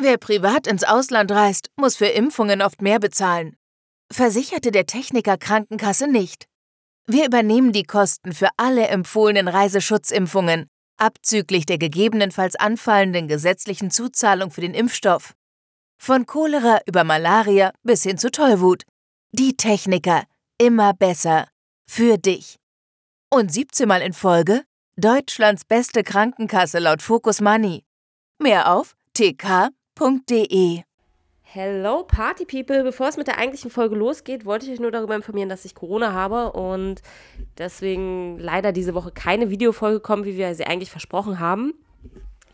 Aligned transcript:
Wer 0.00 0.16
privat 0.16 0.68
ins 0.68 0.84
Ausland 0.84 1.32
reist, 1.32 1.70
muss 1.76 1.96
für 1.96 2.06
Impfungen 2.06 2.62
oft 2.62 2.82
mehr 2.82 3.00
bezahlen. 3.00 3.56
Versicherte 4.12 4.70
der 4.70 4.86
Techniker 4.86 5.36
Krankenkasse 5.36 6.06
nicht. 6.06 6.46
Wir 7.06 7.26
übernehmen 7.26 7.72
die 7.72 7.82
Kosten 7.82 8.32
für 8.32 8.48
alle 8.56 8.86
empfohlenen 8.86 9.48
Reiseschutzimpfungen, 9.48 10.66
abzüglich 10.98 11.66
der 11.66 11.78
gegebenenfalls 11.78 12.54
anfallenden 12.54 13.26
gesetzlichen 13.26 13.90
Zuzahlung 13.90 14.52
für 14.52 14.60
den 14.60 14.74
Impfstoff. 14.74 15.34
Von 16.00 16.26
Cholera 16.26 16.80
über 16.86 17.02
Malaria 17.02 17.72
bis 17.82 18.04
hin 18.04 18.18
zu 18.18 18.30
Tollwut. 18.30 18.84
Die 19.32 19.56
Techniker. 19.56 20.24
Immer 20.58 20.94
besser. 20.94 21.48
Für 21.90 22.18
dich. 22.18 22.56
Und 23.30 23.52
17 23.52 23.88
Mal 23.88 24.02
in 24.02 24.12
Folge 24.12 24.62
Deutschlands 24.96 25.64
beste 25.64 26.04
Krankenkasse 26.04 26.78
laut 26.78 27.02
Focus 27.02 27.40
Money. 27.40 27.84
Mehr 28.40 28.72
auf 28.72 28.94
tk.de. 29.98 30.82
Hello 31.42 32.04
Party 32.04 32.44
People! 32.44 32.84
Bevor 32.84 33.08
es 33.08 33.16
mit 33.16 33.26
der 33.26 33.38
eigentlichen 33.38 33.70
Folge 33.70 33.96
losgeht, 33.96 34.44
wollte 34.44 34.66
ich 34.66 34.72
euch 34.72 34.80
nur 34.80 34.92
darüber 34.92 35.16
informieren, 35.16 35.48
dass 35.48 35.64
ich 35.64 35.74
Corona 35.74 36.12
habe 36.12 36.52
und 36.52 37.02
deswegen 37.56 38.38
leider 38.38 38.70
diese 38.70 38.94
Woche 38.94 39.10
keine 39.10 39.50
Videofolge 39.50 40.00
kommt, 40.00 40.24
wie 40.24 40.36
wir 40.36 40.54
sie 40.54 40.66
eigentlich 40.66 40.90
versprochen 40.90 41.40
haben. 41.40 41.74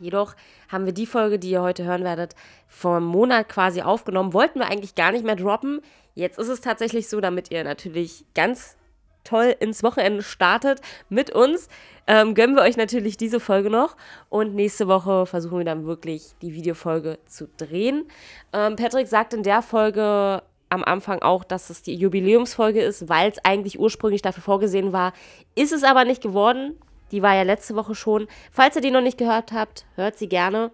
Jedoch 0.00 0.34
haben 0.70 0.86
wir 0.86 0.94
die 0.94 1.06
Folge, 1.06 1.38
die 1.38 1.50
ihr 1.50 1.62
heute 1.62 1.84
hören 1.84 2.02
werdet, 2.02 2.34
vor 2.66 2.96
einem 2.96 3.06
Monat 3.06 3.48
quasi 3.48 3.82
aufgenommen. 3.82 4.32
Wollten 4.32 4.58
wir 4.58 4.66
eigentlich 4.66 4.94
gar 4.94 5.12
nicht 5.12 5.24
mehr 5.24 5.36
droppen. 5.36 5.80
Jetzt 6.14 6.38
ist 6.38 6.48
es 6.48 6.60
tatsächlich 6.62 7.08
so, 7.08 7.20
damit 7.20 7.50
ihr 7.50 7.62
natürlich 7.62 8.24
ganz 8.34 8.76
toll 9.24 9.54
ins 9.58 9.82
Wochenende 9.82 10.22
startet 10.22 10.80
mit 11.08 11.30
uns, 11.30 11.68
ähm, 12.06 12.34
gönnen 12.34 12.54
wir 12.54 12.62
euch 12.62 12.76
natürlich 12.76 13.16
diese 13.16 13.40
Folge 13.40 13.70
noch. 13.70 13.96
Und 14.28 14.54
nächste 14.54 14.88
Woche 14.88 15.26
versuchen 15.26 15.58
wir 15.58 15.64
dann 15.64 15.86
wirklich 15.86 16.34
die 16.42 16.54
Videofolge 16.54 17.18
zu 17.26 17.48
drehen. 17.56 18.06
Ähm, 18.52 18.76
Patrick 18.76 19.08
sagt 19.08 19.34
in 19.34 19.42
der 19.42 19.62
Folge 19.62 20.42
am 20.68 20.84
Anfang 20.84 21.22
auch, 21.22 21.44
dass 21.44 21.70
es 21.70 21.82
die 21.82 21.94
Jubiläumsfolge 21.94 22.82
ist, 22.82 23.08
weil 23.08 23.30
es 23.30 23.44
eigentlich 23.44 23.78
ursprünglich 23.78 24.22
dafür 24.22 24.42
vorgesehen 24.42 24.92
war. 24.92 25.12
Ist 25.54 25.72
es 25.72 25.84
aber 25.84 26.04
nicht 26.04 26.22
geworden. 26.22 26.78
Die 27.12 27.22
war 27.22 27.34
ja 27.34 27.42
letzte 27.42 27.76
Woche 27.76 27.94
schon. 27.94 28.26
Falls 28.50 28.76
ihr 28.76 28.82
die 28.82 28.90
noch 28.90 29.00
nicht 29.00 29.18
gehört 29.18 29.52
habt, 29.52 29.86
hört 29.94 30.18
sie 30.18 30.28
gerne. 30.28 30.72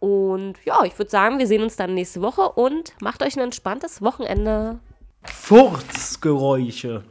Und 0.00 0.54
ja, 0.64 0.84
ich 0.84 0.96
würde 0.98 1.10
sagen, 1.10 1.38
wir 1.38 1.46
sehen 1.46 1.62
uns 1.62 1.76
dann 1.76 1.94
nächste 1.94 2.20
Woche 2.20 2.42
und 2.50 2.92
macht 3.00 3.22
euch 3.22 3.36
ein 3.36 3.42
entspanntes 3.42 4.02
Wochenende. 4.02 4.78
Furzgeräusche. 5.24 7.04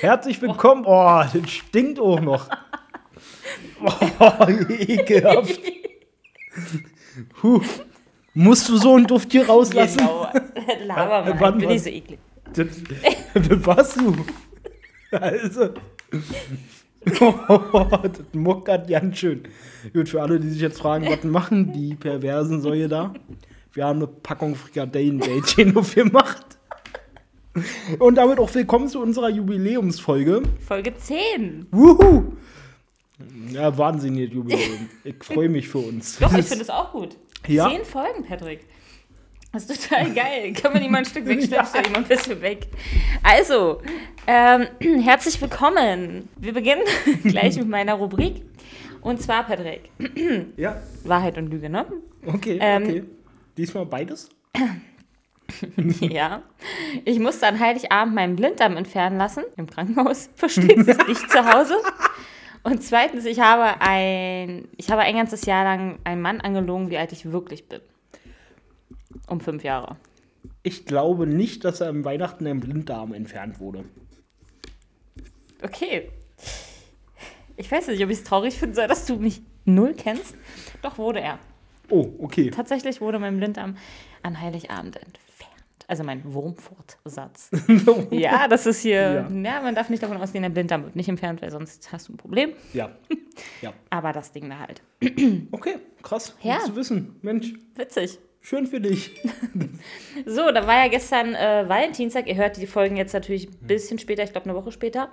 Herzlich 0.00 0.40
willkommen. 0.40 0.84
Oh, 0.86 1.22
das 1.32 1.50
stinkt 1.50 1.98
auch 2.00 2.20
noch. 2.20 2.48
Oh, 3.80 4.46
ekelhaft. 4.68 5.60
Huh. 7.42 7.60
Musst 8.34 8.68
du 8.68 8.76
so 8.76 8.94
einen 8.96 9.06
Duft 9.06 9.30
hier 9.30 9.46
rauslassen? 9.46 9.98
Genau. 9.98 10.28
Laber 10.84 11.24
mal, 11.24 11.40
Wann- 11.40 11.58
bin 11.58 11.70
ich 11.70 11.82
so 11.84 11.88
eklig. 11.88 12.18
Das, 12.54 12.66
das 13.34 13.66
warst 13.66 13.96
du. 14.00 14.16
Also. 15.12 15.70
Oh, 17.20 17.86
das 18.02 18.10
muckert 18.32 18.88
ganz 18.88 19.18
schön. 19.18 19.44
Gut, 19.94 20.08
für 20.08 20.20
alle, 20.20 20.38
die 20.40 20.50
sich 20.50 20.60
jetzt 20.60 20.80
fragen, 20.80 21.06
was 21.08 21.22
machen 21.22 21.72
die 21.72 21.94
perversen 21.94 22.60
Säue 22.60 22.88
da? 22.88 23.14
Wir 23.72 23.86
haben 23.86 23.98
eine 24.00 24.08
Packung 24.08 24.56
Frikadellenbällchen 24.56 25.76
aufgemacht. 25.76 26.47
Und 27.98 28.14
damit 28.16 28.38
auch 28.38 28.54
willkommen 28.54 28.88
zu 28.88 29.00
unserer 29.00 29.28
Jubiläumsfolge. 29.30 30.42
Folge 30.66 30.94
10. 30.96 31.66
Wuhu! 31.70 32.32
Ja, 33.50 33.76
wahnsinniges 33.76 34.32
Jubiläum. 34.34 34.88
Ich 35.02 35.16
freue 35.22 35.48
mich 35.48 35.68
für 35.68 35.78
uns. 35.78 36.18
Doch, 36.18 36.32
ich 36.36 36.44
finde 36.44 36.62
es 36.62 36.70
auch 36.70 36.92
gut. 36.92 37.16
Ja. 37.48 37.68
Zehn 37.68 37.84
Folgen, 37.84 38.24
Patrick. 38.24 38.60
Das 39.52 39.64
ist 39.64 39.88
total 39.88 40.12
geil. 40.12 40.52
Kann 40.52 40.74
man 40.74 40.88
mal 40.90 40.98
ein 40.98 41.04
Stück 41.04 41.26
wegstellen? 41.26 41.64
Stell 41.68 41.90
mal 41.90 41.98
ein 41.98 42.04
bisschen 42.04 42.40
weg. 42.42 42.68
Also, 43.22 43.80
ähm, 44.26 44.66
herzlich 45.02 45.40
willkommen. 45.40 46.28
Wir 46.36 46.52
beginnen 46.52 46.82
gleich 47.24 47.56
mit 47.56 47.68
meiner 47.68 47.94
Rubrik. 47.94 48.42
Und 49.00 49.22
zwar, 49.22 49.44
Patrick, 49.44 49.90
Ja, 50.56 50.80
Wahrheit 51.04 51.38
und 51.38 51.48
Lüge, 51.50 51.70
ne? 51.70 51.86
okay, 52.26 52.58
Ähm, 52.60 52.82
okay. 52.84 53.04
Diesmal 53.56 53.86
beides? 53.86 54.28
Ja. 56.00 56.42
Ich 57.04 57.18
musste 57.18 57.46
an 57.46 57.58
Heiligabend 57.58 58.14
meinen 58.14 58.36
Blinddarm 58.36 58.76
entfernen 58.76 59.18
lassen. 59.18 59.44
Im 59.56 59.68
Krankenhaus. 59.68 60.30
Versteht 60.34 60.84
sich 60.84 61.06
nicht 61.06 61.30
zu 61.30 61.44
Hause. 61.44 61.76
Und 62.62 62.82
zweitens, 62.82 63.24
ich 63.24 63.40
habe 63.40 63.80
ein, 63.80 64.68
ich 64.76 64.90
habe 64.90 65.02
ein 65.02 65.14
ganzes 65.14 65.44
Jahr 65.46 65.64
lang 65.64 65.98
einen 66.04 66.20
Mann 66.20 66.40
angelogen, 66.40 66.90
wie 66.90 66.98
alt 66.98 67.12
ich 67.12 67.30
wirklich 67.30 67.68
bin. 67.68 67.80
Um 69.28 69.40
fünf 69.40 69.64
Jahre. 69.64 69.96
Ich 70.62 70.84
glaube 70.84 71.26
nicht, 71.26 71.64
dass 71.64 71.80
er 71.80 71.88
am 71.88 72.04
Weihnachten 72.04 72.46
ein 72.46 72.60
Blinddarm 72.60 73.14
entfernt 73.14 73.60
wurde. 73.60 73.84
Okay. 75.62 76.10
Ich 77.56 77.70
weiß 77.70 77.88
nicht, 77.88 78.02
ob 78.04 78.10
ich 78.10 78.18
es 78.18 78.24
traurig 78.24 78.54
finden 78.54 78.74
soll, 78.74 78.86
dass 78.86 79.06
du 79.06 79.16
mich 79.16 79.42
null 79.64 79.94
kennst. 79.94 80.36
Doch 80.82 80.98
wurde 80.98 81.20
er. 81.20 81.38
Oh, 81.90 82.08
okay. 82.18 82.50
Tatsächlich 82.50 83.00
wurde 83.00 83.18
mein 83.18 83.38
Blinddarm 83.38 83.76
an 84.22 84.40
Heiligabend 84.40 84.96
entfernt. 84.96 85.27
Also 85.88 86.04
mein 86.04 86.22
Wurmfortsatz. 86.32 87.50
ja, 88.10 88.46
das 88.46 88.66
ist 88.66 88.82
hier. 88.82 89.00
Ja. 89.00 89.28
Ja. 89.30 89.62
man 89.62 89.74
darf 89.74 89.88
nicht 89.88 90.02
davon 90.02 90.18
ausgehen, 90.18 90.42
der 90.42 90.50
Blinddarm 90.50 90.84
wird 90.84 90.94
nicht 90.94 91.08
entfernt, 91.08 91.40
weil 91.40 91.50
sonst 91.50 91.90
hast 91.90 92.08
du 92.08 92.12
ein 92.12 92.16
Problem. 92.16 92.52
Ja. 92.72 92.90
Ja. 93.62 93.72
Aber 93.88 94.12
das 94.12 94.32
Ding 94.32 94.50
da 94.50 94.58
halt. 94.58 94.82
Okay, 95.52 95.76
krass. 96.02 96.36
Ja. 96.42 96.56
Gut 96.56 96.66
zu 96.66 96.74
wissen. 96.76 97.20
Mensch, 97.22 97.54
Witzig. 97.76 98.18
schön 98.40 98.66
für 98.66 98.80
dich. 98.80 99.14
So, 100.26 100.50
da 100.50 100.66
war 100.66 100.82
ja 100.84 100.88
gestern 100.88 101.36
äh, 101.36 101.68
Valentinstag. 101.68 102.26
Ihr 102.26 102.34
hört 102.34 102.56
die 102.56 102.66
Folgen 102.66 102.96
jetzt 102.96 103.12
natürlich 103.12 103.48
ein 103.48 103.66
bisschen 103.68 104.00
später, 104.00 104.24
ich 104.24 104.32
glaube 104.32 104.50
eine 104.50 104.58
Woche 104.58 104.72
später. 104.72 105.08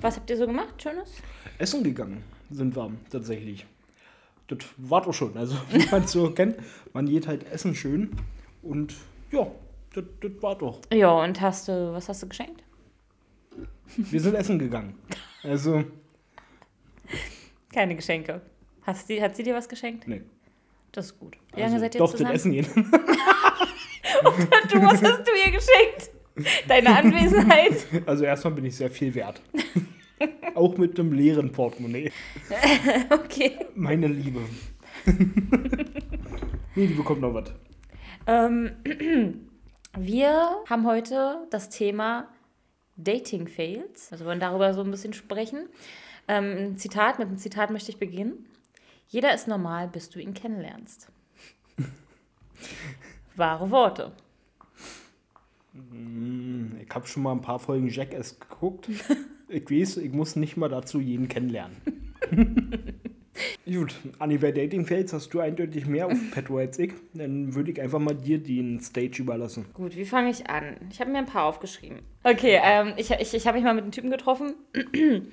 Was 0.00 0.16
habt 0.16 0.28
ihr 0.28 0.36
so 0.36 0.46
gemacht? 0.46 0.74
Schönes? 0.82 1.10
Essen 1.58 1.82
gegangen 1.82 2.22
sind 2.50 2.76
wir 2.76 2.92
tatsächlich. 3.08 3.64
Das 4.48 4.58
war 4.76 5.00
doch 5.00 5.14
schon. 5.14 5.34
Also, 5.38 5.56
wie 5.70 5.86
man 5.90 6.04
es 6.04 6.12
so 6.12 6.30
kennt, 6.32 6.56
man 6.92 7.06
geht 7.06 7.26
halt 7.26 7.50
essen 7.50 7.74
schön. 7.74 8.10
Und 8.62 8.94
ja, 9.30 9.46
das, 9.94 10.04
das 10.20 10.30
war 10.40 10.56
doch. 10.56 10.80
Ja, 10.92 11.10
und 11.10 11.40
hast 11.40 11.68
du, 11.68 11.92
was 11.92 12.08
hast 12.08 12.22
du 12.22 12.28
geschenkt? 12.28 12.62
Wir 13.96 14.20
sind 14.20 14.34
essen 14.34 14.58
gegangen. 14.58 14.94
Also, 15.42 15.84
Keine 17.74 17.94
Geschenke. 17.96 18.40
Hast 18.82 19.08
die, 19.08 19.20
hat 19.22 19.36
sie 19.36 19.42
dir 19.42 19.54
was 19.54 19.68
geschenkt? 19.68 20.06
nee. 20.08 20.22
Das 20.94 21.06
ist 21.06 21.18
gut. 21.18 21.38
Wie 21.54 21.62
Also, 21.62 21.66
lange 21.76 21.80
seid 21.80 21.94
ihr 21.94 21.98
doch, 22.00 22.10
zusammen? 22.10 22.32
das 22.32 22.40
Essen 22.42 22.52
gehen. 22.52 22.66
Du, 24.70 24.80
was 24.82 25.02
hast 25.02 25.26
du 25.26 25.32
ihr 25.32 25.50
geschenkt? 25.52 26.10
Deine 26.68 26.94
Anwesenheit? 26.96 27.86
Also, 28.06 28.24
erstmal 28.24 28.52
bin 28.54 28.66
ich 28.66 28.76
sehr 28.76 28.90
viel 28.90 29.14
wert. 29.14 29.40
Auch 30.54 30.76
mit 30.76 30.98
dem 30.98 31.12
leeren 31.12 31.50
Portemonnaie. 31.50 32.10
Okay. 33.10 33.52
Meine 33.74 34.06
Liebe. 34.06 34.40
nee, 36.74 36.86
die 36.86 36.94
bekommt 36.94 37.20
noch 37.22 37.32
was. 37.34 37.52
Ähm, 38.26 38.72
wir 39.96 40.62
haben 40.68 40.86
heute 40.86 41.46
das 41.50 41.68
Thema 41.68 42.28
Dating 42.96 43.48
Fails. 43.48 44.10
Also 44.10 44.24
wir 44.24 44.28
wollen 44.28 44.40
darüber 44.40 44.72
so 44.74 44.82
ein 44.82 44.90
bisschen 44.90 45.12
sprechen. 45.12 45.68
Ähm, 46.28 46.56
ein 46.58 46.78
Zitat, 46.78 47.18
mit 47.18 47.28
einem 47.28 47.38
Zitat 47.38 47.70
möchte 47.70 47.90
ich 47.90 47.98
beginnen. 47.98 48.46
Jeder 49.08 49.34
ist 49.34 49.48
normal, 49.48 49.88
bis 49.88 50.08
du 50.08 50.18
ihn 50.18 50.34
kennenlernst. 50.34 51.08
Wahre 53.36 53.70
Worte. 53.70 54.12
Ich 55.74 56.94
habe 56.94 57.06
schon 57.06 57.22
mal 57.22 57.32
ein 57.32 57.42
paar 57.42 57.58
Folgen 57.58 57.88
Jackass 57.88 58.38
geguckt. 58.38 58.88
Ich 59.54 59.70
weiß, 59.70 59.98
ich 59.98 60.10
muss 60.10 60.34
nicht 60.34 60.56
mal 60.56 60.70
dazu 60.70 60.98
jeden 60.98 61.28
kennenlernen. 61.28 61.76
Gut, 63.64 63.94
Anni, 64.18 64.38
bei 64.38 64.52
Dating 64.52 64.84
Fails 64.84 65.12
hast 65.12 65.30
du 65.32 65.40
eindeutig 65.40 65.86
mehr 65.86 66.06
auf 66.06 66.18
Petro 66.32 66.58
als 66.58 66.78
ich. 66.78 66.92
Dann 67.14 67.54
würde 67.54 67.70
ich 67.70 67.80
einfach 67.80 67.98
mal 67.98 68.14
dir 68.14 68.38
den 68.38 68.80
Stage 68.80 69.22
überlassen. 69.22 69.64
Gut, 69.72 69.96
wie 69.96 70.04
fange 70.04 70.30
ich 70.30 70.50
an? 70.50 70.76
Ich 70.90 71.00
habe 71.00 71.10
mir 71.10 71.18
ein 71.18 71.26
paar 71.26 71.46
aufgeschrieben. 71.46 72.00
Okay, 72.24 72.60
ähm, 72.62 72.92
ich, 72.96 73.10
ich, 73.10 73.32
ich 73.34 73.46
habe 73.46 73.56
mich 73.56 73.64
mal 73.64 73.74
mit 73.74 73.84
einem 73.84 73.92
Typen 73.92 74.10
getroffen 74.10 74.54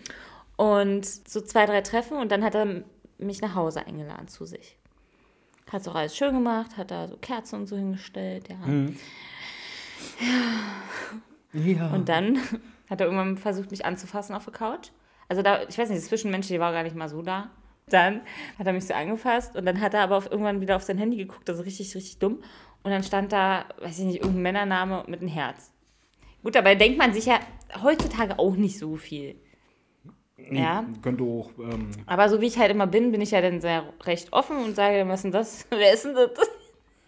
und 0.55 1.05
so 1.05 1.41
zwei, 1.41 1.65
drei 1.65 1.81
Treffen 1.81 2.17
und 2.17 2.31
dann 2.31 2.43
hat 2.43 2.55
er 2.55 2.83
mich 3.17 3.41
nach 3.41 3.55
Hause 3.55 3.85
eingeladen 3.85 4.27
zu 4.27 4.45
sich. 4.45 4.77
Hat 5.71 5.87
auch 5.87 5.95
alles 5.95 6.15
schön 6.15 6.33
gemacht, 6.33 6.77
hat 6.77 6.91
da 6.91 7.07
so 7.07 7.17
Kerzen 7.17 7.59
und 7.59 7.67
so 7.67 7.75
hingestellt, 7.75 8.47
ja. 8.49 8.57
Ja. 11.53 11.93
Und 11.93 12.09
dann 12.09 12.37
hat 12.89 13.01
er 13.01 13.07
irgendwann 13.07 13.37
versucht, 13.37 13.71
mich 13.71 13.85
anzufassen 13.85 14.35
auf 14.35 14.45
der 14.45 14.53
Couch. 14.53 14.89
Also 15.27 15.41
da, 15.41 15.63
ich 15.63 15.77
weiß 15.77 15.89
nicht, 15.89 16.01
das 16.01 16.07
Zwischenmenschliche 16.07 16.59
war 16.59 16.71
gar 16.71 16.83
nicht 16.83 16.95
mal 16.95 17.09
so 17.09 17.21
da. 17.21 17.51
Dann 17.89 18.21
hat 18.57 18.67
er 18.67 18.73
mich 18.73 18.85
so 18.85 18.93
angefasst 18.93 19.55
und 19.55 19.65
dann 19.65 19.81
hat 19.81 19.93
er 19.93 20.01
aber 20.01 20.17
auf, 20.17 20.31
irgendwann 20.31 20.61
wieder 20.61 20.75
auf 20.75 20.83
sein 20.83 20.97
Handy 20.97 21.17
geguckt, 21.17 21.49
also 21.49 21.63
richtig, 21.63 21.95
richtig 21.95 22.19
dumm. 22.19 22.39
Und 22.83 22.91
dann 22.91 23.03
stand 23.03 23.31
da, 23.31 23.65
weiß 23.81 23.99
ich 23.99 24.05
nicht, 24.05 24.17
irgendein 24.17 24.43
Männername 24.43 25.03
mit 25.07 25.21
einem 25.21 25.29
Herz. 25.29 25.71
Gut, 26.43 26.55
dabei 26.55 26.75
denkt 26.75 26.97
man 26.97 27.13
sich 27.13 27.25
ja 27.25 27.39
heutzutage 27.83 28.39
auch 28.39 28.55
nicht 28.55 28.79
so 28.79 28.95
viel. 28.95 29.35
Ja. 30.51 30.85
Könnte 31.01 31.23
auch. 31.23 31.51
Ähm, 31.59 31.91
Aber 32.05 32.29
so 32.29 32.39
wie 32.39 32.47
ich 32.47 32.57
halt 32.57 32.71
immer 32.71 32.87
bin, 32.87 33.11
bin 33.11 33.19
ich 33.19 33.31
ja 33.31 33.41
dann 33.41 33.59
sehr 33.59 33.83
recht 34.03 34.31
offen 34.31 34.57
und 34.57 34.75
sage 34.75 35.05
was 35.07 35.19
ist 35.19 35.23
denn 35.23 35.31
das? 35.31 35.67
Wer 35.69 35.93
ist 35.93 36.05
denn 36.05 36.15
das? 36.15 36.31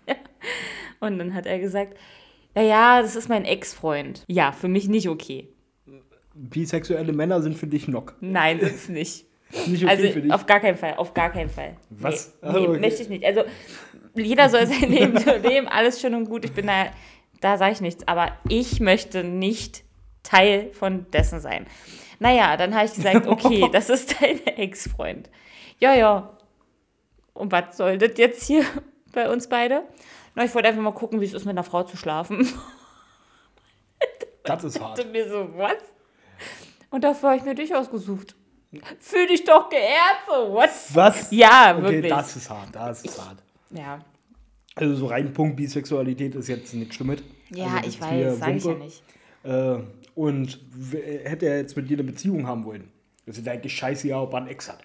Und 1.00 1.18
dann 1.18 1.34
hat 1.34 1.46
er 1.46 1.60
gesagt, 1.60 1.98
naja, 2.56 3.02
das 3.02 3.16
ist 3.16 3.30
mein 3.30 3.46
Ex-Freund. 3.46 4.24
Ja, 4.28 4.52
für 4.52 4.68
mich 4.68 4.88
nicht 4.88 5.10
okay. 5.10 5.50
Bisexuelle 6.34 7.14
Männer 7.14 7.42
sind 7.42 7.58
für 7.58 7.68
dich 7.68 7.88
Nock. 7.88 8.16
Nein, 8.22 8.60
sind's 8.60 8.90
nicht. 8.90 9.26
Nicht 9.68 9.84
okay 9.84 9.92
Also 9.92 10.12
für 10.12 10.22
dich. 10.22 10.32
auf 10.32 10.46
gar 10.46 10.60
keinen 10.60 10.78
Fall, 10.78 10.96
auf 10.96 11.14
gar 11.14 11.30
keinen 11.32 11.50
Fall. 11.50 11.76
Was? 11.90 12.38
Nee, 12.42 12.52
nee 12.52 12.68
okay. 12.68 12.80
möchte 12.80 13.02
ich 13.04 13.10
nicht. 13.10 13.26
Also 13.26 13.44
jeder 14.16 14.50
soll 14.50 14.66
sein 14.68 14.90
Leben 14.90 15.18
so 15.18 15.32
leben, 15.36 15.68
alles 15.68 16.00
schön 16.02 16.14
und 16.16 16.26
gut. 16.26 16.46
Ich 16.46 16.54
bin 16.54 16.68
da, 16.68 16.88
da 17.42 17.58
sage 17.58 17.74
ich 17.74 17.82
nichts. 17.82 18.08
Aber 18.08 18.32
ich 18.48 18.80
möchte 18.80 19.24
nicht 19.24 19.84
Teil 20.24 20.72
von 20.74 21.10
dessen 21.12 21.40
sein. 21.40 21.66
Naja, 22.20 22.56
dann 22.58 22.76
habe 22.76 22.86
ich 22.86 22.94
gesagt, 22.94 23.28
okay, 23.28 23.68
das 23.72 23.90
ist 23.90 24.22
dein 24.22 24.46
Ex-Freund. 24.46 25.30
Ja, 25.80 25.94
ja. 25.96 26.38
Und 27.34 27.52
was 27.52 27.78
soll 27.78 27.98
das 27.98 28.18
jetzt 28.18 28.46
hier 28.46 28.64
bei 29.14 29.30
uns 29.30 29.48
beide? 29.48 29.84
Na, 30.36 30.46
ich 30.46 30.54
wollte 30.54 30.70
einfach 30.70 30.82
mal 30.82 30.94
gucken, 30.94 31.20
wie 31.20 31.26
es 31.26 31.34
ist, 31.34 31.46
mit 31.46 31.54
einer 31.54 31.64
Frau 31.64 31.84
zu 31.84 31.98
schlafen. 31.98 32.48
Das 34.44 34.64
ist 34.64 34.80
hart. 34.82 35.00
Und 35.00 35.12
mir 35.12 35.28
so, 35.30 35.50
was? 35.56 35.78
Und 36.90 37.04
dafür 37.04 37.30
habe 37.30 37.38
ich 37.40 37.46
mir 37.46 37.56
dich 37.56 37.76
ausgesucht. 37.76 38.36
Fühl 39.00 39.28
dich 39.28 39.44
doch 39.44 39.70
geehrt, 39.70 40.20
so, 40.28 40.54
what? 40.54 40.70
Was? 40.94 41.30
Ja, 41.32 41.76
Okay, 41.78 41.84
wirklich. 41.96 42.12
das 42.12 42.36
ist 42.38 42.50
hart, 42.50 42.70
das 42.74 43.02
ist 43.04 43.22
hart. 43.22 43.38
Ja, 43.72 44.00
Also 44.76 44.96
so 44.96 45.06
rein 45.08 45.34
Punkt 45.34 45.58
Bisexualität 45.58 46.36
ist 46.36 46.48
jetzt 46.48 46.74
nichts 46.74 46.96
Schlimmes. 46.96 47.22
ja 47.50 47.66
also, 47.68 47.80
ich 47.82 47.88
ist 47.88 48.02
weiß, 48.02 48.40
sage 48.40 48.56
ich 48.58 48.64
ja 48.64 48.74
nicht. 48.76 49.04
Äh, 49.44 49.80
und 50.16 50.60
hätte 50.94 51.48
er 51.48 51.58
jetzt 51.58 51.76
mit 51.76 51.90
dir 51.90 51.96
eine 51.98 52.04
Beziehung 52.06 52.48
haben 52.48 52.64
wollen, 52.66 52.90
das 53.26 53.38
ist 53.38 53.48
eigentlich 53.48 53.76
scheiße, 53.76 54.08
ja, 54.08 54.22
ob 54.22 54.34
er 54.34 54.38
einen 54.38 54.48
Ex 54.48 54.70
hat. 54.70 54.80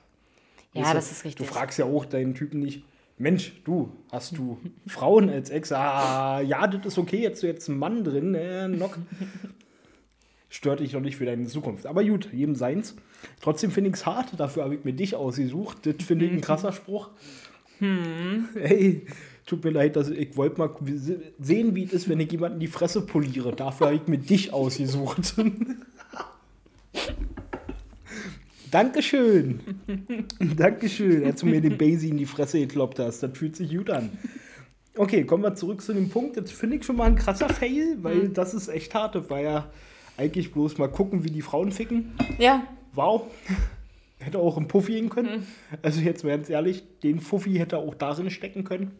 Ja, 0.72 0.82
Weißt 0.82 0.90
du, 0.90 0.94
das 0.96 1.12
ist 1.12 1.24
richtig. 1.24 1.46
Du 1.46 1.52
fragst 1.52 1.78
ja 1.78 1.84
auch 1.84 2.04
deinen 2.04 2.34
Typen 2.34 2.60
nicht, 2.60 2.84
Mensch, 3.18 3.52
du, 3.64 3.92
hast 4.10 4.36
du 4.36 4.58
Frauen 4.86 5.30
als 5.30 5.50
Ex? 5.50 5.70
Ah, 5.72 6.40
ja, 6.40 6.66
das 6.66 6.84
ist 6.86 6.98
okay, 6.98 7.20
jetzt 7.22 7.42
du 7.42 7.46
jetzt 7.46 7.68
einen 7.68 7.78
Mann 7.78 8.02
drin, 8.04 8.34
äh, 8.34 8.66
Nock. 8.68 8.98
Stört 10.48 10.80
dich 10.80 10.92
doch 10.92 11.00
nicht 11.00 11.16
für 11.16 11.24
deine 11.26 11.46
Zukunft. 11.46 11.86
Aber 11.86 12.04
gut, 12.04 12.32
jedem 12.32 12.54
seins. 12.54 12.94
Trotzdem 13.40 13.70
finde 13.70 13.90
ich 13.90 13.96
es 13.96 14.06
hart, 14.06 14.38
dafür 14.38 14.64
habe 14.64 14.74
ich 14.74 14.84
mir 14.84 14.92
dich 14.92 15.14
ausgesucht. 15.14 15.78
Das 15.84 15.96
finde 16.04 16.26
ich 16.26 16.32
ein 16.32 16.40
krasser 16.40 16.72
Spruch. 16.72 17.10
Hm. 17.78 18.48
Hey, 18.54 19.06
tut 19.44 19.64
mir 19.64 19.70
leid, 19.70 19.96
dass 19.96 20.08
ich 20.08 20.36
wollte 20.36 20.58
mal 20.58 20.70
sehen, 21.38 21.74
wie 21.74 21.84
es 21.84 21.92
ist, 21.92 22.08
wenn 22.08 22.20
ich 22.20 22.32
jemanden 22.32 22.58
die 22.60 22.66
Fresse 22.66 23.02
poliere. 23.02 23.54
Dafür 23.54 23.88
habe 23.88 23.96
ich 23.96 24.06
mir 24.06 24.18
dich 24.18 24.52
ausgesucht. 24.52 25.34
Dankeschön. 28.70 29.60
Dankeschön, 30.56 31.24
als 31.24 31.40
du 31.40 31.46
mir 31.46 31.60
den 31.60 31.78
Basie 31.78 32.10
in 32.10 32.18
die 32.18 32.26
Fresse 32.26 32.58
gekloppt 32.58 32.98
hast. 32.98 33.22
Das 33.22 33.36
fühlt 33.36 33.56
sich 33.56 33.70
gut 33.74 33.90
an. 33.90 34.10
Okay, 34.96 35.24
kommen 35.24 35.42
wir 35.42 35.54
zurück 35.54 35.82
zu 35.82 35.92
dem 35.92 36.08
Punkt. 36.08 36.36
Jetzt 36.36 36.52
finde 36.52 36.76
ich 36.76 36.84
schon 36.84 36.96
mal 36.96 37.04
ein 37.04 37.16
krasser 37.16 37.48
Fail, 37.48 37.98
weil 38.02 38.28
das 38.28 38.54
ist 38.54 38.68
echt 38.68 38.94
hart. 38.94 39.14
Das 39.14 39.30
war 39.30 39.40
ja 39.40 39.70
eigentlich 40.16 40.52
bloß 40.52 40.78
mal 40.78 40.88
gucken, 40.88 41.24
wie 41.24 41.30
die 41.30 41.42
Frauen 41.42 41.70
ficken. 41.70 42.12
Ja, 42.38 42.66
Wow. 42.96 43.22
Hätte 44.18 44.38
auch 44.38 44.56
im 44.56 44.66
Puffy 44.66 44.92
gehen 44.94 45.10
können. 45.10 45.46
Also 45.82 46.00
jetzt 46.00 46.24
mal 46.24 46.30
ganz 46.30 46.48
ehrlich, 46.48 46.82
den 47.02 47.20
Fuffi 47.20 47.52
hätte 47.58 47.76
er 47.76 47.82
auch 47.82 47.94
darin 47.94 48.30
stecken 48.30 48.64
können. 48.64 48.90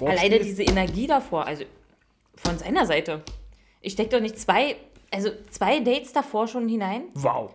alleine 0.00 0.38
diese 0.38 0.62
Energie 0.62 1.08
davor, 1.08 1.46
also 1.46 1.64
von 2.36 2.56
seiner 2.56 2.86
Seite. 2.86 3.22
Ich 3.80 3.94
stecke 3.94 4.10
doch 4.10 4.20
nicht 4.20 4.38
zwei, 4.38 4.76
also 5.10 5.30
zwei 5.50 5.80
Dates 5.80 6.12
davor 6.12 6.46
schon 6.46 6.68
hinein 6.68 7.02
Wow. 7.14 7.52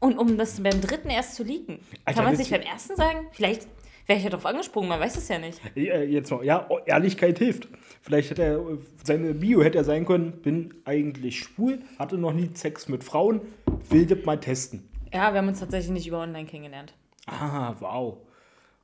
und 0.00 0.16
um 0.18 0.38
das 0.38 0.58
beim 0.62 0.80
dritten 0.80 1.10
erst 1.10 1.34
zu 1.34 1.44
leaken. 1.44 1.80
Alter, 2.06 2.16
Kann 2.16 2.24
man 2.24 2.36
sich 2.36 2.48
beim 2.50 2.62
ersten 2.62 2.96
sagen? 2.96 3.26
Vielleicht 3.32 3.68
wäre 4.06 4.18
ich 4.18 4.24
ja 4.24 4.30
drauf 4.30 4.46
angesprungen, 4.46 4.88
man 4.88 4.98
weiß 5.00 5.16
es 5.18 5.28
ja 5.28 5.38
nicht. 5.38 5.60
Äh, 5.76 6.04
Jetzt 6.04 6.30
mal, 6.30 6.42
ja, 6.44 6.64
oh, 6.70 6.78
Ehrlichkeit 6.86 7.38
hilft. 7.38 7.68
Vielleicht 8.00 8.30
hätte 8.30 8.42
er, 8.42 8.56
äh, 8.58 8.78
seine 9.04 9.34
Bio 9.34 9.62
hätte 9.62 9.76
er 9.78 9.84
sein 9.84 10.06
können, 10.06 10.32
bin 10.40 10.72
eigentlich 10.86 11.40
schwul, 11.40 11.80
hatte 11.98 12.16
noch 12.16 12.32
nie 12.32 12.50
Sex 12.54 12.88
mit 12.88 13.04
Frauen, 13.04 13.40
will 13.90 14.06
das 14.06 14.24
mal 14.24 14.38
testen. 14.38 14.88
Ja, 15.12 15.32
wir 15.32 15.38
haben 15.38 15.48
uns 15.48 15.60
tatsächlich 15.60 15.92
nicht 15.92 16.06
über 16.06 16.20
online 16.20 16.46
kennengelernt. 16.46 16.94
Ah, 17.26 17.74
wow. 17.80 18.18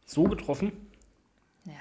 So 0.04 0.24
getroffen? 0.24 0.72
Ja. 1.64 1.74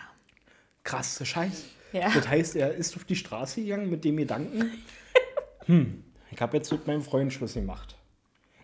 Krass, 0.84 1.18
der 1.18 1.26
Scheiß. 1.26 1.66
Ja. 1.94 2.10
Das 2.14 2.28
heißt, 2.28 2.56
er 2.56 2.74
ist 2.74 2.96
auf 2.96 3.04
die 3.04 3.16
Straße 3.16 3.62
gegangen 3.62 3.90
mit 3.90 4.06
dem 4.06 4.18
Gedanken, 4.18 4.72
hm, 5.66 6.04
ich 6.32 6.42
habe 6.42 6.58
jetzt 6.58 6.72
mit 6.72 6.88
meinem 6.88 7.02
Freund 7.02 7.34
Schluss 7.34 7.54
gemacht. 7.54 7.98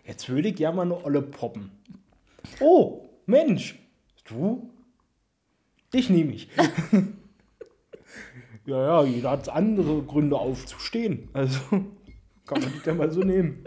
Jetzt 0.04 0.28
würde 0.28 0.48
ich 0.48 0.58
ja 0.58 0.72
mal 0.72 0.82
eine 0.82 1.04
Olle 1.04 1.20
poppen. 1.20 1.70
Oh, 2.60 3.06
Mensch, 3.26 3.78
du? 4.24 4.70
Dich 5.92 6.08
nehme 6.08 6.32
ich. 6.32 6.48
ja, 8.66 8.86
ja, 8.86 9.04
jeder 9.04 9.30
hat 9.30 9.48
andere 9.50 10.02
Gründe 10.02 10.36
aufzustehen. 10.36 11.28
Also 11.34 11.60
kann 12.46 12.62
man 12.62 12.72
die 12.72 12.80
dann 12.84 12.96
mal 12.96 13.10
so 13.10 13.20
nehmen. 13.20 13.64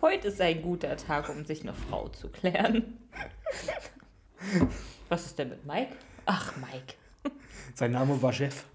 Heute 0.00 0.28
ist 0.28 0.40
ein 0.40 0.62
guter 0.62 0.96
Tag, 0.96 1.28
um 1.28 1.44
sich 1.44 1.62
eine 1.62 1.74
Frau 1.74 2.08
zu 2.08 2.28
klären. 2.28 2.98
Was 5.08 5.26
ist 5.26 5.38
denn 5.38 5.50
mit 5.50 5.64
Mike? 5.66 5.94
Ach, 6.26 6.52
Mike. 6.56 6.94
Sein 7.74 7.92
Name 7.92 8.20
war 8.20 8.32
Chef. 8.32 8.64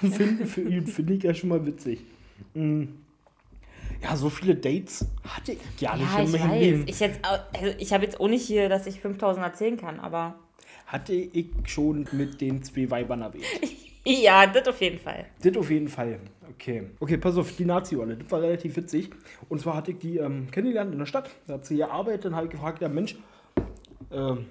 Finde 0.00 0.46
find, 0.46 0.88
find 0.88 1.10
ich 1.10 1.22
ja 1.22 1.34
schon 1.34 1.50
mal 1.50 1.64
witzig. 1.66 2.00
Mm. 2.54 2.84
Ja, 4.02 4.16
so 4.16 4.30
viele 4.30 4.54
Dates 4.54 5.04
hatte 5.28 5.52
ich 5.52 5.58
ja 5.80 5.94
nicht 5.96 6.10
Ja, 6.10 6.20
in 6.20 6.34
ich 6.34 6.40
meinem. 6.40 6.60
Leben. 6.60 6.84
Ich, 6.86 7.00
jetzt, 7.00 7.20
also 7.24 7.74
ich 7.78 7.92
habe 7.92 8.04
jetzt 8.04 8.18
auch 8.18 8.28
nicht 8.28 8.46
hier, 8.46 8.68
dass 8.68 8.86
ich 8.86 9.00
5000 9.00 9.44
erzählen 9.44 9.76
kann, 9.76 10.00
aber. 10.00 10.38
Hatte 10.86 11.12
ich 11.12 11.48
schon 11.66 12.08
mit 12.12 12.40
den 12.40 12.62
zwei 12.62 12.90
Weibern 12.90 13.22
erwähnt. 13.22 13.44
Ja, 14.06 14.46
das 14.46 14.66
auf 14.66 14.80
jeden 14.80 14.98
Fall. 14.98 15.26
Das 15.42 15.56
auf 15.56 15.70
jeden 15.70 15.88
Fall. 15.88 16.20
Okay. 16.54 16.84
Okay, 16.98 17.18
pass 17.18 17.36
auf, 17.36 17.54
die 17.56 17.64
Nazi-Olle. 17.64 18.16
Das 18.16 18.30
war 18.30 18.42
relativ 18.42 18.76
witzig. 18.76 19.10
Und 19.48 19.60
zwar 19.60 19.76
hatte 19.76 19.92
ich 19.92 19.98
die 19.98 20.18
ähm, 20.18 20.50
kennengelernt 20.50 20.92
in 20.92 20.98
der 20.98 21.06
Stadt. 21.06 21.30
Da 21.46 21.54
hat 21.54 21.66
sie 21.66 21.76
gearbeitet. 21.76 22.26
Dann 22.26 22.36
habe 22.36 22.46
ich 22.46 22.52
gefragt, 22.52 22.82
ja 22.82 22.88
Mensch, 22.88 23.16
ähm, 24.10 24.46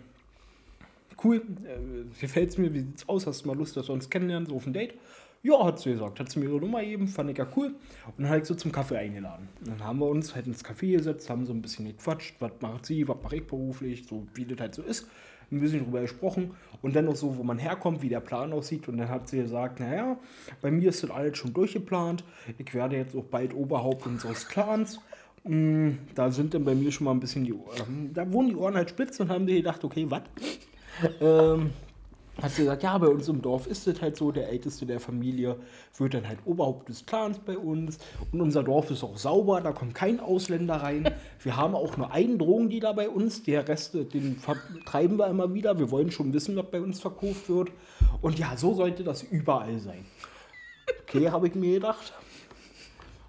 cool, 1.24 1.38
äh, 1.38 2.20
gefällt 2.20 2.50
es 2.50 2.58
mir, 2.58 2.74
wie 2.74 2.80
sieht's 2.80 3.08
aus? 3.08 3.28
Hast 3.28 3.44
du 3.44 3.48
mal 3.48 3.58
Lust, 3.58 3.76
dass 3.76 3.90
wir 3.90 3.94
uns 3.94 4.10
kennenlernen, 4.10 4.48
so 4.48 4.56
auf 4.56 4.66
ein 4.66 4.74
Date? 4.74 4.96
Ja, 5.42 5.64
hat 5.64 5.80
sie 5.80 5.92
gesagt. 5.92 6.20
Hat 6.20 6.30
sie 6.30 6.40
mir 6.40 6.48
ihre 6.48 6.60
Nummer 6.60 6.82
gegeben, 6.82 7.08
fand 7.08 7.30
ich 7.32 7.38
ja 7.38 7.48
cool. 7.56 7.68
Und 7.68 8.14
dann 8.18 8.30
habe 8.30 8.40
ich 8.40 8.46
so 8.46 8.56
zum 8.56 8.72
Kaffee 8.72 8.98
eingeladen. 8.98 9.48
Und 9.62 9.70
dann 9.70 9.84
haben 9.84 10.00
wir 10.00 10.08
uns 10.08 10.36
halt 10.36 10.48
ins 10.48 10.66
Café 10.66 10.98
gesetzt, 10.98 11.30
haben 11.30 11.46
so 11.46 11.54
ein 11.54 11.62
bisschen 11.62 11.86
gequatscht, 11.86 12.36
was 12.40 12.52
macht 12.60 12.86
sie, 12.86 13.08
was 13.08 13.18
mache 13.24 13.38
ich 13.38 13.48
beruflich, 13.48 14.06
so 14.06 14.28
wie 14.34 14.46
das 14.46 14.60
halt 14.60 14.76
so 14.76 14.82
ist. 14.82 15.08
Ein 15.52 15.60
bisschen 15.62 15.84
drüber 15.84 16.02
gesprochen 16.02 16.52
und 16.82 16.96
dann 16.96 17.06
noch 17.06 17.16
so, 17.16 17.38
wo 17.38 17.44
man 17.44 17.58
herkommt, 17.58 18.02
wie 18.02 18.10
der 18.10 18.20
Plan 18.20 18.54
aussieht. 18.54 18.88
Und 18.88 18.98
dann 18.98 19.10
hat 19.10 19.28
sie 19.28 19.38
gesagt, 19.38 19.80
naja, 19.80 20.18
bei 20.62 20.70
mir 20.72 20.90
ist 20.90 21.04
das 21.04 21.10
alles 21.12 21.38
schon 21.38 21.54
durchgeplant. 21.54 22.24
Ich 22.58 22.74
werde 22.74 22.98
jetzt 22.98 23.16
auch 23.16 23.24
bald 23.24 23.54
Oberhaupt 23.54 24.06
unseres 24.06 24.48
Clans. 24.48 25.00
Mm, 25.44 25.92
Da 26.16 26.30
sind 26.32 26.54
dann 26.54 26.66
bei 26.66 26.76
mir 26.76 26.92
schon 26.92 27.06
mal 27.06 27.12
ein 27.12 27.20
bisschen 27.20 27.46
die 27.46 27.54
Ohren, 27.54 28.12
da 28.14 28.32
wurden 28.32 28.50
die 28.50 28.56
Ohren 28.56 28.76
halt 28.76 28.90
spitz 28.90 29.20
und 29.20 29.30
haben 29.30 29.48
die 29.48 29.56
gedacht, 29.56 29.84
okay, 29.84 30.06
was? 30.10 30.22
ähm, 31.22 31.72
hat 32.42 32.52
sie 32.52 32.64
gesagt, 32.64 32.84
ja, 32.84 32.98
bei 32.98 33.08
uns 33.08 33.28
im 33.28 33.42
Dorf 33.42 33.68
ist 33.68 33.88
es 33.88 34.02
halt 34.02 34.18
so, 34.18 34.32
der 34.32 34.50
Älteste 34.50 34.86
der 34.86 35.00
Familie 35.00 35.58
wird 35.98 36.14
dann 36.14 36.28
halt 36.28 36.40
Oberhaupt 36.46 36.90
des 36.90 37.06
Clans 37.06 37.40
bei 37.40 37.58
uns. 37.58 37.98
Und 38.32 38.42
unser 38.42 38.64
Dorf 38.64 38.92
ist 38.92 39.04
auch 39.04 39.18
sauber, 39.18 39.62
da 39.62 39.72
kommt 39.72 39.96
kein 39.96 40.20
Ausländer 40.20 40.76
rein. 40.76 41.12
Wir 41.42 41.58
haben 41.58 41.76
auch 41.76 41.98
nur 41.98 42.12
einen 42.12 42.38
Drogendealer 42.38 42.94
bei 42.94 43.10
uns, 43.10 43.44
der 43.44 43.68
Rest, 43.68 43.94
den 43.94 44.38
vertreiben 44.38 45.18
wir 45.18 45.28
immer 45.28 45.54
wieder. 45.54 45.80
Wir 45.80 45.92
wollen 45.92 46.12
schon 46.12 46.34
wissen, 46.34 46.56
was 46.56 46.70
bei 46.72 46.82
uns 46.82 47.00
verkauft 47.00 47.50
wird. 47.50 47.70
Und 48.22 48.40
ja, 48.40 48.56
so 48.58 48.74
sollte 48.74 49.04
das 49.04 49.24
überall 49.24 49.80
sein. 49.80 50.06
Okay, 51.04 51.30
habe 51.30 51.48
ich 51.48 51.56
mir 51.56 51.76
gedacht. 51.76 52.14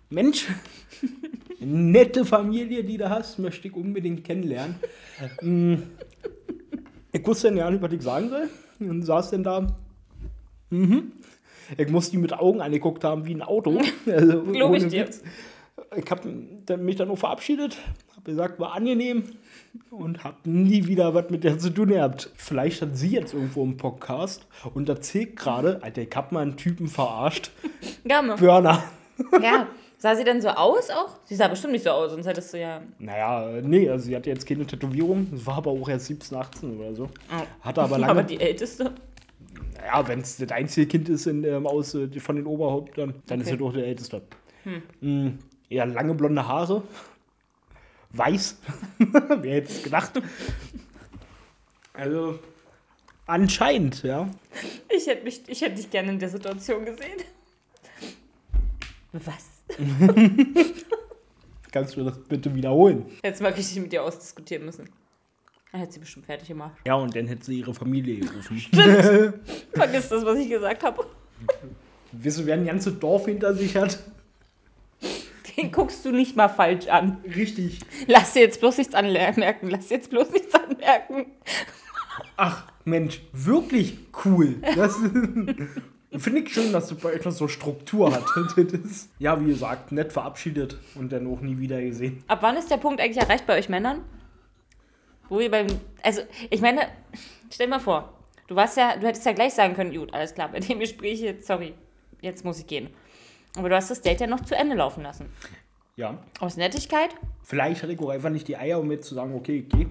Mensch, 0.08 0.48
nette 1.60 2.24
Familie, 2.24 2.82
die 2.84 2.98
du 2.98 3.08
hast, 3.08 3.38
möchte 3.38 3.68
ich 3.68 3.74
unbedingt 3.74 4.24
kennenlernen. 4.24 4.76
Mm, 5.40 5.74
Ich 7.12 7.26
wusste 7.26 7.52
gar 7.54 7.70
nicht, 7.70 7.82
was 7.82 7.92
ich 7.92 8.02
sagen 8.02 8.28
soll. 8.30 8.48
Und 8.80 9.02
saß 9.02 9.30
dann 9.30 9.42
da. 9.42 9.66
Mhm. 10.70 11.12
Ich 11.76 11.88
muss 11.88 12.10
die 12.10 12.16
mit 12.16 12.32
Augen 12.32 12.60
angeguckt 12.60 13.04
haben 13.04 13.26
wie 13.26 13.34
ein 13.34 13.42
Auto. 13.42 13.80
Also, 14.06 14.42
Glaub 14.42 14.74
ich 14.74 14.88
dir. 14.88 15.06
Witz. 15.06 15.22
Ich 15.96 16.10
habe 16.10 16.76
mich 16.76 16.96
dann 16.96 17.10
auch 17.10 17.16
verabschiedet, 17.16 17.78
habe 18.14 18.22
gesagt, 18.30 18.60
war 18.60 18.74
angenehm 18.74 19.24
und 19.90 20.22
habe 20.22 20.36
nie 20.44 20.86
wieder 20.86 21.14
was 21.14 21.30
mit 21.30 21.42
der 21.42 21.58
zu 21.58 21.70
tun 21.70 21.88
gehabt. 21.88 22.30
Vielleicht 22.36 22.82
hat 22.82 22.96
sie 22.96 23.08
jetzt 23.08 23.34
irgendwo 23.34 23.62
einen 23.64 23.76
Podcast 23.76 24.46
und 24.74 24.88
erzählt 24.88 25.36
gerade, 25.36 25.82
Alter, 25.82 26.02
ich 26.02 26.14
hab 26.14 26.32
mal 26.32 26.40
einen 26.40 26.56
Typen 26.56 26.86
verarscht. 26.86 27.50
Gamme. 28.06 28.36
Burner. 28.36 28.84
Ja. 29.42 29.66
Sah 30.02 30.16
sie 30.16 30.24
denn 30.24 30.40
so 30.40 30.48
aus 30.48 30.88
auch? 30.88 31.10
Sie 31.24 31.34
sah 31.36 31.46
bestimmt 31.46 31.74
nicht 31.74 31.84
so 31.84 31.90
aus, 31.90 32.10
sonst 32.12 32.26
hättest 32.26 32.54
du 32.54 32.58
ja. 32.58 32.80
Naja, 32.98 33.60
nee, 33.62 33.86
also 33.86 34.06
sie 34.06 34.16
hatte 34.16 34.30
jetzt 34.30 34.46
keine 34.46 34.66
Tätowierung. 34.66 35.28
War 35.44 35.58
aber 35.58 35.72
auch 35.72 35.86
erst 35.90 36.06
17, 36.06 36.38
18 36.38 36.80
oder 36.80 36.94
so. 36.94 37.04
Oh. 37.04 37.42
Hatte 37.60 37.82
aber 37.82 37.98
lange. 37.98 38.10
Aber 38.10 38.22
die 38.22 38.40
älteste. 38.40 38.94
Ja, 39.84 40.08
wenn 40.08 40.20
es 40.20 40.38
das 40.38 40.50
einzige 40.52 40.86
Kind 40.86 41.10
ist 41.10 41.26
in, 41.26 41.44
ähm, 41.44 41.66
aus, 41.66 41.94
äh, 41.94 42.08
von 42.18 42.36
den 42.36 42.46
Oberhauptern, 42.46 43.14
dann 43.26 43.42
ist 43.42 43.48
Okay. 43.48 43.56
er 43.56 43.58
doch 43.58 43.72
der 43.74 43.86
Älteste. 43.86 44.22
Mm, 45.02 45.28
ja, 45.68 45.84
lange 45.84 46.14
blonde 46.14 46.48
Haare. 46.48 46.82
Weiß. 48.12 48.56
Wer 48.98 49.54
hätte 49.54 49.70
es 49.70 49.82
gedacht? 49.82 50.12
Also, 51.92 52.38
anscheinend, 53.26 54.02
ja. 54.02 54.30
Ich 54.88 55.06
hätte, 55.06 55.24
mich, 55.24 55.42
ich 55.46 55.60
hätte 55.60 55.74
dich 55.76 55.90
gerne 55.90 56.12
in 56.12 56.18
der 56.18 56.30
Situation 56.30 56.86
gesehen. 56.86 57.20
Was? 59.12 59.59
Kannst 61.72 61.96
du 61.96 62.04
das 62.04 62.18
bitte 62.18 62.54
wiederholen? 62.54 63.06
Jetzt 63.24 63.40
mal 63.40 63.52
richtig 63.52 63.80
mit 63.80 63.92
dir 63.92 64.02
ausdiskutieren 64.02 64.64
müssen. 64.64 64.88
Dann 65.70 65.80
hätte 65.80 65.92
sie 65.92 66.00
bestimmt 66.00 66.26
fertig 66.26 66.48
gemacht. 66.48 66.72
Ja, 66.84 66.94
und 66.94 67.14
dann 67.14 67.28
hätte 67.28 67.44
sie 67.44 67.60
ihre 67.60 67.72
Familie 67.72 68.20
gerufen. 68.20 68.58
Vergiss 69.72 70.08
das, 70.08 70.24
was 70.24 70.38
ich 70.38 70.48
gesagt 70.48 70.82
habe. 70.82 71.06
Wisst 72.12 72.40
ihr, 72.40 72.46
wer 72.46 72.54
ein 72.54 72.66
ganzes 72.66 72.98
Dorf 72.98 73.26
hinter 73.26 73.54
sich 73.54 73.76
hat? 73.76 74.00
Den 75.56 75.70
guckst 75.70 76.04
du 76.04 76.10
nicht 76.10 76.36
mal 76.36 76.48
falsch 76.48 76.88
an. 76.88 77.18
Richtig. 77.24 77.80
Lass 78.06 78.32
dir 78.32 78.40
jetzt 78.40 78.60
bloß 78.60 78.78
nichts 78.78 78.94
anmerken. 78.94 79.70
Lass 79.70 79.88
dir 79.88 79.94
jetzt 79.94 80.10
bloß 80.10 80.30
nichts 80.32 80.54
anmerken. 80.54 81.26
Ach, 82.36 82.66
Mensch, 82.84 83.20
wirklich 83.32 83.98
cool. 84.24 84.56
Das 84.74 84.96
finde 86.18 86.40
ich 86.40 86.52
schön, 86.52 86.72
dass 86.72 86.88
du 86.88 86.96
bei 86.96 87.14
euch 87.14 87.24
noch 87.24 87.32
so 87.32 87.46
Struktur 87.46 88.12
hat. 88.12 88.24
Das, 88.34 89.08
ja, 89.18 89.40
wie 89.40 89.46
gesagt, 89.46 89.92
nett 89.92 90.12
verabschiedet 90.12 90.76
und 90.94 91.12
dann 91.12 91.26
auch 91.26 91.40
nie 91.40 91.58
wieder 91.58 91.80
gesehen. 91.80 92.24
Ab 92.26 92.38
wann 92.42 92.56
ist 92.56 92.70
der 92.70 92.78
Punkt 92.78 93.00
eigentlich 93.00 93.22
erreicht 93.22 93.46
bei 93.46 93.58
euch 93.58 93.68
Männern? 93.68 94.02
Wo 95.28 95.38
ihr 95.38 95.50
beim. 95.50 95.66
Also, 96.02 96.22
ich 96.50 96.60
meine, 96.60 96.88
stell 97.52 97.68
mal 97.68 97.78
vor, 97.78 98.12
du 98.48 98.56
warst 98.56 98.76
ja, 98.76 98.96
du 98.96 99.06
hättest 99.06 99.24
ja 99.24 99.32
gleich 99.32 99.54
sagen 99.54 99.74
können, 99.74 99.94
gut, 99.94 100.12
alles 100.12 100.34
klar, 100.34 100.48
bei 100.50 100.58
dem 100.58 100.80
Gespräch 100.80 101.20
jetzt, 101.20 101.46
sorry, 101.46 101.74
jetzt 102.20 102.44
muss 102.44 102.58
ich 102.58 102.66
gehen. 102.66 102.88
Aber 103.56 103.68
du 103.68 103.76
hast 103.76 103.90
das 103.90 104.02
Date 104.02 104.20
ja 104.20 104.26
noch 104.26 104.40
zu 104.40 104.56
Ende 104.56 104.76
laufen 104.76 105.02
lassen. 105.02 105.26
Ja. 105.96 106.18
Aus 106.40 106.56
Nettigkeit? 106.56 107.10
Vielleicht 107.42 107.82
hatte 107.82 107.92
ich 107.92 108.00
auch 108.00 108.08
einfach 108.08 108.30
nicht 108.30 108.48
die 108.48 108.56
Eier, 108.56 108.80
um 108.80 108.90
jetzt 108.90 109.08
zu 109.08 109.14
sagen, 109.14 109.34
okay, 109.34 109.66
okay. 109.66 109.88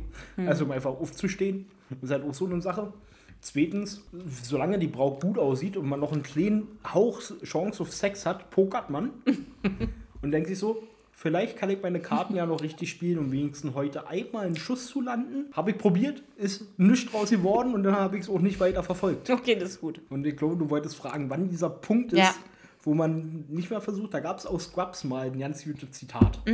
Also 0.48 0.66
um 0.66 0.72
einfach 0.72 0.92
aufzustehen. 0.92 1.70
Das 1.90 2.04
ist 2.04 2.12
halt 2.12 2.24
auch 2.24 2.34
so 2.34 2.46
eine 2.46 2.62
Sache. 2.62 2.92
Zweitens, 3.42 4.02
solange 4.44 4.80
die 4.80 4.88
Braut 4.88 5.22
gut 5.22 5.38
aussieht 5.38 5.78
und 5.78 5.88
man 5.88 6.00
noch 6.00 6.12
einen 6.12 6.24
kleinen 6.24 6.68
Hauch 6.94 7.22
Chance 7.44 7.82
auf 7.84 7.94
Sex 7.94 8.26
hat, 8.26 8.50
pokert 8.50 8.90
man. 8.90 9.12
und 10.22 10.32
denkt 10.32 10.50
sich 10.50 10.60
so, 10.60 10.84
vielleicht 11.14 11.56
kann 11.58 11.70
ich 11.70 11.82
meine 11.82 12.02
Karten 12.02 12.36
ja 12.36 12.46
noch 12.46 12.62
richtig 12.62 12.90
spielen, 12.90 13.18
um 13.18 13.32
wenigstens 13.32 13.74
heute 13.76 14.08
einmal 14.08 14.46
einen 14.46 14.58
Schuss 14.58 14.88
zu 14.88 15.00
landen. 15.02 15.46
Habe 15.54 15.72
ich 15.72 15.78
probiert, 15.78 16.22
ist 16.36 16.66
nichts 16.78 17.10
draus 17.12 17.30
geworden 17.30 17.74
und 17.74 17.84
dann 17.84 17.96
habe 17.96 18.18
ich 18.18 18.24
es 18.24 18.30
auch 18.30 18.40
nicht 18.40 18.60
weiter 18.60 18.84
verfolgt. 18.84 19.30
Okay, 19.30 19.56
das 19.56 19.72
ist 19.72 19.82
gut. 19.82 20.02
Und 20.10 20.26
ich 20.28 20.36
glaube, 20.36 20.58
du 20.58 20.70
wolltest 20.70 20.96
fragen, 20.98 21.30
wann 21.30 21.48
dieser 21.50 21.70
Punkt 21.70 22.12
ist, 22.12 22.20
Ja. 22.20 22.36
wo 22.84 22.94
man 22.94 23.46
nicht 23.48 23.70
mehr 23.70 23.80
versucht. 23.82 24.14
Da 24.14 24.20
gab 24.20 24.38
es 24.40 24.46
aus 24.46 24.66
Scrubs 24.66 25.06
mal 25.06 25.28
ein 25.28 25.40
ganz 25.40 25.64
gutes 25.64 25.92
Zitat. 25.92 26.40
Es 26.46 26.54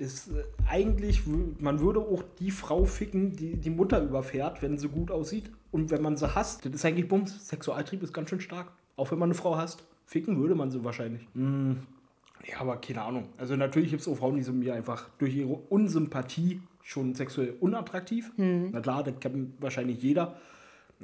ist 0.00 0.28
äh, 0.28 0.44
eigentlich, 0.68 1.22
man 1.58 1.80
würde 1.80 2.00
auch 2.00 2.22
die 2.38 2.50
Frau 2.50 2.84
ficken, 2.84 3.32
die 3.36 3.56
die 3.56 3.70
Mutter 3.70 4.02
überfährt, 4.02 4.62
wenn 4.62 4.78
sie 4.78 4.88
gut 4.88 5.10
aussieht. 5.10 5.50
Und 5.70 5.90
wenn 5.90 6.02
man 6.02 6.16
sie 6.16 6.34
hasst, 6.34 6.64
das 6.64 6.72
ist 6.72 6.84
eigentlich 6.84 7.08
Bums. 7.08 7.48
Sexualtrieb 7.48 8.02
ist 8.02 8.12
ganz 8.12 8.30
schön 8.30 8.40
stark. 8.40 8.72
Auch 8.96 9.10
wenn 9.10 9.18
man 9.18 9.28
eine 9.28 9.34
Frau 9.34 9.56
hasst. 9.56 9.84
Ficken 10.06 10.38
würde 10.38 10.54
man 10.54 10.70
sie 10.70 10.84
wahrscheinlich. 10.84 11.26
Mm, 11.34 11.72
Ja, 12.46 12.60
aber 12.60 12.76
keine 12.76 13.02
Ahnung. 13.02 13.28
Also 13.38 13.56
natürlich 13.56 13.90
gibt 13.90 14.02
es 14.02 14.08
auch 14.08 14.16
Frauen, 14.16 14.36
die 14.36 14.42
sind 14.42 14.58
mir 14.58 14.74
einfach 14.74 15.08
durch 15.18 15.34
ihre 15.34 15.54
Unsympathie 15.54 16.60
schon 16.82 17.14
sexuell 17.14 17.54
unattraktiv. 17.60 18.32
Na 18.36 18.80
klar, 18.80 19.02
das 19.04 19.14
kann 19.20 19.54
wahrscheinlich 19.60 20.02
jeder. 20.02 20.36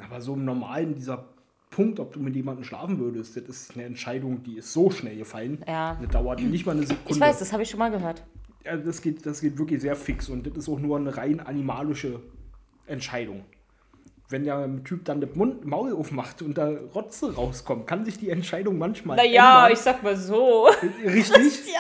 Aber 0.00 0.20
so 0.20 0.34
im 0.34 0.44
Normalen, 0.44 0.94
dieser 0.94 1.24
Punkt, 1.70 2.00
ob 2.00 2.12
du 2.12 2.20
mit 2.20 2.34
jemandem 2.36 2.64
schlafen 2.64 2.98
würdest, 2.98 3.36
das 3.36 3.44
ist 3.48 3.74
eine 3.74 3.84
Entscheidung, 3.84 4.42
die 4.42 4.58
ist 4.58 4.72
so 4.72 4.90
schnell 4.90 5.16
gefallen. 5.16 5.62
Ja. 5.66 5.96
Das 6.00 6.10
dauert 6.10 6.40
nicht 6.40 6.66
mal 6.66 6.72
eine 6.76 6.86
Sekunde. 6.86 7.12
Ich 7.12 7.20
weiß, 7.20 7.38
das 7.38 7.52
habe 7.52 7.62
ich 7.62 7.70
schon 7.70 7.78
mal 7.78 7.90
gehört. 7.90 8.24
Ja, 8.68 8.76
das, 8.76 9.00
geht, 9.00 9.24
das 9.24 9.40
geht 9.40 9.58
wirklich 9.58 9.80
sehr 9.80 9.96
fix 9.96 10.28
und 10.28 10.46
das 10.46 10.54
ist 10.56 10.68
auch 10.68 10.78
nur 10.78 10.96
eine 10.98 11.16
rein 11.16 11.40
animalische 11.40 12.20
Entscheidung. 12.86 13.44
Wenn 14.28 14.44
der 14.44 14.68
Typ 14.84 15.06
dann 15.06 15.22
den 15.22 15.34
Mund, 15.38 15.64
Maul 15.64 15.94
aufmacht 15.94 16.42
und 16.42 16.58
da 16.58 16.68
Rotze 16.94 17.34
rauskommt, 17.34 17.86
kann 17.86 18.04
sich 18.04 18.18
die 18.18 18.28
Entscheidung 18.28 18.76
manchmal 18.76 19.16
Naja, 19.16 19.68
ich 19.70 19.78
ändern. 19.78 19.84
sag 19.94 20.02
mal 20.02 20.16
so. 20.16 20.68
Richtig? 21.04 21.62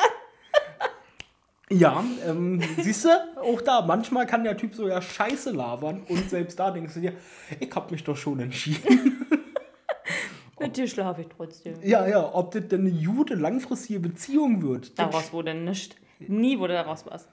Ja. 1.70 2.02
Ähm, 2.26 2.62
siehst 2.80 3.04
du, 3.04 3.08
auch 3.42 3.60
da, 3.60 3.82
manchmal 3.82 4.24
kann 4.26 4.42
der 4.42 4.56
Typ 4.56 4.74
so 4.74 4.88
ja 4.88 5.02
Scheiße 5.02 5.50
labern 5.50 6.02
und 6.08 6.30
selbst 6.30 6.58
da 6.58 6.70
denkst 6.70 6.94
du 6.94 7.00
dir, 7.00 7.12
ich 7.60 7.70
hab 7.74 7.90
mich 7.90 8.02
doch 8.04 8.16
schon 8.16 8.40
entschieden. 8.40 9.26
Mit 10.60 10.76
dir 10.78 10.88
schlafe 10.88 11.20
ich 11.20 11.28
trotzdem. 11.28 11.74
Ja, 11.82 12.08
ja, 12.08 12.34
ob 12.34 12.52
das 12.52 12.68
denn 12.68 12.86
eine 12.86 12.90
gute, 13.04 13.34
langfristige 13.34 14.00
Beziehung 14.00 14.62
wird. 14.62 14.98
das- 14.98 15.10
Daraus 15.10 15.30
wurde 15.32 15.52
nichts. 15.54 15.94
Nie 16.20 16.58
wurde 16.58 16.74
daraus 16.74 17.06
was. 17.06 17.28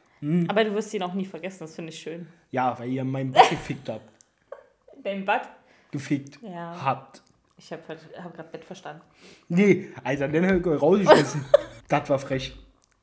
Aber 0.48 0.64
du 0.64 0.74
wirst 0.74 0.94
ihn 0.94 1.04
auch 1.04 1.14
nie 1.14 1.26
vergessen, 1.26 1.60
das 1.62 1.76
finde 1.76 1.92
ich 1.92 2.00
schön. 2.00 2.28
Ja, 2.52 2.78
weil 2.80 2.90
ihr 2.90 3.04
meinen 3.04 3.32
Bett 3.32 3.50
gefickt 3.50 3.88
habt. 3.90 4.10
Dein 5.04 5.24
Bad? 5.26 5.50
Gefickt 5.92 6.40
Ja. 6.42 6.76
habt. 6.84 7.22
Ich 7.58 7.72
habe 7.72 7.82
hab 8.22 8.34
gerade 8.36 8.50
Bett 8.50 8.66
verstanden. 8.66 9.02
Nee, 9.50 9.90
Alter, 10.04 10.28
den 10.28 10.46
hab 10.46 10.56
ich 10.56 10.82
rausgeschmissen. 10.82 11.46
das 11.88 12.10
war 12.10 12.20
frech. 12.20 12.56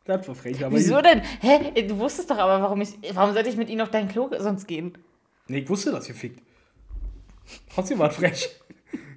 Das 0.05 0.27
war 0.27 0.35
frech. 0.35 0.65
Aber 0.65 0.75
Wieso 0.75 1.01
denn? 1.01 1.21
Hä? 1.41 1.83
Du 1.87 1.99
wusstest 1.99 2.31
doch 2.31 2.39
aber, 2.39 2.61
warum 2.61 2.81
ich. 2.81 2.91
Warum 3.15 3.33
sollte 3.35 3.49
ich 3.49 3.57
mit 3.57 3.71
ihnen 3.71 3.81
auf 3.83 3.91
dein 3.91 4.09
Klo 4.09 4.29
sonst 4.39 4.67
gehen? 4.67 4.99
Nee, 5.49 5.59
ich 5.61 5.69
wusste 5.69 5.93
das 5.93 6.07
gefickt. 6.07 6.43
Trotzdem 7.73 7.99
war 7.99 8.11
frech. 8.11 8.49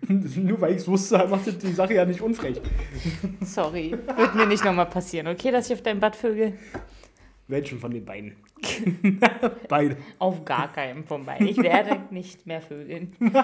Nur 0.37 0.61
weil 0.61 0.71
ich 0.71 0.77
es 0.77 0.87
wusste, 0.87 1.27
macht 1.27 1.61
die 1.63 1.71
Sache 1.73 1.93
ja 1.95 2.05
nicht 2.05 2.21
unfrech. 2.21 2.61
Sorry. 3.41 3.91
Wird 3.91 4.35
mir 4.35 4.45
nicht 4.45 4.63
nochmal 4.63 4.85
passieren, 4.87 5.27
okay, 5.27 5.51
dass 5.51 5.67
ich 5.67 5.73
auf 5.73 5.81
dein 5.83 5.99
Bad 5.99 6.15
vögel? 6.15 6.57
Welchen 7.47 7.79
von 7.79 7.91
den 7.91 8.03
beiden? 8.03 8.35
Beide. 9.69 9.97
Auf 10.17 10.43
gar 10.45 10.71
keinen 10.71 11.03
von 11.03 11.25
beiden. 11.25 11.47
Ich 11.47 11.57
werde 11.57 12.01
nicht 12.11 12.45
mehr 12.45 12.61
vögeln. 12.61 13.13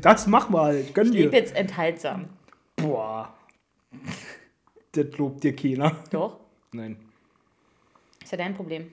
Das 0.00 0.28
mach 0.28 0.48
mal. 0.48 0.84
Gönn 0.94 1.08
Ich 1.08 1.12
lebe 1.12 1.30
dir. 1.30 1.38
jetzt 1.38 1.56
enthaltsam. 1.56 2.26
Boah. 2.76 3.34
Das 4.92 5.06
lobt 5.18 5.42
dir 5.42 5.56
keiner. 5.56 5.96
Doch? 6.12 6.38
Nein. 6.72 6.96
Ist 8.22 8.30
ja 8.30 8.38
dein 8.38 8.54
Problem. 8.54 8.92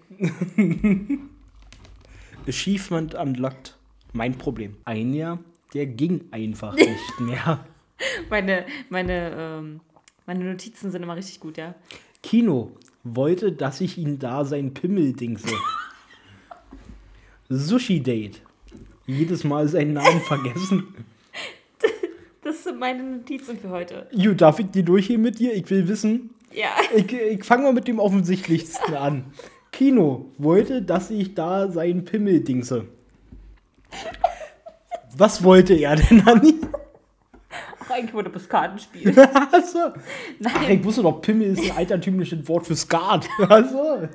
Achievement 2.48 3.14
unlocked. 3.14 3.78
Mein 4.14 4.36
Problem. 4.36 4.78
Ein 4.86 5.14
Jahr, 5.14 5.38
der 5.78 5.86
ging 5.86 6.26
einfach 6.32 6.76
nicht 6.76 7.20
mehr. 7.20 7.64
Meine, 8.32 8.66
meine, 8.90 9.32
ähm, 9.38 9.80
meine 10.26 10.44
Notizen 10.44 10.92
sind 10.92 11.04
immer 11.04 11.16
richtig 11.16 11.40
gut, 11.40 11.58
ja. 11.58 11.76
Kino 12.24 12.72
wollte, 13.04 13.52
dass 13.52 13.80
ich 13.80 14.00
ihn 14.00 14.18
da 14.18 14.44
sein 14.44 14.74
Pimmel 14.74 15.14
dingse. 15.14 15.54
Sushi-Date. 17.50 18.42
Jedes 19.06 19.44
Mal 19.44 19.68
seinen 19.68 19.94
Namen 19.94 20.22
vergessen. 20.22 20.84
Das 22.44 22.64
sind 22.64 22.80
meine 22.80 23.04
Notizen 23.04 23.58
für 23.58 23.68
heute. 23.68 24.08
Ju, 24.12 24.34
darf 24.34 24.60
ich 24.60 24.68
die 24.68 24.84
durchgehen 24.84 25.22
mit 25.22 25.38
dir? 25.38 25.54
Ich 25.54 25.70
will 25.70 25.86
wissen. 25.90 26.30
Ja. 26.54 26.70
Ich, 26.96 27.12
ich 27.12 27.44
fange 27.44 27.64
mal 27.64 27.74
mit 27.74 27.90
dem 27.90 28.00
offensichtlichsten 28.00 28.94
an. 28.94 29.26
Kino 29.74 30.32
wollte, 30.38 30.82
dass 30.82 31.10
ich 31.10 31.34
da 31.34 31.70
seinen 31.70 32.06
Pimmel 32.06 32.40
dingse. 32.40 32.88
Was 35.18 35.44
wollte 35.44 35.74
er 35.74 35.96
denn, 35.96 36.28
Anni? 36.28 36.56
Ach, 37.80 37.90
eigentlich 37.92 38.14
wurde 38.14 38.30
das 38.30 38.48
Kartenspiel. 38.48 39.18
Achso. 39.52 39.92
Ach, 40.46 40.70
ich 40.70 40.84
wusste 40.84 41.02
doch, 41.04 41.22
Pimmel 41.22 41.48
ist 41.54 41.72
ein 41.72 41.78
altertümliches 41.78 42.48
Wort 42.48 42.68
für 42.68 42.76
Skat. 42.76 43.28
Achso. 43.40 44.08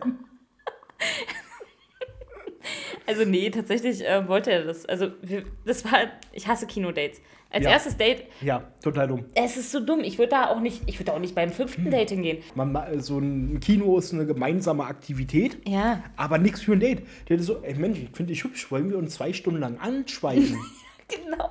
Also 3.07 3.25
nee, 3.25 3.51
tatsächlich 3.51 4.07
äh, 4.07 4.27
wollte 4.29 4.53
er 4.53 4.65
das. 4.65 4.87
Also 4.87 5.09
wir, 5.23 5.43
das 5.67 5.85
war, 5.85 5.99
ich 6.33 6.47
hasse 6.47 6.67
Kinodates. 6.67 7.21
Als 7.51 7.65
Ja. 7.67 7.73
erstes 7.73 7.99
Date, 7.99 8.25
Ja, 8.41 8.63
total 8.83 9.09
dumm. 9.09 9.25
es 9.35 9.59
ist 9.59 9.73
so 9.73 9.81
dumm. 9.81 10.01
Ich 10.01 10.17
würde 10.17 10.31
da 10.31 10.49
auch 10.49 10.61
nicht, 10.61 10.83
ich 10.87 10.95
würde 10.99 11.11
da 11.11 11.13
auch 11.13 11.19
nicht 11.21 11.35
beim 11.35 11.51
fünften 11.51 11.91
Date 11.91 12.09
hingehen. 12.09 12.39
Man, 12.55 12.73
ma- 12.73 12.87
so 12.99 13.19
ein 13.19 13.61
Kino 13.61 13.99
ist 13.99 14.15
eine 14.15 14.25
gemeinsame 14.25 14.85
Aktivität. 14.87 15.59
Ja, 15.69 16.03
Aber 16.17 16.39
nichts 16.39 16.63
für 16.63 16.73
ein 16.73 16.81
Date. 16.81 17.03
Der 17.29 17.37
ist 17.37 17.45
so, 17.45 17.59
ey 17.63 17.75
Mensch, 17.75 17.99
ich 17.99 18.09
finde 18.17 18.33
dich 18.33 18.43
hübsch, 18.45 18.71
wollen 18.71 18.89
wir 18.89 18.97
uns 18.97 19.15
zwei 19.17 19.35
Stunden 19.35 19.61
lang 19.61 19.79
anschweigen? 19.79 20.59
genau. 21.25 21.51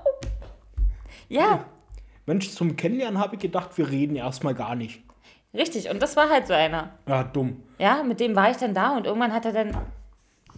Ja, 1.29 1.65
Mensch, 2.25 2.49
zum 2.51 2.75
Kennenlernen 2.75 3.19
habe 3.19 3.35
ich 3.35 3.41
gedacht, 3.41 3.77
wir 3.77 3.89
reden 3.89 4.15
erstmal 4.15 4.53
gar 4.53 4.75
nicht. 4.75 5.01
richtig. 5.53 5.89
Und 5.89 6.01
das 6.01 6.15
war 6.15 6.29
halt 6.29 6.47
so 6.47 6.53
einer. 6.53 6.91
Ja, 7.07 7.23
dumm. 7.23 7.63
Ja, 7.79 8.03
mit 8.03 8.19
dem 8.19 8.35
war 8.35 8.51
ich 8.51 8.57
dann 8.57 8.73
da 8.73 8.95
und 8.97 9.05
irgendwann 9.05 9.33
hat 9.33 9.45
er 9.45 9.53
dann. 9.53 9.75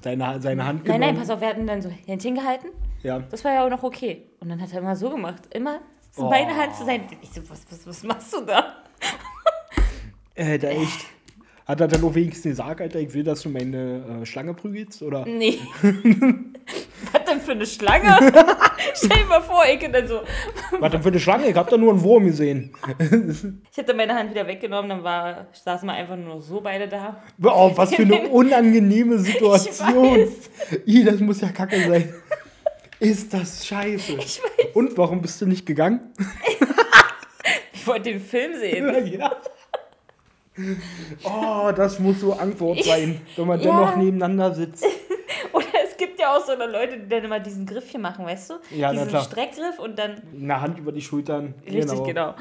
Seine, 0.03 0.41
seine 0.41 0.65
Hand 0.65 0.79
Nein, 0.79 0.99
genommen. 0.99 1.01
nein, 1.01 1.15
pass 1.17 1.29
auf, 1.29 1.39
wir 1.39 1.47
hatten 1.47 1.65
dann 1.65 1.81
so 1.81 1.89
Händchen 1.89 2.35
gehalten. 2.35 2.67
Ja. 3.03 3.19
Das 3.19 3.43
war 3.45 3.53
ja 3.53 3.65
auch 3.65 3.69
noch 3.69 3.83
okay. 3.83 4.23
Und 4.41 4.49
dann 4.49 4.61
hat 4.61 4.73
er 4.73 4.79
immer 4.79 4.95
so 4.95 5.09
gemacht. 5.09 5.43
Immer 5.53 5.79
so 6.11 6.25
Oh. 6.25 6.29
meine 6.29 6.55
Hand 6.55 6.75
zu 6.75 6.85
sein. 6.85 7.03
Ich 7.21 7.29
so, 7.31 7.41
was, 7.49 7.65
was, 7.71 7.87
was 7.87 8.03
machst 8.03 8.33
du 8.33 8.41
da? 8.41 8.77
Äh, 10.35 10.57
da 10.57 10.69
echt. 10.69 11.05
Hat 11.67 11.79
er 11.79 11.87
dann 11.87 12.01
noch 12.01 12.15
wenigstens 12.15 12.43
gesagt, 12.43 12.81
Alter, 12.81 12.99
ich 12.99 13.13
will, 13.13 13.23
dass 13.23 13.43
du 13.43 13.49
meine 13.49 14.21
äh, 14.23 14.25
Schlange 14.25 14.53
prügelst? 14.55 15.01
Oder? 15.03 15.25
Nee. 15.25 15.59
für 17.43 17.51
eine 17.51 17.65
Schlange? 17.65 18.17
Stell 18.95 19.09
dir 19.17 19.25
mal 19.25 19.41
vor, 19.41 19.63
ich 19.71 19.85
und 19.85 19.93
dann 19.93 20.07
so. 20.07 20.21
Was 20.79 20.91
denn 20.91 21.01
für 21.03 21.09
eine 21.09 21.19
Schlange? 21.19 21.47
Ich 21.47 21.55
hab 21.55 21.69
da 21.69 21.77
nur 21.77 21.91
einen 21.91 22.01
Wurm 22.01 22.25
gesehen. 22.25 22.73
Ich 23.71 23.77
hätte 23.77 23.93
meine 23.95 24.13
Hand 24.15 24.29
wieder 24.31 24.45
weggenommen, 24.47 24.89
dann 24.89 25.03
war, 25.03 25.47
saßen 25.51 25.87
wir 25.87 25.93
einfach 25.93 26.15
nur 26.15 26.39
so 26.41 26.61
beide 26.61 26.87
da. 26.87 27.23
Oh, 27.43 27.71
was 27.75 27.93
für 27.95 28.03
eine 28.03 28.27
unangenehme 28.29 29.17
Situation. 29.19 30.17
weiß. 30.19 30.79
Ih, 30.85 31.03
das 31.03 31.19
muss 31.19 31.41
ja 31.41 31.49
kacke 31.49 31.79
sein. 31.87 32.13
Ist 32.99 33.33
das 33.33 33.65
scheiße. 33.65 34.13
Ich 34.13 34.41
weiß. 34.41 34.67
Und 34.75 34.97
warum 34.97 35.21
bist 35.21 35.41
du 35.41 35.45
nicht 35.47 35.65
gegangen? 35.65 36.13
Ich 37.73 37.85
wollte 37.87 38.11
den 38.11 38.21
Film 38.21 38.53
sehen. 38.59 39.07
ja. 39.19 39.31
Oh, 41.23 41.71
das 41.75 41.99
muss 41.99 42.19
so 42.19 42.33
Antwort 42.33 42.83
sein, 42.83 43.19
wenn 43.35 43.47
man 43.47 43.59
Ja. 43.59 43.65
dennoch 43.71 43.95
nebeneinander 43.95 44.53
sitzt. 44.53 44.85
Gibt 46.05 46.19
ja 46.19 46.35
auch 46.35 46.45
so 46.45 46.53
Leute, 46.53 46.99
die 46.99 47.07
dann 47.07 47.23
immer 47.23 47.39
diesen 47.39 47.65
Griff 47.65 47.89
hier 47.89 47.99
machen, 47.99 48.25
weißt 48.25 48.49
du? 48.49 48.53
Ja, 48.71 48.91
diesen 48.91 49.07
klar. 49.07 49.23
Streckgriff 49.23 49.79
und 49.79 49.97
dann 49.97 50.21
Eine 50.33 50.59
Hand 50.59 50.77
über 50.77 50.91
die 50.91 51.01
Schultern. 51.01 51.53
Richtig, 51.65 52.03
genau. 52.03 52.35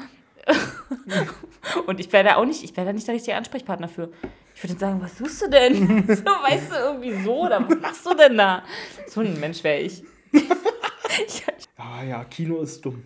Und 1.87 2.01
ich 2.01 2.11
wäre 2.11 2.25
da 2.25 2.35
auch 2.35 2.45
nicht, 2.45 2.61
ich 2.61 2.75
wäre 2.75 2.87
da 2.87 2.91
nicht 2.91 3.07
der 3.07 3.15
richtige 3.15 3.37
Ansprechpartner 3.37 3.87
für. 3.87 4.09
Ich 4.53 4.61
würde 4.61 4.77
sagen, 4.77 5.01
was 5.01 5.15
tust 5.15 5.41
du 5.41 5.49
denn? 5.49 6.05
So, 6.07 6.25
weißt 6.25 6.71
du, 6.71 6.75
irgendwie 6.75 7.23
so, 7.23 7.45
oder 7.45 7.65
was 7.65 7.79
machst 7.79 8.05
du 8.05 8.13
denn 8.13 8.37
da? 8.37 8.63
So 9.07 9.21
ein 9.21 9.39
Mensch 9.39 9.63
wäre 9.63 9.79
ich. 9.79 10.03
ich. 10.33 11.43
Ah 11.77 12.03
ja, 12.03 12.25
Kino 12.25 12.61
ist 12.61 12.83
dumm. 12.83 13.05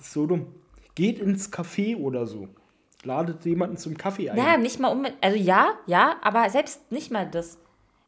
Ist 0.00 0.12
so 0.12 0.26
dumm. 0.26 0.46
Geht 0.96 1.20
ins 1.20 1.52
Café 1.52 1.96
oder 1.96 2.26
so. 2.26 2.48
Ladet 3.04 3.44
jemanden 3.44 3.76
zum 3.76 3.96
Kaffee 3.96 4.30
ein. 4.30 4.36
Ja, 4.36 4.56
nicht 4.56 4.80
mal 4.80 4.88
um, 4.88 5.06
also 5.20 5.36
ja, 5.36 5.74
ja, 5.86 6.16
aber 6.22 6.50
selbst 6.50 6.90
nicht 6.90 7.12
mal 7.12 7.30
das. 7.30 7.58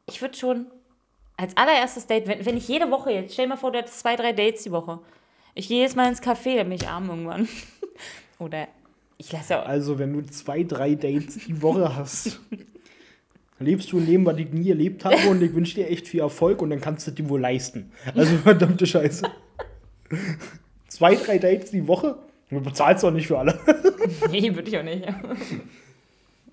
Ich 0.06 0.20
würde 0.20 0.36
schon 0.36 0.66
als 1.37 1.57
allererstes 1.57 2.07
Date, 2.07 2.26
wenn, 2.26 2.45
wenn 2.45 2.57
ich 2.57 2.69
jede 2.69 2.91
Woche 2.91 3.12
jetzt, 3.12 3.33
stell 3.35 3.47
dir 3.47 3.50
mal 3.50 3.57
vor, 3.57 3.73
du 3.73 3.79
hättest 3.79 4.00
zwei, 4.00 4.17
drei 4.17 4.33
Dates 4.33 4.62
die 4.64 4.71
Woche. 4.71 5.00
Ich 5.55 5.69
gehe 5.69 5.83
jetzt 5.83 5.97
mal 5.97 6.09
ins 6.09 6.23
Café, 6.23 6.57
dann 6.57 6.69
bin 6.69 6.76
ich 6.76 6.88
arm 6.88 7.09
irgendwann. 7.09 7.49
Oder 8.38 8.69
ich 9.19 9.33
lasse 9.33 9.55
ja 9.55 9.62
Also, 9.62 9.99
wenn 9.99 10.12
du 10.12 10.23
zwei, 10.26 10.62
drei 10.64 10.95
Dates 10.95 11.38
die 11.47 11.62
Woche 11.62 11.95
hast, 11.97 12.41
lebst 13.59 13.93
du 13.93 13.99
ein 13.99 14.07
Leben, 14.07 14.26
was 14.26 14.38
ich 14.38 14.50
nie 14.50 14.69
erlebt 14.69 15.05
habe 15.05 15.29
und 15.29 15.43
ich 15.43 15.55
wünsche 15.55 15.76
dir 15.76 15.88
echt 15.88 16.09
viel 16.09 16.21
Erfolg 16.21 16.61
und 16.61 16.71
dann 16.71 16.81
kannst 16.81 17.07
du 17.07 17.11
dir 17.12 17.29
wohl 17.29 17.41
leisten. 17.41 17.93
Also, 18.14 18.37
verdammte 18.38 18.87
Scheiße. 18.87 19.31
zwei, 20.88 21.14
drei 21.14 21.38
Dates 21.38 21.71
die 21.71 21.87
Woche? 21.87 22.19
Du 22.50 22.61
bezahlst 22.61 23.03
doch 23.03 23.11
nicht 23.11 23.26
für 23.26 23.38
alle. 23.38 23.59
Nee, 24.31 24.55
würde 24.55 24.69
ich 24.69 24.76
auch 24.76 24.83
nicht. 24.83 25.03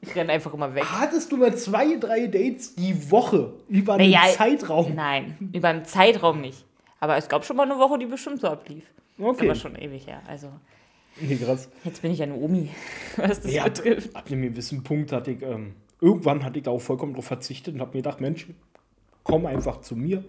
Ich 0.09 0.15
renne 0.15 0.31
einfach 0.33 0.53
immer 0.53 0.73
weg. 0.73 0.83
Hattest 0.85 1.31
du 1.31 1.37
mal 1.37 1.55
zwei, 1.55 1.95
drei 1.97 2.25
Dates 2.27 2.73
die 2.75 3.11
Woche 3.11 3.53
über 3.69 3.93
einen 3.93 4.09
Naja, 4.09 4.33
Zeitraum? 4.35 4.95
Nein, 4.95 5.37
über 5.53 5.67
einen 5.69 5.85
Zeitraum 5.85 6.41
nicht. 6.41 6.65
Aber 6.99 7.17
es 7.17 7.29
gab 7.29 7.45
schon 7.45 7.55
mal 7.55 7.69
eine 7.69 7.77
Woche, 7.79 7.99
die 7.99 8.07
bestimmt 8.07 8.41
so 8.41 8.47
ablief. 8.47 8.83
Das 9.17 9.27
Okay. 9.27 9.35
ist 9.35 9.41
aber 9.43 9.55
schon 9.55 9.75
ewig 9.75 10.07
her. 10.07 10.21
Also, 10.27 10.47
Nee, 11.19 11.35
krass. 11.35 11.69
jetzt 11.83 12.01
bin 12.01 12.11
ich 12.11 12.23
eine 12.23 12.33
Omi, 12.33 12.69
was 13.17 13.41
das 13.41 13.53
Ja, 13.53 13.65
betrifft. 13.65 14.15
ab 14.15 14.25
einem 14.27 14.41
gewissen 14.41 14.83
Punkt 14.83 15.11
hatte 15.11 15.31
ich, 15.31 15.41
ähm, 15.43 15.75
irgendwann 15.99 16.43
hatte 16.43 16.57
ich 16.57 16.63
da 16.63 16.71
auch 16.71 16.81
vollkommen 16.81 17.13
drauf 17.13 17.25
verzichtet 17.25 17.75
und 17.75 17.81
habe 17.81 17.91
mir 17.91 18.01
gedacht, 18.01 18.21
Mensch, 18.21 18.47
komm 19.23 19.45
einfach 19.45 19.81
zu 19.81 19.95
mir. 19.95 20.23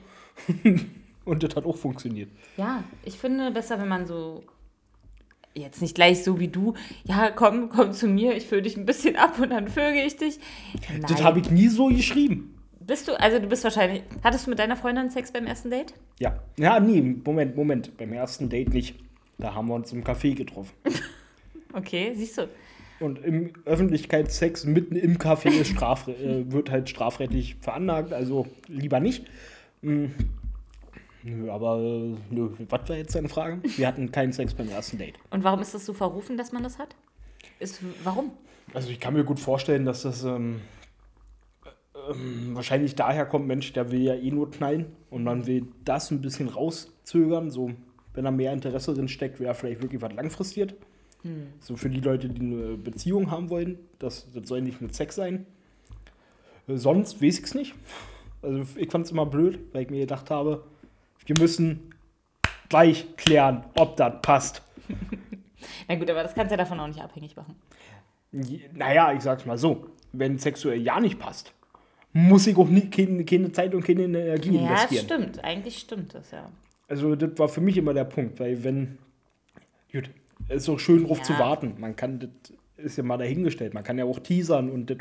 und 1.25 1.43
das 1.43 1.57
hat 1.57 1.65
auch 1.65 1.77
funktioniert. 1.77 2.29
Ja, 2.57 2.85
ich 3.05 3.19
finde 3.19 3.51
besser, 3.53 3.79
wenn 3.81 3.89
man 3.89 4.07
so. 4.07 4.43
Jetzt 5.55 5.83
nicht 5.83 5.95
gleich 5.95 6.25
so 6.25 6.41
wie 6.41 6.49
du, 6.49 6.75
ja, 7.05 7.31
komm, 7.31 7.69
komm 7.69 7.93
zu 7.93 8.07
mir, 8.07 8.35
ich 8.35 8.47
fülle 8.47 8.63
dich 8.63 8.77
ein 8.77 8.87
bisschen 8.87 9.17
ab 9.17 9.39
und 9.39 9.51
dann 9.51 9.69
vögel 9.69 10.07
ich 10.07 10.17
dich. 10.17 10.39
Nein. 10.91 11.05
Das 11.09 11.23
habe 11.23 11.41
ich 11.41 11.51
nie 11.51 11.69
so 11.69 11.89
geschrieben. 11.89 12.55
Bist 12.81 13.07
du, 13.07 13.21
also 13.21 13.39
du 13.39 13.47
bist 13.47 13.63
wahrscheinlich. 13.63 14.03
Hattest 14.25 14.47
du 14.47 14.51
mit 14.51 14.59
deiner 14.59 14.77
Freundin 14.77 15.11
Sex 15.11 15.31
beim 15.31 15.47
ersten 15.47 15.71
Date? 15.71 15.95
Ja. 16.19 16.39
Ja, 16.59 16.81
nee, 16.81 17.01
Moment, 17.01 17.55
Moment. 17.55 17.97
Beim 17.97 18.13
ersten 18.13 18.49
Date 18.49 18.73
nicht. 18.73 18.97
Da 19.39 19.55
haben 19.55 19.69
wir 19.69 19.75
uns 19.75 19.93
im 19.93 20.05
Café 20.05 20.35
getroffen. 20.35 20.73
Okay, 21.75 22.13
siehst 22.15 22.37
du. 22.37 22.49
Und 23.01 23.25
im 23.25 23.53
Öffentlichkeitssex 23.65 24.67
mitten 24.67 24.95
im 24.95 25.17
Café 25.17 25.49
ist 25.49 25.69
straf, 25.69 26.07
äh, 26.07 26.53
wird 26.53 26.71
halt 26.71 26.89
strafrechtlich 26.91 27.57
veranlagt, 27.63 28.13
also 28.13 28.47
lieber 28.69 29.01
nicht. 29.01 29.25
Hm. 29.83 30.13
Nö, 31.25 31.51
aber 31.51 31.79
äh, 31.79 32.17
nö, 32.31 32.51
was 32.69 32.89
war 32.89 32.97
jetzt 32.97 33.15
deine 33.15 33.29
Frage? 33.29 33.61
Wir 33.77 33.87
hatten 33.87 34.11
keinen 34.11 34.33
Sex 34.33 34.55
beim 34.55 34.69
ersten 34.69 34.99
Date. 34.99 35.15
Und 35.31 35.45
warum 35.45 35.61
ist 35.61 35.75
das 35.75 35.87
so 35.87 35.93
verrufen, 35.93 36.37
dass 36.37 36.53
man 36.53 36.63
das 36.63 36.79
hat? 36.79 36.97
Ist, 37.61 37.81
warum? 38.03 38.33
Also 38.75 38.91
ich 38.91 38.99
kann 38.99 39.15
mir 39.15 39.25
gut 39.25 39.39
vorstellen, 39.39 39.85
dass 39.85 40.03
das 40.03 40.25
ähm, 40.25 40.61
ähm, 42.11 42.55
wahrscheinlich 42.55 42.95
daher 42.95 43.27
kommt, 43.27 43.47
Mensch, 43.47 43.73
der 43.73 43.93
will 43.93 44.03
ja 44.03 44.15
eh 44.15 44.31
nur 44.31 44.51
knallen 44.51 44.87
und 45.11 45.25
man 45.25 45.47
will 45.47 45.67
das 45.85 46.11
ein 46.11 46.21
bisschen 46.21 46.49
rauszögern, 46.49 47.51
so 47.51 47.73
wenn 48.15 48.25
da 48.25 48.31
mehr 48.31 48.53
Interesse 48.53 48.95
drin 48.95 49.09
steckt, 49.09 49.41
wäre 49.41 49.55
vielleicht 49.55 49.83
wirklich 49.83 50.03
was 50.03 50.13
langfristig. 50.13 50.75
So 51.61 51.77
für 51.77 51.89
die 51.89 52.01
Leute, 52.01 52.29
die 52.29 52.41
eine 52.41 52.77
Beziehung 52.77 53.31
haben 53.31 53.49
wollen, 53.49 53.79
das, 54.01 54.27
das 54.33 54.49
soll 54.49 54.61
nicht 54.61 54.81
mit 54.81 54.93
Sex 54.93 55.15
sein. 55.15 55.47
Äh, 56.67 56.77
Sonst 56.77 57.23
weiß 57.23 57.39
ich 57.39 57.45
es 57.45 57.55
nicht. 57.55 57.75
Also 58.43 58.67
ich 58.77 58.91
fand 58.91 59.07
es 59.07 59.13
immer 59.13 59.25
blöd, 59.27 59.61
weil 59.73 59.83
ich 59.83 59.91
mir 59.91 60.01
gedacht 60.01 60.31
habe, 60.31 60.65
wir 61.27 61.37
müssen 61.39 61.95
gleich 62.69 63.07
klären, 63.17 63.65
ob 63.77 63.97
das 63.97 64.15
passt. 64.23 64.63
Na 65.89 65.95
gut, 65.95 66.11
aber 66.11 66.23
das 66.23 66.35
kannst 66.35 66.51
du 66.51 66.55
ja 66.55 66.59
davon 66.59 66.81
auch 66.81 66.87
nicht 66.89 67.01
abhängig 67.01 67.37
machen. 67.37 67.57
Naja, 68.75 69.13
ich 69.13 69.21
sag's 69.21 69.45
mal 69.45 69.59
so, 69.59 69.87
wenn 70.13 70.39
sexuell 70.39 70.81
ja 70.81 70.99
nicht 71.01 71.19
passt, 71.19 71.53
muss 72.13 72.47
ich 72.47 72.57
auch 72.57 72.69
nie, 72.69 72.89
keine, 72.91 73.25
keine 73.25 73.53
Zeit 73.53 73.75
und 73.75 73.85
keine 73.85 74.05
Energie 74.05 74.57
Ja, 74.57 74.69
das 74.71 74.83
investieren. 74.85 75.05
stimmt. 75.05 75.45
Eigentlich 75.45 75.79
stimmt 75.79 76.15
das, 76.15 76.31
ja. 76.31 76.51
Also 76.89 77.15
das 77.15 77.39
war 77.39 77.49
für 77.49 77.61
mich 77.61 77.77
immer 77.77 77.95
der 77.95 78.05
Punkt, 78.05 78.41
weil 78.41 78.65
wenn, 78.65 78.99
gut, 79.93 80.11
es 80.49 80.63
ist 80.65 80.69
auch 80.69 80.79
schön 80.81 81.07
drauf 81.07 81.19
Ja. 81.19 81.25
zu 81.25 81.39
warten. 81.39 81.75
Man 81.79 81.95
kann, 81.95 82.19
das 82.19 82.31
ist 82.85 82.97
ja 82.97 83.03
mal 83.05 83.19
dahingestellt, 83.19 83.73
man 83.75 83.85
kann 83.85 83.99
ja 83.99 84.05
auch 84.05 84.19
teasern 84.19 84.71
und 84.71 84.91
das 84.91 84.99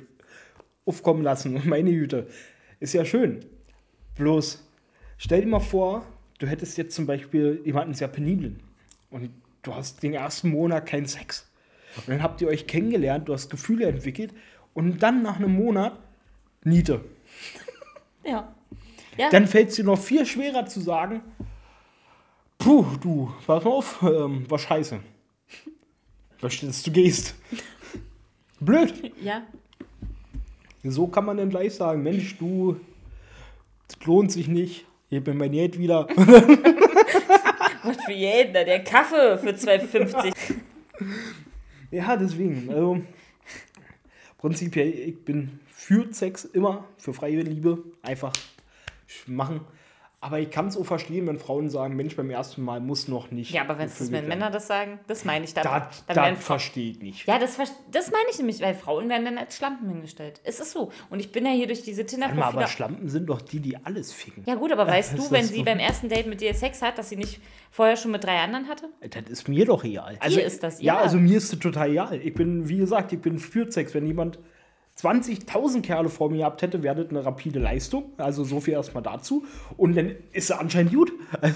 aufkommen 0.86 1.24
lassen. 1.24 1.56
Und 1.56 1.66
meine 1.66 1.92
Güte, 1.92 2.28
ist 2.80 2.94
ja 2.94 3.04
schön. 3.06 3.40
Bloß, 4.16 4.66
stell 5.18 5.42
dir 5.42 5.48
mal 5.48 5.60
vor, 5.60 6.06
du 6.42 6.48
hättest 6.48 6.78
jetzt 6.78 6.96
zum 6.96 7.06
Beispiel 7.06 7.62
jemanden 7.64 7.94
sehr 7.94 8.08
peniblen 8.08 8.60
und 9.12 9.30
du 9.62 9.76
hast 9.76 10.02
den 10.02 10.14
ersten 10.14 10.50
Monat 10.50 10.88
keinen 10.88 11.06
Sex. 11.06 11.48
Und 11.98 12.10
dann 12.10 12.24
habt 12.24 12.42
ihr 12.42 12.48
euch 12.48 12.66
kennengelernt, 12.66 13.30
du 13.30 13.34
hast 13.34 13.50
Gefühle 13.50 13.86
entwickelt 13.86 14.34
und 14.74 15.04
dann 15.04 15.22
nach 15.22 15.38
einem 15.38 15.54
Monat 15.54 15.98
Niete. 16.64 17.06
Ja. 18.24 18.54
Ja, 19.18 19.32
Dann 19.32 19.48
fällt 19.48 19.70
es 19.70 19.78
dir 19.78 19.84
noch 19.84 19.98
viel 19.98 20.28
schwerer 20.28 20.68
zu 20.68 20.80
sagen, 20.80 21.24
puh, 22.60 22.86
du, 23.02 23.34
pass 23.48 23.64
mal 23.64 23.72
auf, 23.72 24.00
ähm, 24.04 24.48
war 24.48 24.60
scheiße. 24.60 25.00
Möchte, 26.40 26.68
dass 26.68 26.84
du 26.84 26.92
gehst. 26.92 27.34
Blöd. 28.60 29.12
ja. 29.24 29.42
So 30.84 31.08
kann 31.08 31.26
man 31.26 31.38
dann 31.38 31.50
gleich 31.50 31.74
sagen, 31.74 32.04
Mensch, 32.04 32.38
du, 32.38 32.80
das 33.88 34.06
lohnt 34.06 34.32
sich 34.32 34.48
nicht. 34.48 34.86
Gib 35.12 35.28
mir 35.28 35.34
mein 35.34 35.52
Geld 35.52 35.78
wieder. 35.78 36.08
Und 36.08 38.02
für 38.06 38.14
jeden, 38.14 38.54
der 38.54 38.82
Kaffee 38.82 39.38
für 39.38 39.50
2,50. 39.50 40.34
ja, 41.92 42.16
deswegen, 42.16 42.70
also, 42.70 43.02
prinzipiell, 44.38 44.88
ich 44.88 45.20
bin 45.26 45.60
für 45.68 46.14
Sex 46.14 46.46
immer, 46.46 46.86
für 46.98 47.14
freie 47.14 47.42
Liebe, 47.42 47.84
einfach 48.02 48.32
machen. 49.28 49.60
Aber 50.24 50.38
ich 50.38 50.52
kann 50.52 50.68
es 50.68 50.78
auch 50.78 50.86
verstehen, 50.86 51.26
wenn 51.26 51.40
Frauen 51.40 51.72
sagen, 51.72 51.96
Mensch, 51.96 52.16
beim 52.16 52.30
ersten 52.30 52.62
Mal 52.62 52.80
muss 52.80 53.08
noch 53.08 53.32
nicht. 53.32 53.52
Ja, 53.52 53.64
aber 53.64 53.80
wenn, 53.80 53.88
es 53.88 54.12
wenn. 54.12 54.28
Männer 54.28 54.52
das 54.52 54.68
sagen, 54.68 55.00
das 55.08 55.26
meine 55.26 55.46
ich 55.46 55.56
damit. 55.56 55.72
Das, 56.06 56.16
das 56.16 56.44
verstehe 56.44 56.92
ich 56.92 57.00
nicht. 57.00 57.28
ja, 57.28 57.40
das, 57.40 57.58
das 57.92 58.12
meine 58.12 58.26
ich 58.30 58.38
nämlich, 58.38 58.62
weil 58.62 58.76
Frauen 58.76 59.10
werden 59.10 59.26
dann 59.26 59.40
als 59.40 59.58
Schlampen 59.58 59.90
hingestellt. 59.90 60.40
Es 60.44 60.60
ist 60.60 60.74
so. 60.74 60.92
Und 61.10 61.20
ich 61.20 61.32
bin 61.32 61.44
ja 61.44 61.52
hier 61.52 61.66
durch 61.66 61.82
diese 61.82 62.04
Warte 62.04 62.36
mal, 62.36 62.44
aber. 62.44 62.68
Schlampen 62.68 63.10
sind 63.10 63.26
doch 63.26 63.42
die, 63.42 63.60
die 63.62 63.76
alles 63.84 64.14
ficken. 64.14 64.44
Ja 64.46 64.54
gut, 64.54 64.72
aber 64.72 64.86
weißt 64.88 65.18
du, 65.18 65.32
wenn 65.32 65.42
das 65.42 65.50
sie 65.50 65.58
so? 65.58 65.64
beim 65.64 65.80
ersten 65.80 66.08
Date 66.08 66.28
mit 66.28 66.40
dir 66.40 66.54
Sex 66.54 66.84
hat, 66.84 67.00
dass 67.00 67.10
sie 67.10 67.18
nicht 67.18 67.42
vorher 67.72 67.98
schon 67.98 68.12
mit 68.12 68.24
drei 68.24 68.38
anderen 68.42 68.68
hatte? 68.68 68.90
Das 69.00 69.24
ist 69.28 69.48
mir 69.48 69.66
doch 69.66 69.84
egal. 69.84 70.18
Also, 70.20 70.40
ist 70.40 70.62
das, 70.62 70.80
ja. 70.84 70.94
ja. 70.94 71.00
also 71.00 71.18
mir 71.18 71.38
ist 71.38 71.52
das 71.52 71.58
total 71.58 71.90
egal. 71.90 72.22
Ich 72.22 72.36
bin, 72.36 72.70
wie 72.70 72.78
gesagt, 72.78 73.12
ich 73.12 73.22
bin 73.22 73.40
für 73.40 73.72
Sex. 73.72 73.96
Wenn 73.96 74.06
jemand 74.06 74.38
20.000 74.98 75.82
Kerle 75.82 76.10
vor 76.10 76.30
mir 76.30 76.40
gehabt 76.40 76.62
hätte, 76.62 76.84
wäre 76.84 76.96
das 77.04 77.10
eine 77.10 77.26
rapide 77.26 77.60
Leistung. 77.60 78.12
Also 78.18 78.44
so 78.44 78.60
viel 78.60 78.74
erstmal 78.74 79.04
dazu. 79.04 79.46
Und 79.78 79.96
dann 79.96 80.16
ist 80.32 80.50
er 80.50 80.60
anscheinend 80.60 80.94
gut. 80.94 81.12
Also, 81.40 81.56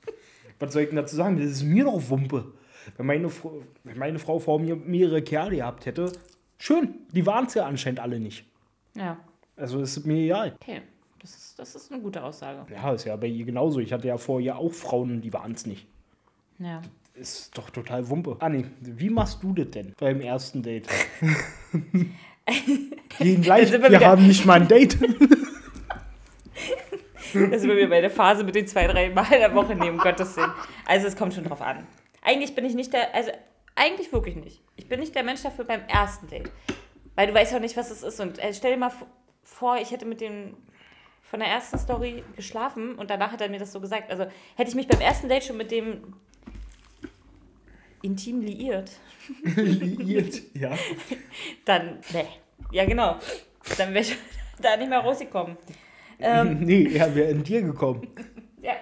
was 0.58 0.72
soll 0.72 0.82
ich 0.82 0.88
denn 0.88 0.96
dazu 0.96 1.16
sagen? 1.16 1.36
Das 1.38 1.46
ist 1.46 1.62
mir 1.62 1.84
doch 1.84 2.10
Wumpe. 2.10 2.52
Wenn 2.96 3.06
meine, 3.06 3.28
Frau- 3.30 3.62
wenn 3.84 3.98
meine 3.98 4.18
Frau 4.18 4.38
vor 4.38 4.58
mir 4.58 4.76
mehrere 4.76 5.22
Kerle 5.22 5.56
gehabt 5.56 5.86
hätte, 5.86 6.12
schön. 6.58 6.94
Die 7.12 7.24
waren 7.24 7.46
es 7.46 7.54
ja 7.54 7.64
anscheinend 7.66 8.00
alle 8.00 8.18
nicht. 8.20 8.44
Ja, 8.94 9.16
Also 9.56 9.80
ist 9.80 10.04
mir 10.04 10.16
egal. 10.24 10.56
okay. 10.60 10.82
Das 11.20 11.30
ist, 11.36 11.58
das 11.58 11.74
ist 11.76 11.92
eine 11.92 12.02
gute 12.02 12.22
Aussage. 12.22 12.66
Ja, 12.72 12.92
ist 12.92 13.04
ja 13.04 13.14
bei 13.14 13.28
ihr 13.28 13.44
genauso. 13.44 13.78
Ich 13.78 13.92
hatte 13.92 14.08
ja 14.08 14.18
vorher 14.18 14.58
auch 14.58 14.72
Frauen, 14.72 15.20
die 15.20 15.32
waren 15.32 15.52
es 15.52 15.66
nicht. 15.66 15.86
Ja. 16.58 16.82
Ist 17.14 17.56
doch 17.56 17.70
total 17.70 18.08
Wumpe. 18.08 18.36
Anni, 18.40 18.64
wie 18.80 19.08
machst 19.10 19.40
du 19.42 19.52
das 19.52 19.70
denn 19.70 19.94
beim 20.00 20.20
ersten 20.20 20.62
Date? 20.64 20.88
Gehen 23.18 23.42
gleich, 23.42 23.70
wir 23.70 23.82
wir 23.82 24.00
haben 24.00 24.26
nicht 24.26 24.44
mal 24.44 24.60
ein 24.60 24.68
Date. 24.68 24.98
Das 27.50 27.62
sind 27.62 27.70
wir 27.70 27.88
bei 27.88 28.00
der 28.00 28.10
Phase 28.10 28.44
mit 28.44 28.54
den 28.54 28.66
zwei, 28.66 28.86
drei 28.86 29.08
Mal 29.08 29.24
in 29.32 29.40
der 29.40 29.54
Woche 29.54 29.74
nehmen, 29.74 29.98
Gottes 29.98 30.36
Willen. 30.36 30.52
Also 30.84 31.06
es 31.06 31.16
kommt 31.16 31.32
schon 31.32 31.44
drauf 31.44 31.62
an. 31.62 31.86
Eigentlich 32.20 32.54
bin 32.54 32.64
ich 32.64 32.74
nicht 32.74 32.92
der, 32.92 33.14
also 33.14 33.30
eigentlich 33.74 34.12
wirklich 34.12 34.36
nicht. 34.36 34.60
Ich 34.76 34.88
bin 34.88 35.00
nicht 35.00 35.14
der 35.14 35.22
Mensch 35.22 35.42
dafür 35.42 35.64
beim 35.64 35.80
ersten 35.88 36.28
Date. 36.28 36.50
Weil 37.14 37.26
du 37.26 37.34
weißt 37.34 37.52
ja 37.52 37.58
auch 37.58 37.62
nicht, 37.62 37.76
was 37.76 37.90
es 37.90 38.02
ist. 38.02 38.20
Und 38.20 38.38
äh, 38.38 38.52
stell 38.52 38.72
dir 38.72 38.78
mal 38.78 38.92
vor, 39.42 39.76
ich 39.78 39.90
hätte 39.90 40.04
mit 40.04 40.20
dem 40.20 40.56
von 41.22 41.40
der 41.40 41.48
ersten 41.48 41.78
Story 41.78 42.22
geschlafen 42.36 42.96
und 42.96 43.08
danach 43.08 43.32
hat 43.32 43.40
er 43.40 43.48
mir 43.48 43.58
das 43.58 43.72
so 43.72 43.80
gesagt. 43.80 44.10
Also 44.10 44.26
hätte 44.56 44.68
ich 44.68 44.74
mich 44.74 44.86
beim 44.86 45.00
ersten 45.00 45.30
Date 45.30 45.44
schon 45.44 45.56
mit 45.56 45.70
dem 45.70 46.14
intim 48.02 48.40
liiert, 48.42 48.90
Liiert, 49.54 50.42
ja. 50.54 50.72
dann, 51.64 51.98
ne. 52.12 52.24
Ja, 52.72 52.84
genau. 52.84 53.16
Dann 53.78 53.90
wäre 53.94 54.00
ich 54.04 54.16
da 54.60 54.76
nicht 54.76 54.88
mehr 54.88 54.98
rausgekommen. 55.00 55.56
Ähm, 56.18 56.58
Nee, 56.64 56.88
er 56.94 57.14
wäre 57.14 57.30
in 57.30 57.42
dir 57.42 57.62
gekommen. 57.62 58.06
ja, 58.60 58.74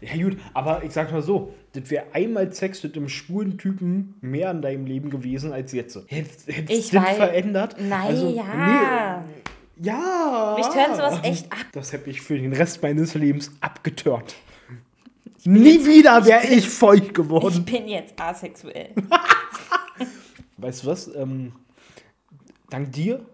Ja, 0.00 0.22
gut, 0.22 0.38
aber 0.54 0.82
ich 0.84 0.92
sag 0.92 1.10
mal 1.12 1.22
so, 1.22 1.54
das 1.72 1.90
wäre 1.90 2.06
einmal 2.12 2.52
Sex 2.52 2.82
mit 2.82 2.96
einem 2.96 3.08
schwulen 3.08 3.58
Typen 3.58 4.14
mehr 4.20 4.50
in 4.50 4.62
deinem 4.62 4.86
Leben 4.86 5.10
gewesen 5.10 5.52
als 5.52 5.72
jetzt. 5.72 5.98
Hättest 6.08 6.48
Ich 6.48 6.90
das 6.90 7.16
verändert? 7.16 7.76
Nein, 7.78 8.00
Also, 8.08 8.30
ja. 8.30 9.24
Nee, 9.76 9.86
ja. 9.88 10.54
Mich 10.56 10.66
tönt 10.68 10.96
sowas 10.96 11.20
echt 11.22 11.52
ab. 11.52 11.66
Das 11.72 11.92
hätte 11.92 12.08
ich 12.10 12.20
für 12.22 12.38
den 12.38 12.52
Rest 12.52 12.82
meines 12.82 13.14
Lebens 13.14 13.52
abgetört. 13.60 14.34
Nie 15.46 15.84
wieder 15.86 16.24
wäre 16.26 16.46
ich 16.46 16.68
feucht 16.68 17.04
Ich 17.06 17.14
geworden. 17.14 17.64
bin 17.64 17.88
jetzt 17.88 18.20
asexuell. 18.20 18.90
Weißt 20.58 20.82
du 20.82 20.86
was? 20.88 21.14
Ähm, 21.14 21.52
dank 22.70 22.92
dir 22.92 23.24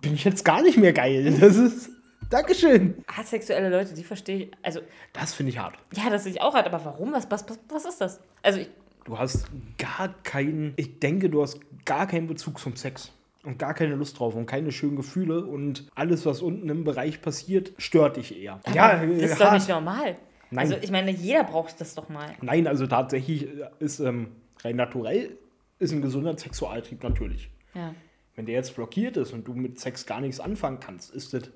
bin 0.00 0.14
ich 0.14 0.24
jetzt 0.24 0.44
gar 0.44 0.62
nicht 0.62 0.78
mehr 0.78 0.92
geil. 0.92 1.36
Das 1.40 1.56
ist. 1.56 1.90
Dankeschön. 2.30 3.04
Asexuelle 3.06 3.68
Leute, 3.68 3.94
die 3.94 4.02
verstehe 4.02 4.36
ich. 4.46 4.50
Also, 4.62 4.80
Das 5.12 5.34
finde 5.34 5.50
ich 5.50 5.58
hart. 5.58 5.74
ja, 5.92 6.10
das 6.10 6.26
ich 6.26 6.40
auch 6.40 6.54
hart, 6.54 6.66
aber 6.66 6.84
warum? 6.84 7.12
Was, 7.12 7.30
was, 7.30 7.44
was, 7.68 7.84
ist 7.84 8.00
das? 8.00 8.20
Also, 8.42 8.60
ich, 8.60 8.70
Du 9.04 9.18
hast 9.18 9.46
gar 9.76 10.14
keinen, 10.22 10.72
ich 10.76 10.98
denke, 10.98 11.28
du 11.28 11.42
hast 11.42 11.60
gar 11.84 12.06
keinen 12.06 12.26
Bezug 12.26 12.58
zum 12.58 12.74
Sex 12.74 13.12
und 13.42 13.58
gar 13.58 13.74
keine 13.74 13.94
Lust 13.96 14.18
drauf 14.18 14.34
und 14.34 14.46
keine 14.46 14.72
schönen 14.72 14.96
Gefühle 14.96 15.44
und 15.44 15.84
alles, 15.94 16.24
was 16.24 16.40
unten 16.40 16.70
im 16.70 16.84
Bereich 16.84 17.20
passiert, 17.20 17.72
stört 17.76 18.16
dich 18.16 18.34
eher. 18.40 18.60
aber 18.64 19.06
das 19.06 19.32
ist 19.32 19.40
doch 19.40 19.52
nicht 19.52 19.68
normal. 19.68 20.16
Nein. 20.54 20.66
Also, 20.66 20.76
ich 20.82 20.90
meine, 20.90 21.10
jeder 21.10 21.44
braucht 21.44 21.80
das 21.80 21.94
doch 21.94 22.08
mal. 22.08 22.34
Nein, 22.40 22.66
also 22.66 22.86
tatsächlich 22.86 23.48
ist 23.80 23.98
ähm, 24.00 24.28
rein 24.62 24.76
naturell 24.76 25.36
ist 25.80 25.92
ein 25.92 26.00
gesunder 26.00 26.38
Sexualtrieb 26.38 27.02
natürlich. 27.02 27.50
Ja. 27.74 27.94
Wenn 28.36 28.46
der 28.46 28.54
jetzt 28.54 28.74
blockiert 28.74 29.16
ist 29.16 29.32
und 29.32 29.46
du 29.46 29.54
mit 29.54 29.80
Sex 29.80 30.06
gar 30.06 30.20
nichts 30.20 30.40
anfangen 30.40 30.80
kannst, 30.80 31.14
ist 31.14 31.34
das 31.34 31.50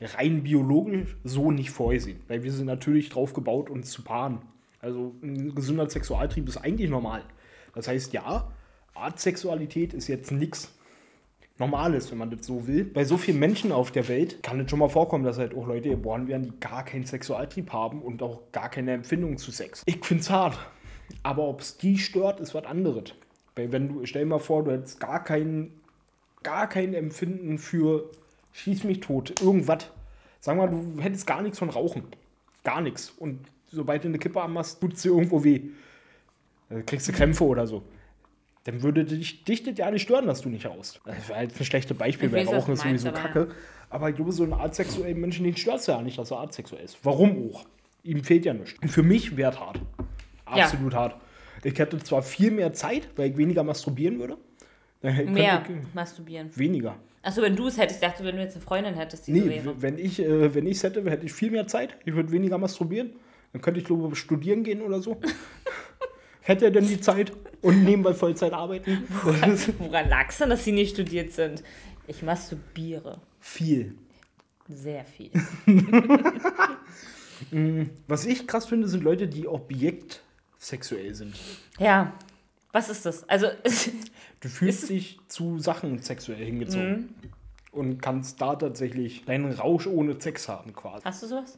rein 0.00 0.42
biologisch 0.42 1.16
so 1.24 1.50
nicht 1.50 1.70
vorgesehen. 1.70 2.20
Weil 2.28 2.42
wir 2.42 2.52
sind 2.52 2.66
natürlich 2.66 3.08
drauf 3.08 3.32
gebaut, 3.32 3.70
uns 3.70 3.90
zu 3.90 4.02
paaren. 4.02 4.42
Also 4.80 5.14
ein 5.22 5.54
gesunder 5.54 5.88
Sexualtrieb 5.88 6.48
ist 6.48 6.58
eigentlich 6.58 6.90
normal. 6.90 7.22
Das 7.74 7.88
heißt, 7.88 8.12
ja, 8.12 8.50
Artsexualität 8.94 9.94
ist 9.94 10.08
jetzt 10.08 10.30
nichts 10.30 10.74
Normales, 11.60 12.10
wenn 12.10 12.18
man 12.18 12.30
das 12.30 12.46
so 12.46 12.66
will. 12.66 12.84
Bei 12.84 13.04
so 13.04 13.18
vielen 13.18 13.38
Menschen 13.38 13.70
auf 13.70 13.90
der 13.90 14.08
Welt 14.08 14.42
kann 14.42 14.58
es 14.60 14.70
schon 14.70 14.78
mal 14.78 14.88
vorkommen, 14.88 15.24
dass 15.24 15.38
halt 15.38 15.54
auch 15.54 15.66
Leute 15.66 15.90
geboren 15.90 16.26
werden, 16.26 16.44
die 16.44 16.58
gar 16.58 16.84
keinen 16.86 17.04
Sexualtrieb 17.04 17.70
haben 17.70 18.00
und 18.00 18.22
auch 18.22 18.40
gar 18.50 18.70
keine 18.70 18.92
Empfindung 18.92 19.36
zu 19.36 19.50
Sex. 19.50 19.82
Ich 19.84 20.02
find's 20.02 20.30
hart. 20.30 20.58
Aber 21.22 21.44
ob 21.44 21.60
es 21.60 21.76
die 21.76 21.98
stört, 21.98 22.40
ist 22.40 22.54
was 22.54 22.64
anderes. 22.64 23.14
Weil 23.56 23.72
wenn 23.72 23.88
du, 23.88 24.06
stell 24.06 24.22
dir 24.22 24.30
mal 24.30 24.38
vor, 24.38 24.64
du 24.64 24.72
hättest 24.72 25.00
gar 25.00 25.22
kein, 25.22 25.70
gar 26.42 26.66
kein 26.66 26.94
Empfinden 26.94 27.58
für 27.58 28.10
schieß 28.52 28.84
mich 28.84 29.00
tot, 29.00 29.40
irgendwas. 29.42 29.90
Sag 30.40 30.56
mal, 30.56 30.68
du 30.68 31.00
hättest 31.00 31.26
gar 31.26 31.42
nichts 31.42 31.58
von 31.58 31.68
Rauchen. 31.68 32.04
Gar 32.64 32.80
nichts. 32.80 33.10
Und 33.18 33.38
sobald 33.70 34.02
du 34.02 34.08
eine 34.08 34.18
Kippe 34.18 34.40
anmachst, 34.40 34.80
tut 34.80 35.02
dir 35.02 35.10
irgendwo 35.10 35.44
weh. 35.44 35.60
Dann 36.70 36.86
kriegst 36.86 37.06
du 37.08 37.12
Krämpfe 37.12 37.44
oder 37.44 37.66
so. 37.66 37.82
Dann 38.64 38.82
würde 38.82 39.04
dich, 39.04 39.44
dich 39.44 39.62
das 39.62 39.78
ja 39.78 39.90
nicht 39.90 40.02
stören, 40.02 40.26
dass 40.26 40.42
du 40.42 40.48
nicht 40.50 40.66
rauchst. 40.66 41.00
Das 41.04 41.28
wäre 41.28 41.42
jetzt 41.42 41.58
ein 41.58 41.64
schlechtes 41.64 41.96
Beispiel, 41.96 42.28
Ich 42.28 42.34
weil 42.34 42.46
Rauchen 42.46 42.74
ist 42.74 42.82
sowieso 42.82 43.08
aber 43.08 43.18
kacke. 43.18 43.48
Aber 43.88 44.10
ich 44.10 44.16
glaube, 44.16 44.32
so 44.32 44.42
einen 44.44 44.52
artsexuellen 44.52 45.18
Menschen, 45.18 45.44
den 45.44 45.56
stört 45.56 45.80
es 45.80 45.86
ja 45.86 46.00
nicht, 46.02 46.18
dass 46.18 46.30
er 46.30 46.38
artsexuell 46.38 46.84
ist. 46.84 46.98
Warum 47.02 47.50
auch? 47.52 47.64
Ihm 48.02 48.22
fehlt 48.22 48.44
ja 48.44 48.52
nichts. 48.54 48.78
Und 48.82 48.88
für 48.88 49.02
mich 49.02 49.36
wäre 49.36 49.52
es 49.52 49.58
hart. 49.60 49.80
Ja. 50.54 50.64
Absolut 50.64 50.94
hart. 50.94 51.16
Ich 51.64 51.78
hätte 51.78 51.98
zwar 51.98 52.22
viel 52.22 52.50
mehr 52.50 52.72
Zeit, 52.72 53.08
weil 53.16 53.30
ich 53.30 53.36
weniger 53.36 53.62
masturbieren 53.62 54.18
würde. 54.18 54.36
Mehr 55.02 55.62
Ich, 55.66 55.94
masturbieren. 55.94 56.50
weniger. 56.56 56.96
Achso, 57.22 57.42
wenn 57.42 57.56
du 57.56 57.66
es 57.66 57.78
hättest, 57.78 58.02
ich 58.02 58.08
dachte, 58.08 58.24
wenn 58.24 58.36
du 58.36 58.42
jetzt 58.42 58.56
eine 58.56 58.64
Freundin 58.64 58.94
hättest, 58.94 59.26
die 59.26 59.38
so 59.38 59.46
Nee, 59.46 59.50
wäre. 59.64 59.82
wenn 59.82 59.98
ich 59.98 60.20
äh, 60.20 60.54
wenn 60.54 60.66
ich's 60.66 60.82
hätte, 60.82 61.08
hätte 61.10 61.26
ich 61.26 61.32
viel 61.32 61.50
mehr 61.50 61.66
Zeit. 61.66 61.96
Ich 62.04 62.14
würde 62.14 62.30
weniger 62.32 62.56
masturbieren. 62.58 63.12
Dann 63.52 63.60
könnte 63.62 63.80
ich, 63.80 63.86
glaube 63.86 64.08
ich, 64.12 64.18
studieren 64.18 64.62
gehen 64.64 64.80
oder 64.82 65.00
so. 65.00 65.20
hätte 66.42 66.66
er 66.66 66.70
denn 66.70 66.86
die 66.86 67.00
Zeit 67.00 67.32
und 67.62 67.84
nebenbei 67.84 68.14
Vollzeit 68.14 68.52
arbeiten? 68.52 69.04
Woran 69.78 70.08
lag 70.08 70.28
es 70.28 70.38
denn, 70.38 70.50
dass 70.50 70.64
sie 70.64 70.72
nicht 70.72 70.94
studiert 70.94 71.32
sind? 71.32 71.62
Ich 72.06 72.22
masturbiere. 72.22 73.20
viel. 73.40 73.94
Sehr 74.68 75.04
viel. 75.04 75.30
Was 78.06 78.26
ich 78.26 78.46
krass 78.46 78.66
finde, 78.66 78.88
sind 78.88 79.02
Leute, 79.02 79.26
die 79.26 79.48
objektsexuell 79.48 81.14
sind. 81.14 81.34
Ja. 81.78 82.12
Was 82.72 82.88
ist 82.88 83.04
das? 83.04 83.28
Also, 83.28 83.48
Du 84.40 84.48
fühlst 84.48 84.88
dich 84.88 85.18
zu 85.28 85.58
Sachen 85.58 86.00
sexuell 86.00 86.44
hingezogen. 86.44 87.14
Mhm. 87.22 87.30
Und 87.72 88.02
kannst 88.02 88.40
da 88.40 88.56
tatsächlich 88.56 89.24
deinen 89.26 89.52
Rausch 89.52 89.86
ohne 89.86 90.20
Sex 90.20 90.48
haben 90.48 90.72
quasi. 90.74 91.04
hast 91.04 91.22
du 91.22 91.26
sowas? 91.28 91.56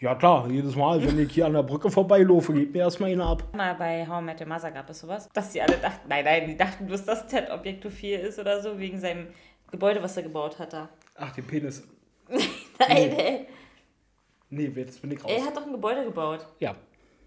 Ja 0.00 0.14
klar, 0.14 0.48
jedes 0.48 0.76
Mal, 0.76 1.04
wenn 1.04 1.18
ich 1.18 1.32
hier 1.32 1.46
an 1.46 1.54
der 1.54 1.64
Brücke 1.64 1.90
vorbeilaufe, 1.90 2.52
geht 2.52 2.72
mir 2.72 2.82
erstmal 2.82 3.10
eine 3.10 3.24
ab. 3.24 3.42
Mal 3.52 3.74
bei 3.74 4.06
How 4.06 4.22
I 4.22 4.24
Met 4.24 4.40
Your 4.40 4.46
Mother 4.46 4.70
gab 4.70 4.88
es 4.90 5.00
sowas, 5.00 5.28
dass 5.32 5.50
die 5.50 5.60
alle 5.60 5.76
dachten, 5.76 6.08
nein, 6.08 6.24
nein, 6.24 6.46
die 6.46 6.56
dachten 6.56 6.86
bloß, 6.86 7.04
dass 7.04 7.26
Ted 7.26 7.50
Objektophil 7.50 8.20
ist 8.20 8.38
oder 8.38 8.62
so, 8.62 8.78
wegen 8.78 9.00
seinem 9.00 9.26
Gebäude, 9.72 10.00
was 10.00 10.16
er 10.16 10.22
gebaut 10.22 10.56
hat 10.60 10.72
da. 10.72 10.88
Ach, 11.16 11.32
den 11.32 11.44
Penis. 11.46 11.82
Nein, 12.78 13.12
ey. 13.18 13.46
Nee, 14.50 14.66
jetzt 14.66 15.02
bin 15.02 15.10
ich 15.10 15.24
raus. 15.24 15.32
Er 15.34 15.44
hat 15.44 15.56
doch 15.56 15.66
ein 15.66 15.72
Gebäude 15.72 16.04
gebaut. 16.04 16.46
Ja. 16.60 16.76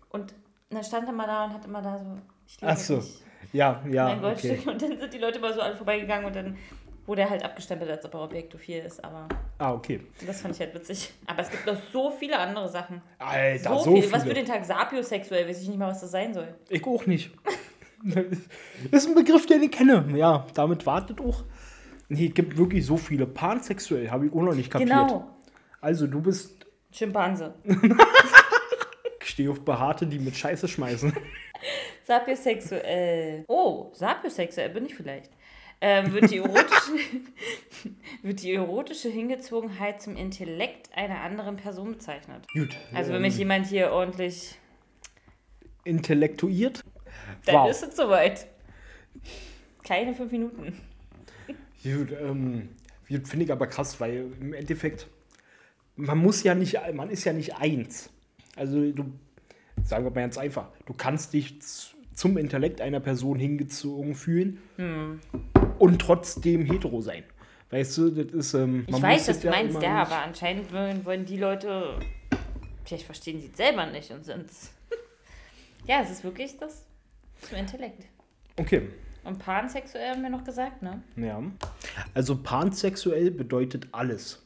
Und 0.09 0.33
dann 0.69 0.83
stand 0.83 1.07
er 1.07 1.13
mal 1.13 1.27
da 1.27 1.45
und 1.45 1.53
hat 1.53 1.65
immer 1.65 1.81
da 1.81 1.99
so, 1.99 2.17
ich 2.47 2.57
Ach 2.61 2.77
so. 2.77 2.97
dich. 2.97 3.21
Ja, 3.51 3.83
ja. 3.89 4.11
Okay. 4.11 4.21
Goldstück. 4.21 4.67
Und 4.67 4.81
dann 4.81 4.97
sind 4.97 5.13
die 5.13 5.17
Leute 5.17 5.39
mal 5.39 5.53
so 5.53 5.59
alle 5.59 5.75
vorbeigegangen 5.75 6.25
und 6.25 6.35
dann 6.35 6.57
wurde 7.05 7.21
er 7.21 7.29
halt 7.29 7.43
abgestempelt, 7.43 7.89
als 7.89 8.05
ob 8.05 8.13
er 8.13 8.21
Objektophil 8.21 8.79
ist. 8.79 9.03
Aber 9.03 9.27
Ah, 9.57 9.73
okay. 9.73 10.01
das 10.25 10.41
fand 10.41 10.53
ich 10.55 10.59
halt 10.61 10.73
witzig. 10.73 11.11
Aber 11.25 11.41
es 11.41 11.49
gibt 11.49 11.65
noch 11.65 11.77
so 11.91 12.09
viele 12.11 12.37
andere 12.37 12.69
Sachen. 12.69 13.01
Alter, 13.19 13.69
So, 13.77 13.83
so, 13.83 13.91
viel. 13.93 14.01
viele. 14.03 14.13
Was 14.13 14.23
für 14.23 14.33
den 14.33 14.45
Tag 14.45 14.63
sapiosexuell, 14.65 15.47
weiß 15.47 15.61
ich 15.61 15.67
nicht 15.67 15.77
mal, 15.79 15.89
was 15.89 16.01
das 16.01 16.11
sein 16.11 16.33
soll. 16.33 16.47
Ich 16.69 16.85
auch 16.85 17.05
nicht. 17.05 17.31
Das 18.03 18.25
ist 18.91 19.07
ein 19.09 19.15
Begriff, 19.15 19.45
den 19.45 19.63
ich 19.63 19.71
kenne. 19.71 20.05
Ja, 20.15 20.45
damit 20.53 20.85
wartet 20.85 21.19
auch. 21.21 21.43
Nee, 22.09 22.27
es 22.27 22.33
gibt 22.33 22.57
wirklich 22.57 22.85
so 22.85 22.97
viele. 22.97 23.25
Pansexuell 23.25 24.09
habe 24.11 24.25
ich 24.27 24.33
auch 24.33 24.41
noch 24.41 24.53
nicht 24.55 24.69
kapiert. 24.71 24.89
Genau. 24.89 25.27
Also, 25.79 26.07
du 26.07 26.21
bist. 26.21 26.65
Schimpanse. 26.91 27.53
Ich 29.23 29.29
stehe 29.35 29.51
auf 29.51 29.63
Behaarte, 29.63 30.07
die 30.07 30.17
mit 30.19 30.35
Scheiße 30.35 30.67
schmeißen. 30.67 31.13
Sapiosexuell. 32.03 33.45
Oh, 33.47 33.89
sapiosexuell 33.93 34.69
bin 34.69 34.85
ich 34.85 34.95
vielleicht. 34.95 35.29
Ähm, 35.83 36.13
wird, 36.13 36.29
die 36.29 36.37
erotische, 36.37 36.91
wird 38.21 38.43
die 38.43 38.53
erotische 38.53 39.09
Hingezogenheit 39.09 39.99
zum 40.01 40.15
Intellekt 40.15 40.95
einer 40.95 41.21
anderen 41.21 41.57
Person 41.57 41.93
bezeichnet. 41.93 42.45
Gut. 42.53 42.77
Also 42.93 43.09
wenn 43.09 43.17
ähm, 43.17 43.21
mich 43.23 43.37
jemand 43.37 43.65
hier 43.65 43.91
ordentlich... 43.91 44.59
Intellektuiert. 45.83 46.83
Dann 47.45 47.55
Wow. 47.55 47.71
ist 47.71 47.81
es 47.81 47.95
soweit. 47.95 48.45
Keine 49.83 50.13
fünf 50.13 50.31
Minuten. 50.31 50.79
Gut, 51.83 52.09
ähm, 52.21 52.69
finde 53.07 53.45
ich 53.45 53.51
aber 53.51 53.65
krass, 53.65 53.99
weil 53.99 54.31
im 54.39 54.53
Endeffekt, 54.53 55.07
man 55.95 56.19
muss 56.19 56.43
ja 56.43 56.53
nicht, 56.53 56.77
man 56.93 57.09
ist 57.09 57.23
ja 57.23 57.33
nicht 57.33 57.55
eins. 57.55 58.11
Also 58.55 58.91
du, 58.91 59.11
sagen 59.83 60.03
wir 60.05 60.11
mal 60.11 60.21
ganz 60.21 60.37
einfach, 60.37 60.69
du 60.85 60.93
kannst 60.93 61.33
dich 61.33 61.55
zum 62.13 62.37
Intellekt 62.37 62.81
einer 62.81 62.99
Person 62.99 63.39
hingezogen 63.39 64.13
fühlen 64.13 64.59
Hm. 64.75 65.19
Und 65.81 65.99
trotzdem 65.99 66.65
hetero 66.65 67.01
sein. 67.01 67.23
Weißt 67.71 67.97
du, 67.97 68.09
das 68.11 68.33
ist, 68.33 68.53
ähm, 68.53 68.83
Ich 68.85 68.91
man 68.91 69.01
weiß, 69.01 69.21
muss 69.21 69.27
was 69.29 69.35
das 69.35 69.39
du 69.41 69.49
meinst, 69.49 69.75
immer 69.75 69.83
ja, 69.83 70.01
aber 70.03 70.17
anscheinend 70.19 70.71
wollen, 70.71 71.05
wollen 71.05 71.25
die 71.25 71.37
Leute... 71.37 71.97
Vielleicht 72.83 73.05
verstehen 73.05 73.41
sie 73.41 73.47
es 73.47 73.57
selber 73.57 73.85
nicht 73.87 74.11
und 74.11 74.23
sind... 74.25 74.49
ja, 75.87 76.01
es 76.01 76.11
ist 76.11 76.23
wirklich 76.23 76.57
das 76.57 76.85
zum 77.41 77.57
Intellekt. 77.57 78.03
Okay, 78.57 78.89
Und 79.23 79.39
pansexuell 79.39 80.11
haben 80.11 80.21
wir 80.21 80.29
noch 80.29 80.43
gesagt, 80.43 80.83
ne? 80.83 81.01
ja. 81.15 81.41
Also 82.13 82.35
pansexuell 82.35 83.31
bedeutet 83.31 83.87
alles. 83.91 84.43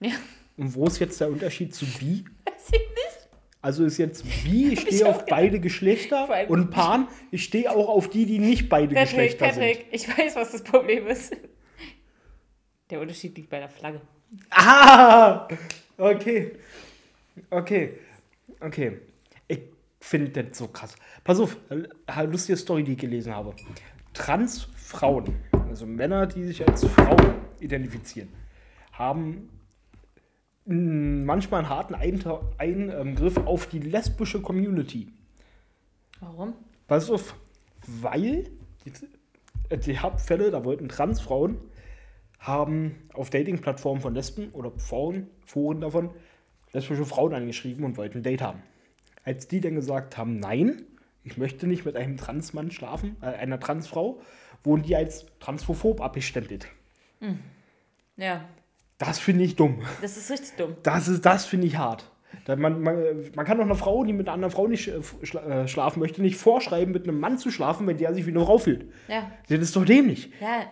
Ja. 0.00 0.14
Und 0.56 0.74
wo 0.74 0.86
ist 0.86 0.98
jetzt 0.98 1.20
der 1.20 1.28
Unterschied 1.28 1.74
zu 1.74 1.84
bi? 1.84 2.24
Weiß 2.44 2.66
ich 2.72 2.72
nicht. 2.72 3.17
Also 3.60 3.84
ist 3.84 3.98
jetzt 3.98 4.24
bi, 4.44 4.72
ich 4.72 4.80
stehe 4.82 5.06
auf 5.06 5.26
beide 5.26 5.58
Geschlechter 5.60 6.28
und 6.48 6.70
pan, 6.70 7.08
ich 7.30 7.44
stehe 7.44 7.70
auch 7.70 7.88
auf 7.88 8.08
die, 8.08 8.24
die 8.24 8.38
nicht 8.38 8.68
beide 8.68 8.94
Patrick, 8.94 9.10
Geschlechter 9.10 9.46
Patrick, 9.46 9.86
ich 9.90 10.08
weiß, 10.08 10.36
was 10.36 10.52
das 10.52 10.62
Problem 10.62 11.06
ist. 11.06 11.36
Der 12.90 13.00
Unterschied 13.00 13.36
liegt 13.36 13.50
bei 13.50 13.58
der 13.58 13.68
Flagge. 13.68 14.00
sind. 14.30 14.40
Ah! 14.50 15.48
Okay. 15.96 16.52
Okay. 17.50 17.98
Okay. 18.60 18.98
Ich 19.48 19.60
finde 20.00 20.42
das 20.42 20.56
so 20.56 20.68
krass. 20.68 20.94
Pass 21.24 21.40
auf, 21.40 21.56
lustige 22.26 22.56
Story, 22.56 22.84
die 22.84 22.92
ich 22.92 22.98
gelesen 22.98 23.34
habe. 23.34 23.54
Transfrauen, 24.14 25.36
also 25.68 25.86
Männer, 25.86 26.26
die 26.26 26.44
sich 26.44 26.66
als 26.66 26.84
Frauen 26.84 27.34
identifizieren, 27.60 28.28
haben 28.92 29.48
manchmal 30.68 31.60
einen 31.60 31.70
harten 31.70 31.94
Eingriff 31.94 33.38
auf 33.38 33.66
die 33.66 33.78
lesbische 33.78 34.42
Community. 34.42 35.08
Warum? 36.20 36.52
Pass 36.86 37.10
auf, 37.10 37.34
weil 37.86 38.50
die, 38.84 38.92
äh, 39.70 39.78
die 39.78 39.98
Hauptfälle, 39.98 40.50
da 40.50 40.64
wollten 40.64 40.88
Transfrauen, 40.88 41.58
haben 42.38 43.08
auf 43.14 43.30
Dating-Plattformen 43.30 44.02
von 44.02 44.14
Lesben 44.14 44.50
oder 44.50 44.70
Frauen, 44.76 45.28
Foren 45.44 45.80
davon, 45.80 46.10
lesbische 46.72 47.06
Frauen 47.06 47.34
angeschrieben 47.34 47.84
und 47.84 47.96
wollten 47.96 48.18
ein 48.18 48.22
Date 48.22 48.42
haben. 48.42 48.62
Als 49.24 49.48
die 49.48 49.60
dann 49.60 49.74
gesagt 49.74 50.18
haben, 50.18 50.38
nein, 50.38 50.82
ich 51.24 51.38
möchte 51.38 51.66
nicht 51.66 51.84
mit 51.86 51.96
einem 51.96 52.16
Transmann 52.18 52.70
schlafen, 52.70 53.16
äh, 53.22 53.26
einer 53.26 53.58
Transfrau, 53.58 54.20
wurden 54.64 54.82
die 54.82 54.96
als 54.96 55.26
transphob 55.40 56.00
abgestempelt. 56.00 56.68
Ja, 58.16 58.44
Das 58.98 59.18
finde 59.18 59.44
ich 59.44 59.56
dumm. 59.56 59.80
das 60.02 60.16
ist 60.16 60.30
richtig 60.30 60.56
dumm. 60.56 60.74
Das, 60.82 61.08
ist- 61.08 61.24
das 61.24 61.46
finde 61.46 61.66
ich 61.66 61.76
hart. 61.78 62.10
Man, 62.46 62.82
man, 62.82 62.96
man 63.34 63.46
kann 63.46 63.58
doch 63.58 63.64
einer 63.64 63.74
Frau, 63.74 64.04
die 64.04 64.12
mit 64.12 64.26
einer 64.26 64.34
anderen 64.34 64.52
Frau 64.52 64.66
nicht 64.66 64.88
äh, 64.88 65.00
schla 65.22 65.42
äh, 65.62 65.68
schlafen 65.68 66.00
möchte, 66.00 66.20
nicht 66.22 66.36
vorschreiben, 66.36 66.92
mit 66.92 67.04
einem 67.08 67.20
Mann 67.20 67.38
zu 67.38 67.50
schlafen, 67.50 67.86
wenn 67.86 67.96
der 67.98 68.12
sich 68.14 68.26
wie 68.26 68.30
eine 68.30 68.44
Frau 68.44 68.58
fühlt. 68.58 68.86
Ja, 69.08 69.30
Das 69.48 69.60
ist 69.60 69.76
doch 69.76 69.84
dämlich. 69.84 70.30
ja, 70.40 70.64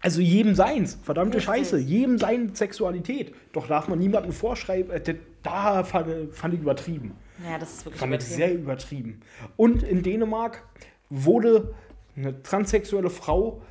Also 0.00 0.20
jedem 0.20 0.54
seins. 0.54 0.98
Verdammte 1.02 1.38
Richtig. 1.38 1.54
Scheiße. 1.54 1.78
Jedem 1.78 2.18
seine 2.18 2.54
Sexualität. 2.54 3.34
Doch 3.52 3.66
darf 3.68 3.88
man 3.88 3.98
niemandem 3.98 4.32
vorschreiben. 4.32 4.90
Äh, 4.92 5.14
da 5.42 5.82
fand, 5.84 6.34
fand 6.34 6.54
ich 6.54 6.60
übertrieben. 6.60 7.12
ja, 7.48 7.58
das 7.58 7.74
ist 7.74 7.84
wirklich 7.84 8.00
Fand 8.00 8.12
ich 8.14 8.20
übertrieben. 8.20 8.36
sehr 8.36 8.54
übertrieben. 8.54 9.20
Und 9.56 9.82
in 9.84 10.02
Dänemark 10.02 10.64
wurde 11.10 11.74
eine 12.16 12.42
transsexuelle 12.42 13.10
Frau 13.10 13.62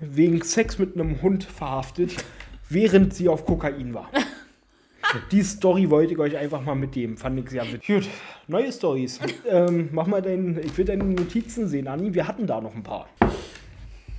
wegen 0.00 0.42
Sex 0.42 0.78
mit 0.78 0.94
einem 0.98 1.20
Hund 1.22 1.44
verhaftet, 1.44 2.24
während 2.68 3.14
sie 3.14 3.28
auf 3.28 3.44
Kokain 3.44 3.94
war. 3.94 4.10
Die 5.30 5.42
Story 5.42 5.88
wollte 5.90 6.14
ich 6.14 6.18
euch 6.18 6.36
einfach 6.36 6.60
mal 6.62 6.74
mitgeben. 6.74 7.16
Fand 7.16 7.38
ich 7.38 7.50
sehr 7.50 7.64
witzig. 7.72 7.86
Gut, 7.86 8.08
neue 8.48 8.72
Stories. 8.72 9.20
ähm, 9.48 9.88
mach 9.92 10.06
mal 10.06 10.20
dein, 10.20 10.58
ich 10.58 10.76
will 10.76 10.84
deine 10.84 11.04
Notizen 11.04 11.68
sehen, 11.68 11.86
Anni. 11.86 12.12
Wir 12.12 12.26
hatten 12.26 12.46
da 12.46 12.60
noch 12.60 12.74
ein 12.74 12.82
paar. 12.82 13.08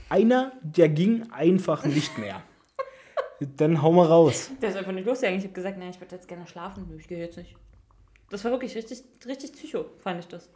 Einer, 0.09 0.53
der 0.61 0.89
ging 0.89 1.23
einfach 1.31 1.85
nicht 1.85 2.17
mehr. 2.17 2.41
Dann 3.57 3.81
hau 3.81 3.91
mal 3.91 4.05
raus. 4.05 4.51
Der 4.61 4.69
ist 4.69 4.77
einfach 4.77 4.93
nicht 4.93 5.05
losgegangen. 5.05 5.39
Ich 5.39 5.45
habe 5.45 5.53
gesagt, 5.53 5.77
nein, 5.77 5.89
ich 5.89 5.99
würde 5.99 6.15
jetzt 6.15 6.27
gerne 6.27 6.47
schlafen. 6.47 6.85
Ich 6.97 7.07
gehe 7.07 7.19
jetzt 7.19 7.37
nicht. 7.37 7.55
Das 8.29 8.43
war 8.45 8.51
wirklich 8.51 8.75
richtig, 8.75 9.03
richtig 9.25 9.53
Psycho, 9.53 9.85
fand 9.99 10.19
ich 10.19 10.27
das. 10.27 10.49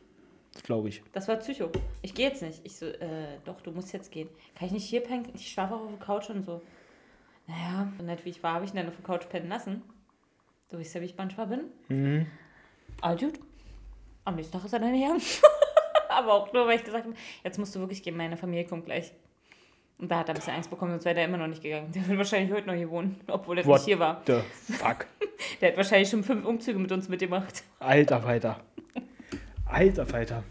Das 0.53 0.63
glaube 0.63 0.89
ich. 0.89 1.03
Das 1.11 1.27
war 1.27 1.35
Psycho. 1.37 1.69
Ich 2.01 2.13
gehe 2.13 2.27
jetzt 2.27 2.41
nicht. 2.41 2.61
Ich 2.63 2.77
so, 2.77 2.85
äh, 2.85 3.37
doch, 3.45 3.61
du 3.61 3.71
musst 3.71 3.93
jetzt 3.93 4.11
gehen. 4.11 4.29
Kann 4.55 4.67
ich 4.67 4.73
nicht 4.73 4.85
hier 4.85 5.01
pennen? 5.01 5.27
Ich 5.35 5.51
schlafe 5.51 5.75
auch 5.75 5.81
auf 5.81 5.89
der 5.89 5.99
Couch 5.99 6.29
und 6.29 6.43
so. 6.43 6.61
Naja, 7.49 7.91
so 7.97 8.03
nett 8.03 8.23
wie 8.25 8.29
ich 8.29 8.43
war, 8.43 8.53
habe 8.53 8.65
ich 8.65 8.71
ihn 8.71 8.77
dann 8.77 8.87
auf 8.87 8.95
der 8.95 9.03
Couch 9.03 9.27
pennen 9.27 9.49
lassen. 9.49 9.81
Du 10.69 10.77
weißt 10.77 10.93
ja, 10.93 11.01
wie 11.01 11.05
ich 11.05 11.17
manchmal 11.17 11.47
bin. 11.47 11.61
Mhm. 11.87 12.27
All 13.01 13.17
gut. 13.17 13.39
Am 14.23 14.35
nächsten 14.35 14.53
Tag 14.53 14.65
ist 14.65 14.73
er 14.73 14.79
dann 14.79 14.93
gegangen. 14.93 15.19
Aber 16.09 16.33
auch 16.33 16.53
nur, 16.53 16.67
weil 16.67 16.75
ich 16.77 16.83
gesagt 16.83 17.05
habe, 17.05 17.15
jetzt 17.43 17.57
musst 17.57 17.73
du 17.75 17.79
wirklich 17.79 18.03
gehen, 18.03 18.15
meine 18.15 18.37
Familie 18.37 18.65
kommt 18.65 18.85
gleich. 18.85 19.11
Und 19.97 20.11
da 20.11 20.19
hat 20.19 20.29
er 20.29 20.35
ein 20.35 20.37
bisschen 20.37 20.53
Angst 20.53 20.69
bekommen, 20.69 20.91
sonst 20.91 21.05
wäre 21.05 21.15
der 21.15 21.25
immer 21.25 21.37
noch 21.37 21.47
nicht 21.47 21.63
gegangen. 21.63 21.91
Der 21.91 22.07
wird 22.07 22.19
wahrscheinlich 22.19 22.53
heute 22.53 22.67
noch 22.67 22.75
hier 22.75 22.89
wohnen, 22.89 23.19
obwohl 23.27 23.57
er 23.57 23.65
nicht 23.65 23.83
hier 23.85 23.99
war. 23.99 24.21
the 24.27 24.41
fuck? 24.73 25.07
Der 25.61 25.69
hat 25.69 25.77
wahrscheinlich 25.77 26.09
schon 26.09 26.23
fünf 26.23 26.45
Umzüge 26.45 26.77
mit 26.77 26.91
uns 26.91 27.09
mitgemacht. 27.09 27.63
Alter 27.79 28.21
Falter. 28.21 28.59
Alter 29.65 30.05
Falter. 30.05 30.43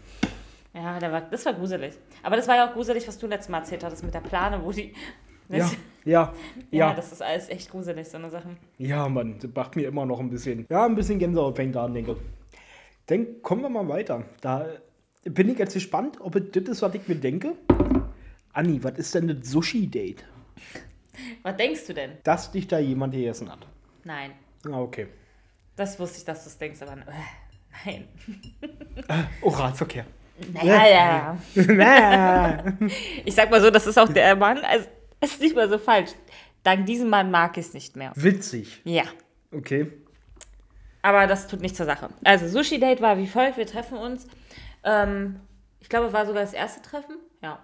Ja, 0.73 0.99
der 0.99 1.11
war, 1.11 1.21
das 1.21 1.45
war 1.45 1.53
gruselig. 1.53 1.93
Aber 2.23 2.35
das 2.35 2.47
war 2.47 2.55
ja 2.55 2.69
auch 2.69 2.73
gruselig, 2.73 3.07
was 3.07 3.17
du 3.17 3.27
letztes 3.27 3.49
Mal 3.49 3.59
erzählt 3.59 3.83
hattest 3.83 4.03
mit 4.03 4.13
der 4.13 4.21
Plane, 4.21 4.63
wo 4.63 4.71
die. 4.71 4.93
Ja, 5.49 5.57
Das, 5.57 5.71
ja, 6.05 6.33
ja. 6.71 6.89
ja. 6.89 6.93
das 6.93 7.11
ist 7.11 7.21
alles 7.21 7.49
echt 7.49 7.69
gruselig, 7.69 8.07
so 8.07 8.17
eine 8.17 8.29
Sache. 8.29 8.49
Ja, 8.77 9.07
Mann, 9.09 9.37
das 9.39 9.51
macht 9.53 9.75
mir 9.75 9.87
immer 9.87 10.05
noch 10.05 10.19
ein 10.19 10.29
bisschen. 10.29 10.65
Ja, 10.69 10.85
ein 10.85 10.95
bisschen 10.95 11.19
Gänsehaut 11.19 11.55
fängt 11.55 11.75
da 11.75 11.85
an, 11.85 11.93
denke. 11.93 12.15
Dann 13.07 13.41
kommen 13.41 13.63
wir 13.63 13.69
mal 13.69 13.87
weiter. 13.87 14.23
Da 14.41 14.67
bin 15.23 15.49
ich 15.49 15.57
jetzt 15.57 15.73
gespannt, 15.73 16.17
ob 16.21 16.35
es 16.35 16.51
das 16.51 16.63
ist, 16.63 16.81
was 16.81 16.93
ich 16.93 17.07
mir 17.07 17.15
denke. 17.15 17.53
Anni, 18.53 18.83
was 18.83 18.97
ist 18.97 19.15
denn 19.15 19.27
das 19.27 19.49
Sushi-Date? 19.49 20.23
Was 21.43 21.57
denkst 21.57 21.87
du 21.87 21.93
denn? 21.93 22.11
Dass 22.23 22.51
dich 22.51 22.67
da 22.67 22.79
jemand 22.79 23.13
gegessen 23.13 23.51
hat. 23.51 23.67
Nein. 24.03 24.31
Ah, 24.65 24.79
okay. 24.79 25.07
Das 25.75 25.99
wusste 25.99 26.19
ich, 26.19 26.25
dass 26.25 26.43
du 26.43 26.49
es 26.49 26.57
denkst, 26.57 26.81
aber 26.81 26.93
äh, 26.93 27.85
nein. 27.85 28.07
Oralverkehr. 29.41 30.05
Naja, 30.53 30.87
ja. 30.87 31.37
Ich 33.25 33.35
sag 33.35 33.49
mal 33.49 33.61
so, 33.61 33.69
das 33.69 33.87
ist 33.87 33.97
auch 33.97 34.09
der 34.09 34.35
Mann. 34.35 34.59
Also, 34.59 34.87
es 35.19 35.31
ist 35.33 35.41
nicht 35.41 35.55
mal 35.55 35.69
so 35.69 35.77
falsch. 35.77 36.11
Dank 36.63 36.85
diesem 36.85 37.09
Mann 37.09 37.31
mag 37.31 37.57
ich 37.57 37.67
es 37.67 37.73
nicht 37.73 37.95
mehr. 37.95 38.11
Witzig. 38.15 38.81
Ja. 38.83 39.03
Okay. 39.51 39.91
Aber 41.01 41.27
das 41.27 41.47
tut 41.47 41.61
nichts 41.61 41.77
zur 41.77 41.85
Sache. 41.85 42.09
Also, 42.23 42.47
Sushi-Date 42.47 43.01
war 43.01 43.17
wie 43.17 43.27
folgt: 43.27 43.57
Wir 43.57 43.65
treffen 43.65 43.97
uns. 43.97 44.27
Ähm, 44.83 45.39
ich 45.79 45.87
glaube, 45.87 46.11
war 46.11 46.25
sogar 46.25 46.41
das 46.41 46.53
erste 46.53 46.81
Treffen. 46.81 47.15
Ja. 47.41 47.59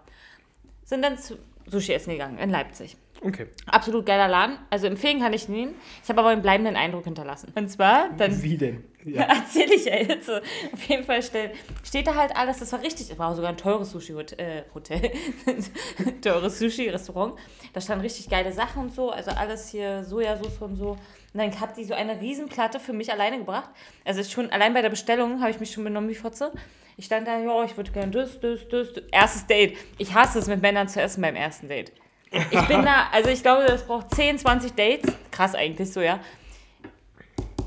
Sind 0.84 1.02
dann 1.02 1.18
zu 1.18 1.38
Sushi 1.68 1.94
essen 1.94 2.12
gegangen 2.12 2.38
in 2.38 2.50
Leipzig. 2.50 2.96
Okay. 3.22 3.48
Absolut 3.66 4.06
geiler 4.06 4.28
Laden. 4.28 4.58
Also 4.70 4.88
empfehlen 4.88 5.20
kann 5.20 5.34
ich 5.34 5.50
ihn. 5.50 5.74
Ich 6.04 6.10
habe 6.10 6.20
aber 6.20 6.30
einen 6.30 6.42
bleibenden 6.42 6.76
Eindruck 6.76 7.06
hinterlassen. 7.06 7.52
Und 7.56 7.70
zwar, 7.70 8.10
dann 8.18 8.42
Wie 8.44 8.58
denn? 8.58 8.84
Ja. 9.06 9.22
erzähle 9.24 9.76
ich 9.76 9.86
ja 9.86 9.96
jetzt. 9.98 10.30
Auf 10.30 10.42
jeden 10.88 11.04
Fall 11.04 11.22
steht, 11.22 11.52
steht 11.84 12.08
da 12.08 12.16
halt 12.16 12.36
alles. 12.36 12.60
Das 12.60 12.72
war 12.72 12.82
richtig. 12.82 13.08
Das 13.10 13.20
war 13.20 13.36
sogar 13.36 13.52
ein 13.52 13.58
teures 13.58 13.92
Sushi-Hotel. 13.92 14.40
Äh, 14.40 16.12
teures 16.22 16.60
Sushi-Restaurant. 16.60 17.36
Da 17.74 17.82
standen 17.82 18.02
richtig 18.02 18.30
geile 18.30 18.52
Sachen 18.52 18.84
und 18.84 18.94
so. 18.94 19.12
Also 19.12 19.32
alles 19.32 19.70
hier 19.70 20.04
Sojasauce 20.04 20.62
und 20.62 20.76
so. 20.76 20.92
Und 20.92 21.00
dann 21.34 21.60
hat 21.60 21.78
die 21.78 21.84
so 21.84 21.94
eine 21.94 22.20
Riesenplatte 22.20 22.80
für 22.80 22.94
mich 22.94 23.12
alleine 23.12 23.38
gebracht. 23.38 23.70
Also 24.04 24.24
schon 24.24 24.50
allein 24.50 24.74
bei 24.74 24.82
der 24.82 24.90
Bestellung 24.90 25.42
habe 25.42 25.52
ich 25.52 25.60
mich 25.60 25.72
schon 25.72 25.84
benommen 25.84 26.10
wie 26.10 26.16
Fotze. 26.16 26.52
Ich 26.98 27.06
stand 27.06 27.28
da, 27.28 27.38
ja, 27.38 27.64
ich 27.64 27.76
würde 27.76 27.92
gerne 27.92 28.12
das, 28.12 28.40
das, 28.40 28.68
das, 28.70 28.94
das. 28.94 29.04
Erstes 29.12 29.46
Date. 29.48 29.78
Ich 29.98 30.14
hasse 30.14 30.40
es, 30.40 30.48
mit 30.48 30.62
Männern 30.62 30.88
zu 30.88 31.02
essen 31.02 31.22
beim 31.22 31.36
ersten 31.36 31.68
Date. 31.68 31.92
Ich 32.32 32.68
bin 32.68 32.84
da, 32.84 33.08
also 33.12 33.30
ich 33.30 33.42
glaube, 33.42 33.66
das 33.66 33.86
braucht 33.86 34.14
10, 34.16 34.40
20 34.40 34.74
Dates. 34.74 35.14
Krass 35.32 35.56
eigentlich 35.56 35.92
so, 35.92 36.02
ja. 36.02 36.20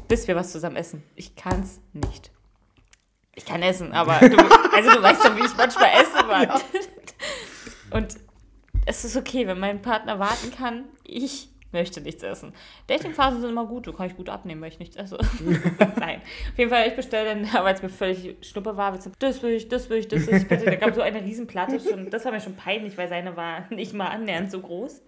Bis 0.09 0.27
wir 0.27 0.35
was 0.37 0.53
zusammen 0.53 0.77
essen. 0.77 1.03
Ich 1.15 1.37
kann's 1.37 1.81
nicht. 1.93 2.33
Ich 3.35 3.45
kann 3.45 3.63
essen, 3.63 3.93
aber 3.93 4.19
du, 4.19 4.37
also 4.75 4.91
du 4.91 5.03
weißt 5.03 5.25
doch, 5.25 5.37
wie 5.37 5.45
ich 5.45 5.57
manchmal 5.57 5.91
esse, 6.01 6.27
Mann. 6.27 6.61
Und 7.91 8.17
es 8.87 9.05
ist 9.05 9.17
okay, 9.17 9.47
wenn 9.47 9.61
mein 9.61 9.81
Partner 9.83 10.19
warten 10.19 10.51
kann. 10.51 10.87
Ich 11.05 11.51
möchte 11.73 12.01
nichts 12.01 12.23
essen. 12.23 12.53
Datingphasen 12.87 13.41
sind 13.41 13.51
immer 13.51 13.67
gut, 13.67 13.87
du 13.87 13.93
kann 13.93 14.07
ich 14.07 14.17
gut 14.17 14.29
abnehmen, 14.29 14.61
weil 14.63 14.71
ich 14.71 14.79
nichts 14.79 14.97
esse. 14.97 15.19
Nein. 16.01 16.23
Auf 16.53 16.59
jeden 16.59 16.71
Fall, 16.71 16.89
ich 16.89 16.97
bestelle 16.97 17.35
dann, 17.35 17.53
weil 17.65 17.75
es 17.75 17.83
mir 17.83 17.91
völlig 17.91 18.37
schnuppe 18.41 18.77
war, 18.77 18.99
das 19.19 19.43
will 19.43 19.53
ich, 19.53 19.69
das 19.69 19.91
will 19.91 19.99
ich, 19.99 20.09
das 20.09 20.27
will 20.27 20.37
ich. 20.37 20.49
Bitte. 20.49 20.65
Da 20.65 20.77
gab 20.77 20.95
so 20.95 21.03
eine 21.03 21.23
Riesenplatte 21.23 21.79
schon. 21.79 22.11
Das 22.11 22.25
war 22.25 22.33
mir 22.33 22.41
schon 22.41 22.57
peinlich, 22.57 22.97
weil 22.97 23.09
seine 23.09 23.37
war 23.37 23.67
nicht 23.71 23.93
mal 23.93 24.09
annähernd 24.09 24.51
so 24.51 24.61
groß. 24.61 25.03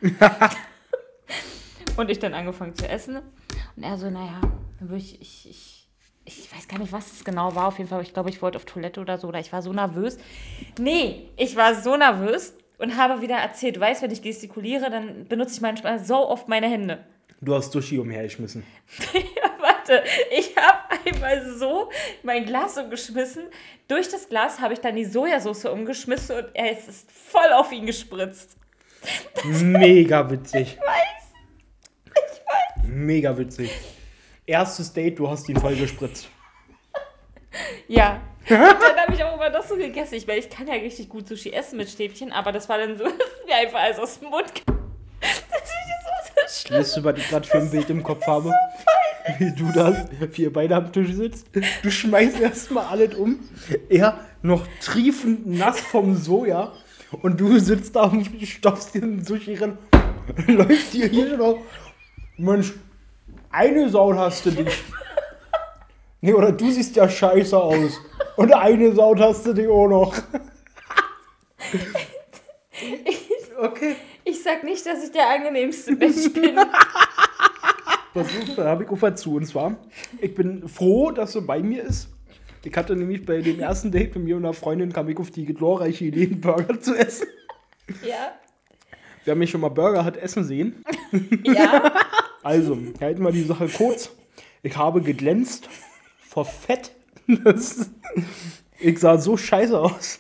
Und 1.97 2.11
ich 2.11 2.19
dann 2.19 2.35
angefangen 2.35 2.75
zu 2.75 2.89
essen. 2.89 3.21
Und 3.81 3.87
er 3.87 3.97
so, 3.97 4.11
naja, 4.11 4.43
dann 4.79 4.91
würde 4.91 5.03
ich, 5.03 5.19
ich, 5.23 5.49
ich, 5.49 5.89
ich 6.27 6.55
weiß 6.55 6.69
gar 6.69 6.79
nicht, 6.79 6.93
was 6.93 7.13
es 7.13 7.25
genau 7.25 7.55
war. 7.55 7.69
Auf 7.69 7.79
jeden 7.79 7.89
Fall, 7.89 8.03
ich 8.03 8.13
glaube, 8.13 8.29
ich 8.29 8.43
wollte 8.43 8.59
auf 8.59 8.67
Toilette 8.67 9.01
oder 9.01 9.17
so. 9.17 9.27
Oder 9.27 9.41
ich 9.41 9.55
war 9.55 9.63
so 9.63 9.73
nervös. 9.73 10.19
Nee, 10.79 11.31
ich 11.39 11.57
war 11.57 11.75
so 11.75 11.97
nervös 11.97 12.53
und 12.77 12.99
habe 12.99 13.23
wieder 13.23 13.37
erzählt, 13.37 13.77
du 13.77 13.81
weißt, 13.81 14.03
wenn 14.03 14.11
ich 14.11 14.21
gestikuliere, 14.21 14.91
dann 14.91 15.25
benutze 15.29 15.55
ich 15.55 15.61
manchmal 15.63 15.99
so 16.05 16.29
oft 16.29 16.47
meine 16.47 16.69
Hände. 16.69 17.07
Du 17.41 17.55
hast 17.55 17.73
Sushi 17.73 17.99
umhergeschmissen. 17.99 18.65
Warte, 19.61 20.05
ich 20.31 20.55
habe 20.59 21.01
einmal 21.07 21.51
so 21.51 21.89
mein 22.23 22.45
Glas 22.45 22.77
umgeschmissen. 22.77 23.45
Durch 23.89 24.11
das 24.11 24.29
Glas 24.29 24.61
habe 24.61 24.75
ich 24.75 24.81
dann 24.81 24.95
die 24.95 25.07
Sojasauce 25.07 25.65
umgeschmissen 25.65 26.37
und 26.37 26.49
er 26.53 26.73
ist 26.73 27.11
voll 27.11 27.51
auf 27.55 27.73
ihn 27.73 27.87
gespritzt. 27.87 28.59
Mega 29.63 30.31
witzig. 30.31 30.77
Ich 30.79 30.87
weiß. 30.87 31.20
Mega 32.91 33.39
witzig. 33.39 33.71
Erstes 34.47 34.93
Date, 34.93 35.19
du 35.19 35.31
hast 35.31 35.49
ihn 35.49 35.57
voll 35.57 35.77
gespritzt. 35.77 36.29
Ja. 37.87 38.21
Und 38.49 38.59
dann 38.59 38.97
habe 38.97 39.15
ich 39.15 39.23
auch 39.23 39.35
immer 39.35 39.51
das 39.51 39.69
so 39.69 39.77
gegessen. 39.77 40.17
Ich 40.17 40.27
meine, 40.27 40.41
ich 40.41 40.51
kann 40.51 40.67
ja 40.67 40.75
richtig 40.75 41.09
gut 41.09 41.29
Sushi 41.29 41.53
essen 41.53 41.77
mit 41.77 41.89
Stäbchen, 41.89 42.33
aber 42.33 42.51
das 42.51 42.69
war 42.69 42.79
dann 42.79 42.99
so, 42.99 43.05
wie 43.47 43.53
einfach 43.53 43.81
alles 43.81 43.99
aus 43.99 44.19
dem 44.19 44.31
Mund. 44.31 44.53
Das 45.21 45.39
ist 45.39 45.45
so, 46.05 46.41
so 46.41 46.67
schlimm. 46.69 46.81
Weißt 46.81 46.97
du, 46.97 47.05
was 47.05 47.19
ich 47.19 47.29
gerade 47.29 47.47
für 47.47 47.59
ein 47.59 47.71
Bild 47.71 47.91
im 47.91 48.03
Kopf 48.03 48.27
habe? 48.27 48.53
Wie 49.39 49.55
du 49.55 49.71
da, 49.73 50.09
wie 50.33 50.43
ihr 50.43 50.53
beide 50.53 50.75
am 50.77 50.91
Tisch 50.93 51.13
sitzt. 51.13 51.47
Du 51.83 51.91
schmeißt 51.91 52.41
erstmal 52.41 52.87
alles 52.87 53.15
um. 53.15 53.39
Er 53.89 54.19
noch 54.43 54.67
triefend 54.83 55.47
nass 55.47 55.79
vom 55.81 56.17
Soja. 56.17 56.73
Und 57.23 57.39
du 57.39 57.59
sitzt 57.59 57.97
da 57.97 58.05
und 58.05 58.27
stopfst 58.43 58.95
dir 58.95 59.03
einen 59.03 59.25
Sushi 59.25 59.55
rein. 59.57 59.79
Läuft 60.47 60.95
dir 60.95 61.07
hier 61.09 61.37
noch. 61.37 61.59
Mensch, 62.41 62.73
eine 63.51 63.89
Sau 63.89 64.15
hast 64.15 64.47
du 64.47 64.51
dich. 64.51 64.83
Nee, 66.21 66.35
oder 66.35 66.53
du 66.53 66.71
siehst 66.71 66.97
ja 66.97 67.09
scheiße 67.09 67.57
aus. 67.57 67.99
Und 68.37 68.53
eine 68.53 68.93
Sau 68.95 69.17
hast 69.19 69.47
du 69.47 69.53
dich 69.53 69.69
auch 69.69 69.89
noch. 69.89 70.15
Okay. 73.61 73.95
Ich 74.25 74.43
sag 74.43 74.65
nicht, 74.65 74.87
dass 74.87 75.05
ich 75.05 75.13
der 75.13 75.29
angenehmste 75.29 75.93
Mensch 75.93 76.33
bin. 76.33 76.57
Das 78.15 78.27
habe 78.57 78.85
ich 78.85 78.91
auch 78.91 79.15
zu. 79.15 79.35
Und 79.35 79.47
zwar, 79.47 79.77
ich 80.19 80.35
bin 80.35 80.67
froh, 80.67 81.11
dass 81.11 81.35
sie 81.35 81.43
bei 81.43 81.61
mir 81.61 81.83
ist. 81.83 82.09
Ich 82.65 82.75
hatte 82.75 82.97
nämlich 82.97 83.27
bei 83.27 83.43
dem 83.43 83.61
ersten 83.61 83.93
Date 83.93 84.15
mit 84.15 84.25
mir 84.25 84.37
und 84.37 84.47
einer 84.47 84.55
Freundin 84.55 84.95
kam 84.95 85.11
ich 85.11 85.19
auf 85.19 85.31
die 85.31 85.45
glorreiche 85.45 86.07
Idee, 86.07 86.25
einen 86.25 86.41
Burger 86.41 86.81
zu 86.81 86.95
essen. 86.95 87.29
Ja. 88.03 88.33
Wer 89.27 89.35
mich 89.35 89.51
schon 89.51 89.61
mal 89.61 89.69
Burger 89.69 90.05
hat 90.05 90.17
essen 90.17 90.45
sehen. 90.45 90.83
Ja. 91.45 91.93
Also, 92.43 92.79
halten 93.01 93.23
wir 93.23 93.33
die 93.33 93.45
Sache 93.45 93.69
kurz. 93.69 94.11
Ich 94.63 94.77
habe 94.77 95.03
geglänzt 95.03 95.69
vor 96.19 96.45
Fett. 96.45 96.93
Das, 97.45 97.91
ich 98.81 98.99
sah 98.99 99.17
so 99.17 99.37
scheiße 99.37 99.79
aus. 99.79 100.19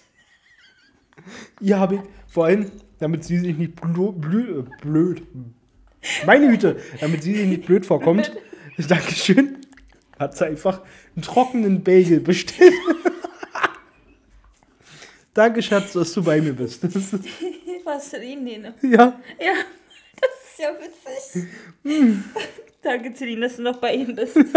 Hier 1.60 1.80
habe 1.80 1.96
ich 1.96 2.00
vor 2.28 2.44
allem, 2.44 2.70
damit 3.00 3.24
sie 3.24 3.38
sich 3.38 3.56
nicht 3.56 3.74
blö, 3.74 4.12
blö, 4.12 4.62
blöd. 4.80 5.22
Meine 6.24 6.48
Güte, 6.48 6.76
damit 7.00 7.24
sie 7.24 7.34
sich 7.34 7.46
nicht 7.46 7.66
blöd 7.66 7.84
vorkommt. 7.84 8.30
Dankeschön. 8.88 9.58
Hat 10.20 10.36
sie 10.36 10.46
einfach 10.46 10.82
einen 11.16 11.22
trockenen 11.22 11.82
Bagel 11.82 12.20
bestellt. 12.20 12.74
Danke, 15.34 15.62
Schatz, 15.62 15.92
dass 15.92 16.12
du 16.12 16.22
bei 16.22 16.40
mir 16.40 16.52
bist. 16.52 16.82
Was 17.84 18.10
Celine? 18.10 18.74
ja, 18.82 19.20
Ja, 19.38 19.52
ist 19.52 19.79
ja 20.60 20.70
witzig. 20.78 21.48
Danke, 22.82 23.12
Celine, 23.14 23.42
dass 23.42 23.56
du 23.56 23.62
noch 23.62 23.76
bei 23.78 23.94
ihm 23.94 24.14
bist. 24.14 24.36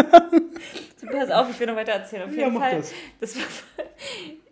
So, 0.97 1.07
Pass 1.07 1.29
auf, 1.31 1.49
ich 1.49 1.59
will 1.59 1.67
noch 1.67 1.75
weiter 1.75 1.91
erzählen. 1.91 2.23
Auf 2.23 2.29
jeden 2.29 2.41
Ja, 2.41 2.49
mach 2.49 2.61
Fall. 2.61 2.77
das. 2.77 2.93
das 3.19 3.35
war, 3.35 3.43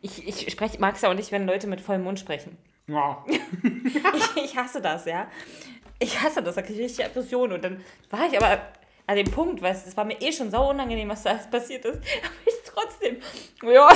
ich 0.02 0.28
ich 0.28 0.80
mag 0.80 0.96
es 0.96 1.02
ja 1.02 1.10
auch 1.10 1.14
nicht, 1.14 1.32
wenn 1.32 1.46
Leute 1.48 1.68
mit 1.68 1.80
vollem 1.80 2.04
Mund 2.04 2.20
sprechen. 2.20 2.58
ja. 2.88 3.24
Ich, 3.26 4.44
ich 4.44 4.58
hasse 4.58 4.82
das, 4.82 5.06
ja. 5.06 5.32
Ich 6.00 6.20
hasse 6.22 6.44
das, 6.44 6.56
da 6.56 6.62
kriege 6.62 6.80
ich 6.80 6.90
richtig 6.90 7.06
Aggression. 7.06 7.54
Und 7.54 7.64
dann 7.64 7.82
war 8.10 8.28
ich 8.28 8.36
aber 8.38 8.62
an 9.08 9.16
dem 9.16 9.32
Punkt, 9.32 9.62
weil 9.62 9.72
es 9.72 9.96
war 9.96 10.04
mir 10.04 10.20
eh 10.22 10.34
schon 10.34 10.52
sau 10.52 10.70
unangenehm, 10.72 11.08
was 11.08 11.24
da 11.24 11.30
alles 11.32 11.50
passiert 11.50 11.86
ist. 11.86 12.00
Aber 12.00 12.34
ich 12.46 12.54
trotzdem, 12.66 13.18
ja, 13.64 13.90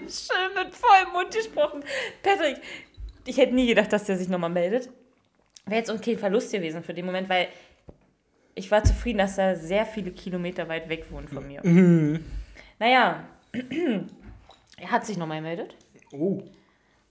schön 0.00 0.54
mit 0.54 0.74
vollem 0.74 1.12
Mund 1.12 1.34
gesprochen. 1.34 1.84
Patrick, 2.22 2.56
ich 3.26 3.36
hätte 3.36 3.54
nie 3.54 3.66
gedacht, 3.66 3.92
dass 3.92 4.04
der 4.04 4.16
sich 4.16 4.28
nochmal 4.30 4.48
meldet. 4.50 4.88
Wäre 5.66 5.78
jetzt 5.78 5.90
okay 5.90 6.12
ein 6.12 6.18
Verlust 6.18 6.52
gewesen 6.52 6.82
für 6.82 6.94
den 6.94 7.06
Moment, 7.06 7.28
weil 7.28 7.48
ich 8.54 8.70
war 8.70 8.84
zufrieden, 8.84 9.18
dass 9.18 9.38
er 9.38 9.56
sehr 9.56 9.86
viele 9.86 10.10
Kilometer 10.10 10.68
weit 10.68 10.88
weg 10.88 11.06
wohnt 11.10 11.30
von 11.30 11.46
mir. 11.46 11.62
Naja, 12.78 13.24
er 14.76 14.90
hat 14.90 15.06
sich 15.06 15.16
nochmal 15.16 15.38
gemeldet. 15.38 15.76
Oh. 16.12 16.42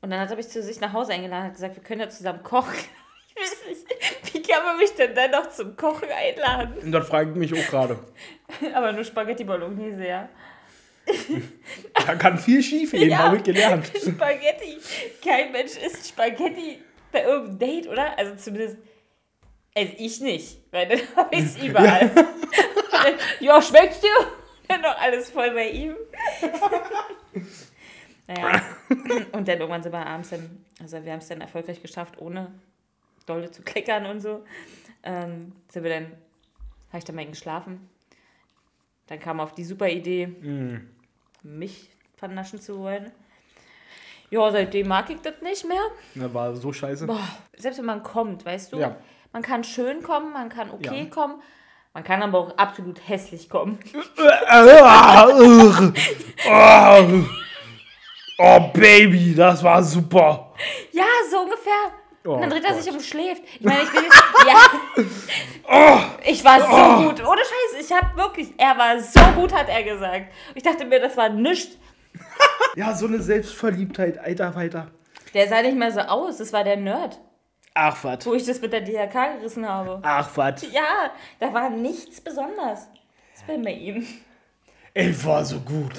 Und 0.02 0.10
dann 0.10 0.20
hat 0.20 0.30
er 0.32 0.36
mich 0.36 0.50
zu 0.50 0.62
sich 0.62 0.80
nach 0.82 0.94
Hause 0.94 1.14
eingeladen 1.14 1.44
und 1.44 1.48
hat 1.48 1.54
gesagt, 1.54 1.76
wir 1.76 1.84
können 1.84 2.02
ja 2.02 2.10
zusammen 2.10 2.44
kochen. 2.44 2.74
Ich 3.34 3.42
weiß 3.42 3.70
nicht, 3.70 4.34
wie 4.34 4.42
kann 4.42 4.62
man 4.66 4.78
mich 4.78 4.94
denn 4.94 5.16
dann 5.16 5.32
noch 5.32 5.50
zum 5.50 5.78
Kochen 5.78 6.10
einladen? 6.10 6.74
Und 6.84 6.92
das 6.92 7.08
frage 7.08 7.32
ich 7.32 7.38
mich 7.38 7.54
auch 7.54 7.70
gerade. 7.70 7.98
Aber 8.74 8.92
nur 8.92 9.06
Spaghetti 9.06 9.46
Bolognese, 9.46 10.06
ja. 10.06 10.30
Da 11.94 12.16
kann 12.20 12.38
viel 12.38 12.62
schief 12.62 12.92
gehen, 12.92 13.18
habe 13.18 13.38
ich 13.38 13.44
gelernt. 13.44 13.90
Spaghetti. 13.96 14.78
Kein 15.24 15.54
Mensch 15.54 15.78
isst 15.78 16.10
Spaghetti 16.10 16.80
bei 17.12 17.24
irgendeinem 17.24 17.60
Date, 17.60 17.88
oder? 17.88 18.17
Also 18.17 18.36
zumindest, 18.36 18.78
also 19.76 19.93
ich 19.97 20.21
nicht, 20.21 20.58
weil 20.71 20.88
dann 20.88 21.00
habe 21.15 21.36
ich 21.36 21.43
es 21.43 21.63
überall. 21.63 22.12
Ja. 23.04 23.56
ja, 23.56 23.62
schmeckt's 23.63 24.00
dir? 24.02 24.10
Dann 24.67 24.82
noch 24.82 24.95
alles 25.00 25.32
voll 25.32 25.50
bei 25.52 25.69
ihm. 25.69 25.95
naja, 28.28 28.62
und 29.32 29.47
dann 29.47 29.60
irgendwann 29.60 29.82
sind 29.82 29.91
wir 29.91 30.06
abends 30.06 30.30
dann, 30.30 30.63
also 30.80 31.04
wir 31.04 31.12
haben 31.12 31.19
es 31.19 31.28
dann 31.28 31.41
erfolgreich 31.41 31.82
geschafft, 31.82 32.19
ohne 32.19 32.52
dolle 33.26 33.50
zu 33.50 33.63
kleckern 33.63 34.06
und 34.06 34.19
so. 34.19 34.45
Ähm, 35.02 35.52
sind 35.69 35.84
wir 35.84 35.89
dann, 35.89 36.06
habe 36.89 37.00
ich 37.00 37.06
dann 37.06 37.15
mal 37.15 37.26
geschlafen. 37.26 37.89
Dann 39.08 39.19
kam 39.19 39.39
auf 39.39 39.54
die 39.54 39.63
super 39.63 39.89
Idee, 39.89 40.28
mich 41.41 41.89
vernaschen 42.17 42.62
zu 42.62 42.78
wollen. 42.78 43.12
Ja, 44.32 44.50
seitdem 44.50 44.88
mag 44.88 45.10
ich 45.10 45.22
das 45.22 45.34
nicht 45.41 45.65
mehr. 45.67 45.82
Na, 46.15 46.34
war 46.34 46.56
so 46.56 46.72
scheiße. 46.72 47.06
Boah, 47.06 47.20
selbst 47.58 47.78
wenn 47.80 47.86
man 47.86 48.02
kommt, 48.02 48.46
weißt 48.46 48.72
du, 48.72 48.78
Ja. 48.80 48.96
man 49.34 49.41
kann 49.41 49.63
schön 49.65 50.02
kommen, 50.02 50.32
man 50.34 50.48
kann 50.50 50.72
okay 50.72 51.04
Ja. 51.04 51.10
kommen, 51.13 51.41
man 51.94 52.04
kann 52.06 52.24
aber 52.24 52.39
auch 52.39 52.58
absolut 52.58 53.00
hässlich 53.08 53.50
kommen. 53.50 53.78
oh, 56.48 57.24
oh, 58.38 58.60
Baby, 58.74 59.36
das 59.36 59.62
war 59.63 59.84
super. 59.84 60.54
Ja, 60.91 61.04
so 61.30 61.39
ungefähr. 61.41 61.91
Oh 62.24 62.34
und 62.36 62.41
dann 62.41 62.50
dreht 62.52 62.63
er 62.63 62.72
Gott. 62.74 62.82
sich 62.84 62.91
um 62.91 62.98
und 62.98 63.04
schläft. 63.04 63.41
Ich 63.60 63.65
meine, 63.65 63.82
ich 63.84 63.91
bin 63.91 64.04
jetzt, 64.04 64.24
ja. 64.48 66.12
Ich 66.24 66.46
war 66.46 66.60
so 66.62 67.04
gut. 67.10 67.20
Ohne 67.28 67.41
Scheiß. 67.41 67.84
Ich 67.84 67.91
habe 67.91 68.15
wirklich, 68.15 68.50
er 68.58 68.78
war 68.78 69.00
so 69.00 69.20
gut, 69.36 69.52
hat 69.54 69.67
er 69.70 69.84
gesagt. 69.84 70.28
Ich 70.56 70.63
dachte 70.63 70.86
mir, 70.86 71.00
das 71.00 71.17
war 71.17 71.30
nichts. 71.30 71.78
Ja, 72.76 72.96
so 72.96 73.06
eine 73.08 73.22
Selbstverliebtheit, 73.22 74.18
Alter, 74.18 74.56
weiter. 74.56 74.88
Der 75.34 75.48
sah 75.48 75.62
nicht 75.62 75.78
mehr 75.78 75.92
so 75.92 76.00
aus. 76.02 76.38
Das 76.38 76.54
war 76.54 76.64
der 76.64 76.78
Nerd, 76.78 77.20
Ach, 77.74 78.04
was. 78.04 78.26
wo 78.26 78.34
ich 78.34 78.46
das 78.46 78.62
mit 78.62 78.74
der 78.74 78.82
DHK 78.82 79.38
gerissen 79.40 79.68
habe. 79.68 80.00
Ach, 80.04 80.30
was. 80.36 80.62
Ja, 80.72 81.12
da 81.40 81.54
war 81.54 81.70
nichts 81.70 82.22
Besonderes. 82.22 82.88
Das 83.36 83.48
war 83.48 83.58
bei 83.58 83.72
ihm. 83.74 84.06
Ey, 84.94 85.14
war 85.24 85.44
so 85.46 85.60
gut. 85.60 85.94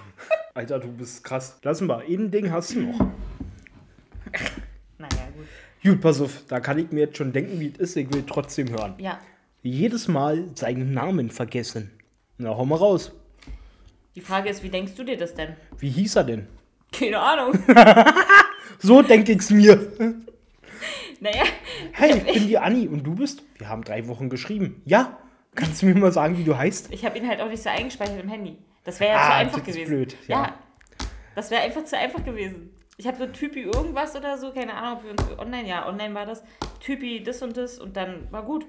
Alter, 0.54 0.78
du 0.78 0.88
bist 0.88 1.22
krass. 1.22 1.58
Lass 1.62 1.80
mal, 1.80 2.02
ein 2.06 2.30
Ding 2.30 2.50
hast 2.50 2.74
du 2.74 2.80
noch. 2.82 2.98
Naja, 4.98 5.28
gut. 5.36 5.46
Gut, 5.84 6.00
pass 6.00 6.20
auf, 6.20 6.42
da 6.48 6.58
kann 6.58 6.76
ich 6.78 6.90
mir 6.90 7.00
jetzt 7.02 7.16
schon 7.16 7.32
denken, 7.32 7.60
wie 7.60 7.68
es 7.72 7.78
ist. 7.78 7.96
Ich 7.96 8.12
will 8.12 8.24
trotzdem 8.26 8.68
hören. 8.70 8.94
Ja. 8.98 9.20
Jedes 9.62 10.08
Mal 10.08 10.44
seinen 10.56 10.92
Namen 10.92 11.30
vergessen. 11.30 11.92
Na, 12.36 12.50
hau 12.50 12.64
mal 12.64 12.76
raus. 12.76 13.12
Die 14.18 14.24
Frage 14.24 14.48
ist, 14.48 14.64
wie 14.64 14.68
denkst 14.68 14.96
du 14.96 15.04
dir 15.04 15.16
das 15.16 15.32
denn? 15.34 15.54
Wie 15.78 15.90
hieß 15.90 16.16
er 16.16 16.24
denn? 16.24 16.48
Keine 16.90 17.20
Ahnung. 17.20 17.56
So 18.80 19.00
denke 19.00 19.30
ich's 19.30 19.48
mir. 19.50 19.92
Naja, 21.20 21.44
Hey, 21.92 22.16
ich 22.26 22.32
bin 22.32 22.48
die 22.48 22.58
Anni 22.58 22.88
und 22.88 23.04
du 23.04 23.14
bist? 23.14 23.44
Wir 23.58 23.68
haben 23.68 23.84
drei 23.84 24.08
Wochen 24.08 24.28
geschrieben. 24.28 24.82
Ja? 24.86 25.18
Kannst 25.54 25.82
du 25.82 25.86
mir 25.86 25.94
mal 25.94 26.10
sagen, 26.10 26.36
wie 26.36 26.42
du 26.42 26.56
heißt? 26.58 26.92
ich 26.92 27.04
habe 27.04 27.16
ihn 27.16 27.28
halt 27.28 27.40
auch 27.40 27.48
nicht 27.48 27.62
so 27.62 27.68
eingespeichert 27.70 28.20
im 28.20 28.28
Handy. 28.28 28.58
Das 28.82 28.98
wäre 28.98 29.12
ja 29.12 29.18
Ah, 29.20 29.26
zu 29.28 29.34
einfach 29.36 29.58
das 29.60 29.68
ist 29.68 29.74
gewesen. 29.76 29.88
blöd, 29.88 30.16
Ja. 30.26 30.42
ja. 30.42 30.54
Das 31.36 31.52
wäre 31.52 31.62
einfach 31.62 31.84
zu 31.84 31.96
einfach 31.96 32.24
gewesen. 32.24 32.70
Ich 32.96 33.06
habe 33.06 33.18
so 33.18 33.26
Typi 33.26 33.60
irgendwas 33.62 34.16
oder 34.16 34.36
so, 34.36 34.50
keine 34.50 34.74
Ahnung, 34.74 34.98
ob 34.98 35.04
wir 35.04 35.10
uns 35.12 35.38
online, 35.38 35.68
ja, 35.68 35.86
online 35.88 36.12
war 36.14 36.26
das. 36.26 36.42
Typi 36.80 37.22
das 37.22 37.40
und 37.40 37.56
das 37.56 37.78
und 37.78 37.96
dann 37.96 38.26
war 38.32 38.42
gut. 38.42 38.66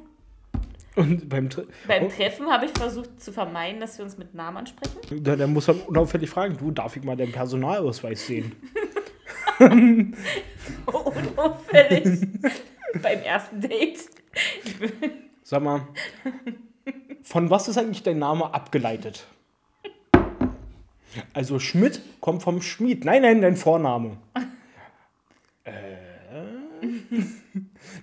Und 0.96 1.30
beim 1.30 1.50
Tre 1.50 1.66
Beim 1.88 2.06
oh, 2.06 2.10
Treffen 2.10 2.48
habe 2.48 2.66
ich 2.66 2.72
versucht 2.72 3.22
zu 3.22 3.32
vermeiden, 3.32 3.80
dass 3.80 3.98
wir 3.98 4.06
uns 4.06 4.18
mit 4.18 4.34
Namen 4.34 4.58
ansprechen. 4.58 5.24
da, 5.24 5.36
dann 5.36 5.54
muss 5.54 5.68
er 5.68 5.88
unauffällig 5.88 6.30
fragen, 6.30 6.58
du, 6.58 6.72
darf 6.72 6.96
ich 6.96 7.04
mal 7.04 7.16
deinen 7.16 7.32
Personalausweis 7.32 8.26
sehen? 8.26 8.56
Unauffällig. 10.86 12.28
Beim 13.02 13.20
ersten 13.22 13.62
Date. 13.62 14.00
Sag 15.44 15.62
mal, 15.62 15.88
von 17.22 17.50
was 17.50 17.68
ist 17.68 17.78
eigentlich 17.78 18.04
dein 18.04 18.20
Name 18.20 18.54
abgeleitet? 18.54 19.28
Also 21.34 21.60
Schmidt 21.60 22.02
kommt 22.22 22.44
vom 22.44 22.62
Schmied. 22.62 23.06
Nein, 23.06 23.22
nein, 23.24 23.42
dein 23.42 23.56
Vorname. 23.56 24.18
Äh, 25.64 25.72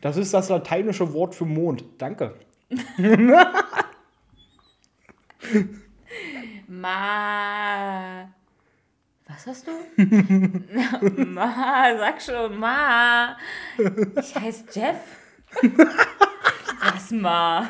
das 0.01 0.17
ist 0.17 0.35
das 0.35 0.49
lateinische 0.49 1.13
Wort 1.13 1.35
für 1.35 1.45
Mond. 1.45 1.85
Danke. 1.99 2.35
Ma. 6.69 8.29
Was 9.29 9.47
hast 9.47 9.67
du? 9.67 9.73
Ma, 11.27 11.97
sag 11.99 12.23
schon, 12.23 12.59
Ma. 12.59 13.37
Ich 14.19 14.35
heiße 14.35 14.65
Jeff. 14.73 14.97
Was, 16.81 17.11
Ma? 17.11 17.69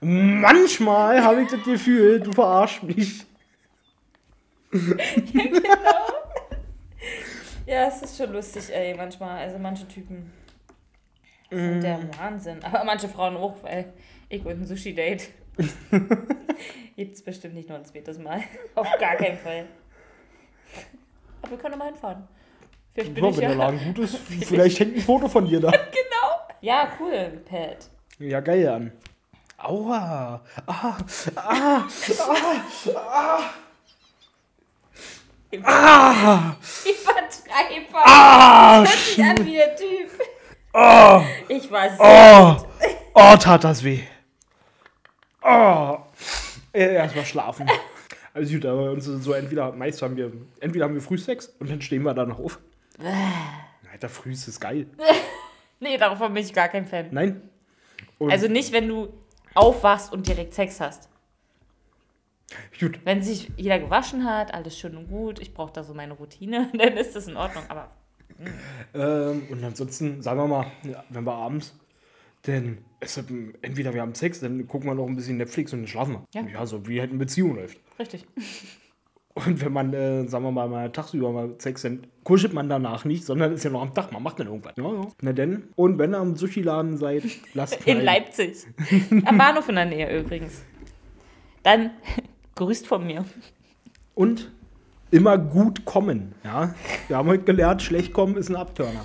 Manchmal 0.00 1.22
habe 1.22 1.42
ich 1.42 1.50
das 1.50 1.62
Gefühl, 1.62 2.20
du 2.20 2.32
verarschst 2.32 2.82
mich. 2.82 3.24
Ja, 7.66 7.88
es 7.88 8.02
ist 8.02 8.18
schon 8.18 8.30
lustig, 8.30 8.64
ey, 8.70 8.94
manchmal. 8.94 9.38
Also 9.38 9.58
manche 9.58 9.88
Typen 9.88 10.30
sind 11.50 11.80
der 11.82 12.00
Wahnsinn. 12.18 12.62
Aber 12.64 12.84
manche 12.84 13.08
Frauen 13.08 13.36
auch, 13.36 13.54
weil 13.62 13.92
ich 14.28 14.44
und 14.44 14.52
ein 14.60 14.66
Sushi-Date. 14.66 15.28
Gibt's 16.96 17.22
bestimmt 17.22 17.54
nicht 17.54 17.68
noch 17.68 17.76
ein 17.76 17.84
zweites 17.84 18.18
Mal. 18.18 18.42
Auf 18.74 18.88
gar 18.98 19.16
keinen 19.16 19.38
Fall. 19.38 19.66
Aber 21.42 21.50
wir 21.52 21.58
können 21.58 21.78
mal 21.78 21.86
hinfahren. 21.86 22.26
Vielleicht 22.92 23.14
bin 23.14 23.24
Ja, 23.24 23.30
ich 23.30 23.36
wenn 23.36 23.42
ja. 23.42 23.48
der 23.50 23.58
Laden 23.58 23.80
gut 23.84 23.98
ist, 24.04 24.16
vielleicht 24.16 24.80
hängt 24.80 24.96
ein 24.96 25.00
Foto 25.02 25.28
von 25.28 25.44
dir 25.46 25.60
da. 25.60 25.70
Genau. 25.72 26.30
Ja, 26.60 26.88
cool, 26.98 27.40
Pat. 27.44 27.88
Ja, 28.18 28.40
geil 28.40 28.68
an. 28.68 28.92
Aua. 29.58 30.40
Ah, 30.66 30.96
ah, 31.36 31.84
Übertreiber. 36.84 38.02
ah, 38.04 38.78
Hört 38.78 38.88
sich 38.88 39.22
an 39.22 39.44
wie 39.44 39.52
der 39.54 39.76
Typ. 39.76 40.10
Oh, 40.74 41.22
Ich 41.48 41.70
war 41.70 41.88
so. 41.90 42.02
oh, 42.02 42.66
oh, 43.14 43.36
tat 43.36 43.64
das 43.64 43.82
weh. 43.82 44.00
Oh, 45.42 45.98
äh, 46.72 46.94
erstmal 46.94 47.24
schlafen. 47.24 47.70
Also 48.32 48.54
gut, 48.54 48.66
aber 48.66 48.90
uns 48.90 49.06
ist 49.06 49.22
so 49.22 49.32
entweder, 49.32 49.72
meist 49.72 50.02
haben 50.02 50.16
wir, 50.16 50.32
entweder 50.60 50.86
haben 50.86 50.94
wir 50.94 51.02
Frühsex 51.02 51.46
und 51.60 51.70
dann 51.70 51.80
stehen 51.80 52.02
wir 52.02 52.14
da 52.14 52.26
noch 52.26 52.38
auf. 52.40 52.58
Alter, 53.92 54.08
früh 54.08 54.32
ist 54.32 54.48
es 54.48 54.60
geil. 54.60 54.86
Nee, 55.80 55.98
davon 55.98 56.32
bin 56.32 56.42
ich 56.42 56.54
gar 56.54 56.68
kein 56.68 56.86
Fan. 56.86 57.08
Nein? 57.10 57.42
Und 58.18 58.30
Also 58.30 58.48
nicht, 58.48 58.72
wenn 58.72 58.88
du 58.88 59.12
aufwachst 59.54 60.12
und 60.12 60.26
direkt 60.26 60.54
Sex 60.54 60.80
hast. 60.80 61.10
Gut, 62.80 63.00
Wenn 63.04 63.22
sich 63.22 63.50
jeder 63.56 63.78
gewaschen 63.78 64.24
hat, 64.24 64.54
alles 64.54 64.78
schön 64.78 64.96
und 64.96 65.08
gut, 65.08 65.40
ich 65.40 65.52
brauche 65.52 65.72
da 65.72 65.82
so 65.82 65.92
meine 65.92 66.14
Routine, 66.14 66.70
dann 66.78 66.96
ist 66.96 67.14
das 67.16 67.28
in 67.28 67.36
Ordnung. 67.36 67.64
Aber 67.68 67.90
ähm, 68.94 69.42
und 69.50 69.64
ansonsten, 69.64 70.22
sagen 70.22 70.40
wir 70.40 70.46
mal, 70.46 70.66
ja, 70.82 71.04
wenn 71.10 71.24
wir 71.24 71.34
abends, 71.34 71.74
denn 72.46 72.78
es 73.00 73.16
entweder 73.62 73.94
wir 73.94 74.02
haben 74.02 74.14
Sex, 74.14 74.40
dann 74.40 74.66
gucken 74.68 74.88
wir 74.88 74.94
noch 74.94 75.06
ein 75.06 75.16
bisschen 75.16 75.36
Netflix 75.36 75.72
und 75.72 75.80
dann 75.80 75.88
schlafen 75.88 76.14
wir. 76.14 76.42
Ja. 76.42 76.48
ja 76.48 76.66
so 76.66 76.86
wie 76.86 77.00
halt 77.00 77.10
eine 77.10 77.18
Beziehung 77.18 77.56
läuft. 77.56 77.78
richtig. 77.98 78.26
Und 79.34 79.60
wenn 79.64 79.72
man, 79.72 79.92
äh, 79.92 80.28
sagen 80.28 80.44
wir 80.44 80.52
mal, 80.52 80.68
mal 80.68 80.92
tagsüber 80.92 81.32
mal 81.32 81.56
Sex, 81.58 81.82
dann 81.82 82.06
kuschelt 82.22 82.52
man 82.52 82.68
danach 82.68 83.04
nicht, 83.04 83.24
sondern 83.24 83.52
ist 83.52 83.64
ja 83.64 83.70
noch 83.70 83.82
am 83.82 83.92
Tag, 83.92 84.12
man 84.12 84.22
macht 84.22 84.38
dann 84.38 84.46
irgendwas. 84.46 84.74
Ja, 84.76 84.84
ja. 84.84 85.08
Na 85.22 85.32
denn, 85.32 85.64
und 85.74 85.98
wenn 85.98 86.14
ihr 86.14 86.18
am 86.18 86.36
Sushi-Laden 86.36 86.96
seid, 86.98 87.24
lasst 87.54 87.84
In. 87.84 88.00
Leipzig. 88.00 88.64
Am 89.24 89.36
Bahnhof 89.36 89.68
in 89.68 89.74
der 89.74 89.86
Nähe 89.86 90.20
übrigens. 90.20 90.62
Dann 91.64 91.90
grüßt 92.54 92.86
von 92.86 93.04
mir. 93.04 93.24
Und 94.14 94.52
immer 95.14 95.38
gut 95.38 95.84
kommen. 95.84 96.34
Ja? 96.42 96.74
Wir 97.06 97.16
haben 97.16 97.28
heute 97.28 97.44
gelernt, 97.44 97.82
schlecht 97.82 98.12
kommen 98.12 98.36
ist 98.36 98.48
ein 98.50 98.56
Abtörner. 98.56 99.04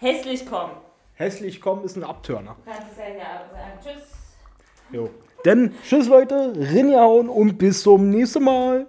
Hässlich 0.00 0.44
kommen. 0.46 0.72
Hässlich 1.14 1.60
kommen 1.60 1.84
ist 1.84 1.96
ein 1.96 2.02
Abtörner. 2.02 2.56
Kannst 2.64 2.82
du 2.96 3.00
ja 3.00 3.06
hier 3.06 3.22
sagen. 3.52 3.78
Tschüss. 3.80 4.08
Jo. 4.90 5.10
Denn, 5.44 5.72
tschüss 5.86 6.08
Leute, 6.08 6.54
rinjauen 6.56 7.28
und 7.28 7.56
bis 7.56 7.82
zum 7.82 8.10
nächsten 8.10 8.42
Mal. 8.42 8.82